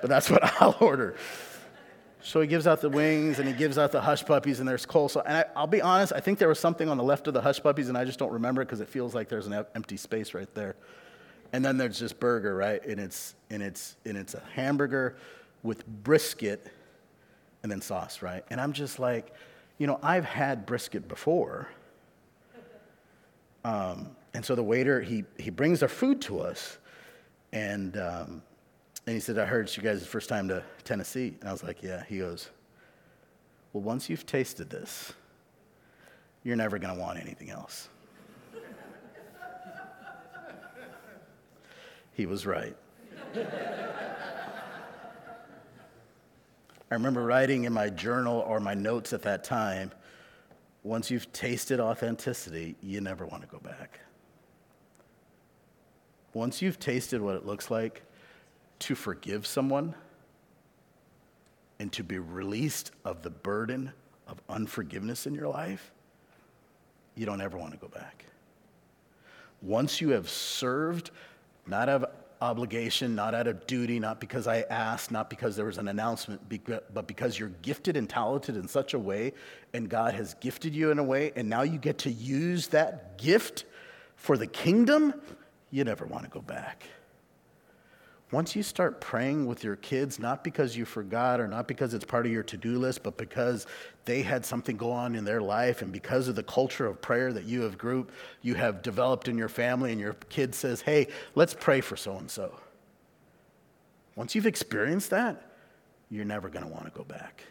but 0.02 0.10
that's 0.10 0.28
what 0.28 0.44
I'll 0.60 0.76
order. 0.78 1.16
So 2.20 2.42
he 2.42 2.46
gives 2.46 2.66
out 2.66 2.82
the 2.82 2.90
wings 2.90 3.38
and 3.38 3.48
he 3.48 3.54
gives 3.54 3.78
out 3.78 3.92
the 3.92 4.02
hush 4.02 4.26
puppies 4.26 4.60
and 4.60 4.68
there's 4.68 4.84
coleslaw. 4.84 5.22
And 5.24 5.46
I, 5.56 5.60
will 5.60 5.68
be 5.68 5.80
honest, 5.80 6.12
I 6.12 6.20
think 6.20 6.38
there 6.38 6.48
was 6.48 6.58
something 6.58 6.88
on 6.90 6.98
the 6.98 7.02
left 7.02 7.26
of 7.28 7.32
the 7.32 7.40
hush 7.40 7.62
puppies 7.62 7.88
and 7.88 7.96
I 7.96 8.04
just 8.04 8.18
don't 8.18 8.32
remember 8.32 8.60
it 8.60 8.66
because 8.66 8.80
it 8.80 8.88
feels 8.88 9.14
like 9.14 9.30
there's 9.30 9.46
an 9.46 9.64
empty 9.74 9.96
space 9.96 10.34
right 10.34 10.52
there. 10.54 10.76
And 11.54 11.64
then 11.64 11.78
there's 11.78 11.98
this 12.00 12.12
burger, 12.12 12.54
right? 12.54 12.84
And 12.84 13.00
it's 13.00 13.34
and 13.48 13.62
it's 13.62 13.96
and 14.04 14.18
it's 14.18 14.34
a 14.34 14.42
hamburger 14.52 15.16
with 15.62 15.86
brisket 15.86 16.70
and 17.62 17.72
then 17.72 17.80
sauce, 17.80 18.20
right? 18.20 18.44
And 18.50 18.60
I'm 18.60 18.74
just 18.74 18.98
like, 18.98 19.32
you 19.78 19.86
know, 19.86 19.98
I've 20.02 20.26
had 20.26 20.66
brisket 20.66 21.08
before 21.08 21.68
um, 23.68 24.16
and 24.32 24.44
so 24.44 24.54
the 24.54 24.62
waiter, 24.62 25.00
he, 25.02 25.24
he 25.36 25.50
brings 25.50 25.82
our 25.82 25.88
food 25.88 26.22
to 26.22 26.40
us. 26.40 26.78
And, 27.52 27.96
um, 27.98 28.42
and 29.06 29.14
he 29.14 29.20
said, 29.20 29.38
I 29.38 29.44
heard 29.44 29.66
it's 29.66 29.76
you 29.76 29.82
guys' 29.82 30.06
first 30.06 30.28
time 30.30 30.48
to 30.48 30.62
Tennessee. 30.84 31.36
And 31.40 31.48
I 31.48 31.52
was 31.52 31.62
like, 31.62 31.82
yeah. 31.82 32.02
He 32.08 32.18
goes, 32.18 32.48
well, 33.72 33.82
once 33.82 34.08
you've 34.08 34.24
tasted 34.24 34.70
this, 34.70 35.12
you're 36.44 36.56
never 36.56 36.78
going 36.78 36.94
to 36.94 37.00
want 37.00 37.18
anything 37.20 37.50
else. 37.50 37.90
he 42.14 42.24
was 42.24 42.46
right. 42.46 42.76
I 46.90 46.94
remember 46.94 47.22
writing 47.22 47.64
in 47.64 47.74
my 47.74 47.90
journal 47.90 48.38
or 48.46 48.60
my 48.60 48.72
notes 48.72 49.12
at 49.12 49.20
that 49.22 49.44
time 49.44 49.90
once 50.88 51.10
you've 51.10 51.30
tasted 51.34 51.80
authenticity, 51.80 52.74
you 52.80 52.98
never 52.98 53.26
want 53.26 53.42
to 53.42 53.48
go 53.48 53.58
back. 53.58 54.00
Once 56.32 56.62
you've 56.62 56.80
tasted 56.80 57.20
what 57.20 57.36
it 57.36 57.44
looks 57.44 57.70
like 57.70 58.02
to 58.78 58.94
forgive 58.94 59.46
someone 59.46 59.94
and 61.78 61.92
to 61.92 62.02
be 62.02 62.18
released 62.18 62.90
of 63.04 63.22
the 63.22 63.28
burden 63.28 63.92
of 64.26 64.40
unforgiveness 64.48 65.26
in 65.26 65.34
your 65.34 65.48
life, 65.48 65.92
you 67.14 67.26
don't 67.26 67.42
ever 67.42 67.58
want 67.58 67.72
to 67.72 67.78
go 67.78 67.88
back. 67.88 68.24
Once 69.60 70.00
you 70.00 70.08
have 70.08 70.30
served, 70.30 71.10
not 71.66 71.90
of 71.90 72.06
obligation, 72.40 73.14
not 73.14 73.34
out 73.34 73.46
of 73.46 73.66
duty, 73.66 73.98
not 73.98 74.20
because 74.20 74.46
I 74.46 74.60
asked, 74.62 75.10
not 75.10 75.28
because 75.28 75.56
there 75.56 75.66
was 75.66 75.78
an 75.78 75.88
announcement, 75.88 76.40
but 76.94 77.06
because 77.06 77.38
you're 77.38 77.52
gifted 77.62 77.96
and 77.96 78.08
talented 78.08 78.56
in 78.56 78.68
such 78.68 78.94
a 78.94 78.98
way, 78.98 79.32
and 79.74 79.88
God 79.88 80.14
has 80.14 80.34
gifted 80.34 80.74
you 80.74 80.90
in 80.90 80.98
a 80.98 81.04
way, 81.04 81.32
and 81.36 81.48
now 81.48 81.62
you 81.62 81.78
get 81.78 81.98
to 81.98 82.10
use 82.10 82.68
that 82.68 83.18
gift 83.18 83.64
for 84.16 84.36
the 84.36 84.46
kingdom, 84.46 85.14
you 85.70 85.84
never 85.84 86.06
want 86.06 86.24
to 86.24 86.30
go 86.30 86.40
back. 86.40 86.84
Once 88.30 88.54
you 88.54 88.62
start 88.62 89.00
praying 89.00 89.46
with 89.46 89.64
your 89.64 89.76
kids, 89.76 90.18
not 90.18 90.44
because 90.44 90.76
you 90.76 90.84
forgot 90.84 91.40
or 91.40 91.48
not 91.48 91.66
because 91.66 91.94
it's 91.94 92.04
part 92.04 92.26
of 92.26 92.32
your 92.32 92.42
to 92.42 92.58
do 92.58 92.78
list, 92.78 93.02
but 93.02 93.16
because 93.16 93.66
they 94.04 94.20
had 94.20 94.44
something 94.44 94.76
go 94.76 94.90
on 94.90 95.14
in 95.14 95.24
their 95.24 95.40
life 95.40 95.80
and 95.80 95.90
because 95.92 96.28
of 96.28 96.34
the 96.34 96.42
culture 96.42 96.86
of 96.86 97.00
prayer 97.00 97.32
that 97.32 97.44
you 97.44 97.62
have 97.62 97.78
group, 97.78 98.12
you 98.42 98.54
have 98.54 98.82
developed 98.82 99.28
in 99.28 99.38
your 99.38 99.48
family, 99.48 99.92
and 99.92 100.00
your 100.00 100.12
kid 100.28 100.54
says, 100.54 100.82
Hey, 100.82 101.08
let's 101.34 101.54
pray 101.54 101.80
for 101.80 101.96
so 101.96 102.16
and 102.18 102.30
so. 102.30 102.54
Once 104.14 104.34
you've 104.34 104.46
experienced 104.46 105.08
that, 105.10 105.50
you're 106.10 106.24
never 106.24 106.50
going 106.50 106.64
to 106.64 106.70
want 106.70 106.84
to 106.84 106.90
go 106.90 107.04
back. 107.04 107.44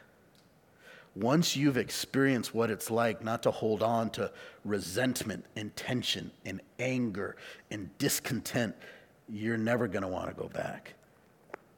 Once 1.15 1.55
you've 1.55 1.77
experienced 1.77 2.53
what 2.53 2.69
it's 2.69 2.91
like 2.91 3.23
not 3.23 3.41
to 3.41 3.49
hold 3.49 3.81
on 3.81 4.11
to 4.11 4.31
resentment 4.63 5.43
and 5.55 5.75
tension 5.75 6.29
and 6.45 6.61
anger 6.77 7.35
and 7.71 7.89
discontent, 7.97 8.75
you're 9.29 9.57
never 9.57 9.87
going 9.87 10.03
to 10.03 10.07
want 10.07 10.29
to 10.29 10.35
go 10.35 10.47
back. 10.47 10.93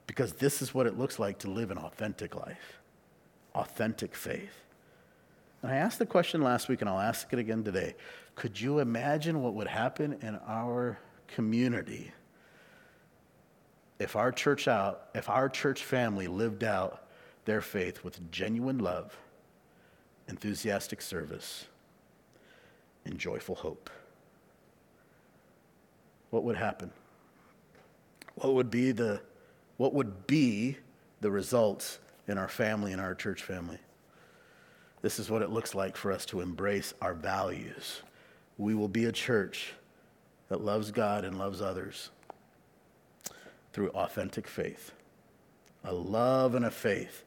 Because 0.08 0.34
this 0.34 0.62
is 0.62 0.74
what 0.74 0.88
it 0.88 0.98
looks 0.98 1.20
like 1.20 1.40
to 1.40 1.50
live 1.50 1.72
an 1.72 1.78
authentic 1.78 2.36
life, 2.36 2.80
authentic 3.54 4.16
faith. 4.16 4.66
And 5.62 5.72
I 5.72 5.76
asked 5.76 6.00
the 6.00 6.06
question 6.06 6.42
last 6.42 6.70
week, 6.70 6.82
and 6.82 6.90
I'll 6.90 7.00
ask 7.00 7.32
it 7.32 7.40
again 7.40 7.64
today. 7.64 7.96
Could 8.36 8.60
you 8.60 8.80
imagine 8.80 9.44
what 9.44 9.54
would 9.56 9.68
happen 9.68 10.18
in 10.22 10.40
our 10.48 10.98
community 11.28 12.12
if 14.00 14.16
our 14.16 14.32
church 14.32 14.68
out, 14.68 15.10
if 15.14 15.30
our 15.30 15.50
church 15.50 15.84
family 15.84 16.28
lived 16.28 16.64
out 16.64 17.04
their 17.46 17.62
faith 17.62 18.04
with 18.04 18.32
genuine 18.32 18.80
love, 18.80 19.18
enthusiastic 20.28 21.02
service, 21.02 21.66
and 23.06 23.18
joyful 23.18 23.56
hope? 23.56 23.90
What 26.30 26.44
would 26.44 26.56
happen? 26.56 26.92
What 28.42 28.54
would 28.54 28.72
be 28.72 28.92
the, 28.92 29.22
what 29.78 29.94
would 29.94 30.28
be 30.28 30.78
the 31.22 31.32
results 31.32 32.00
in 32.28 32.38
our 32.38 32.48
family 32.48 32.92
and 32.94 33.02
our 33.02 33.16
church 33.16 33.44
family. 33.44 33.80
This 35.02 35.20
is 35.20 35.30
what 35.30 35.42
it 35.42 35.50
looks 35.50 35.74
like 35.76 35.96
for 35.96 36.12
us 36.12 36.26
to 36.28 36.42
embrace 36.42 36.94
our 37.02 37.14
values. 37.14 38.02
We 38.58 38.76
will 38.76 38.88
be 38.88 39.06
a 39.06 39.12
church 39.12 39.74
that 40.50 40.62
loves 40.62 40.92
God 40.92 41.24
and 41.26 41.38
loves 41.38 41.62
others 41.62 42.10
through 43.72 43.90
authentic 43.90 44.48
faith, 44.48 44.92
a 45.84 45.94
love 45.94 46.56
and 46.56 46.66
a 46.66 46.72
faith 46.72 47.24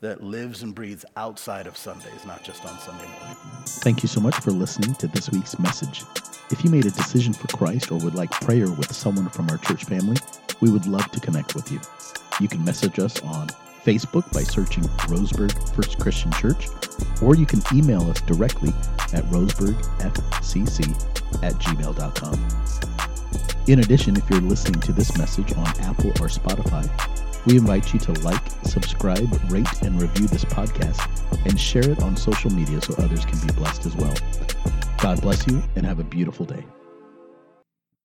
that 0.00 0.22
lives 0.22 0.62
and 0.62 0.74
breathes 0.74 1.04
outside 1.16 1.66
of 1.66 1.76
Sundays, 1.76 2.24
not 2.26 2.42
just 2.44 2.64
on 2.64 2.78
Sunday 2.78 3.06
morning. 3.06 3.36
Thank 3.66 4.02
you 4.02 4.08
so 4.08 4.20
much 4.20 4.36
for 4.36 4.50
listening 4.50 4.94
to 4.96 5.06
this 5.06 5.30
week's 5.30 5.58
message. 5.58 6.02
If 6.48 6.62
you 6.62 6.70
made 6.70 6.86
a 6.86 6.92
decision 6.92 7.32
for 7.32 7.48
Christ 7.48 7.90
or 7.90 7.98
would 7.98 8.14
like 8.14 8.30
prayer 8.30 8.70
with 8.70 8.94
someone 8.94 9.28
from 9.28 9.50
our 9.50 9.58
church 9.58 9.84
family, 9.84 10.16
we 10.60 10.70
would 10.70 10.86
love 10.86 11.10
to 11.10 11.18
connect 11.18 11.56
with 11.56 11.72
you. 11.72 11.80
You 12.40 12.46
can 12.46 12.64
message 12.64 13.00
us 13.00 13.20
on 13.22 13.48
Facebook 13.84 14.32
by 14.32 14.44
searching 14.44 14.84
Roseburg 15.08 15.74
First 15.74 15.98
Christian 15.98 16.30
Church, 16.32 16.68
or 17.20 17.34
you 17.34 17.46
can 17.46 17.62
email 17.74 18.08
us 18.08 18.20
directly 18.20 18.68
at 19.12 19.24
roseburgfcc 19.24 21.42
at 21.42 21.54
gmail.com. 21.54 22.48
In 23.66 23.80
addition, 23.80 24.16
if 24.16 24.30
you're 24.30 24.40
listening 24.40 24.80
to 24.82 24.92
this 24.92 25.18
message 25.18 25.52
on 25.54 25.66
Apple 25.80 26.10
or 26.10 26.28
Spotify, 26.28 26.88
we 27.46 27.56
invite 27.56 27.92
you 27.92 27.98
to 28.00 28.12
like, 28.20 28.42
subscribe, 28.62 29.28
rate, 29.50 29.82
and 29.82 30.00
review 30.00 30.28
this 30.28 30.44
podcast 30.44 31.08
and 31.44 31.58
share 31.58 31.90
it 31.90 32.00
on 32.02 32.16
social 32.16 32.52
media 32.52 32.80
so 32.80 32.94
others 32.98 33.24
can 33.24 33.44
be 33.44 33.52
blessed 33.52 33.86
as 33.86 33.96
well. 33.96 34.14
God 35.06 35.20
bless 35.20 35.46
you 35.46 35.62
and 35.76 35.86
have 35.86 36.00
a 36.00 36.02
beautiful 36.02 36.44
day. 36.44 36.64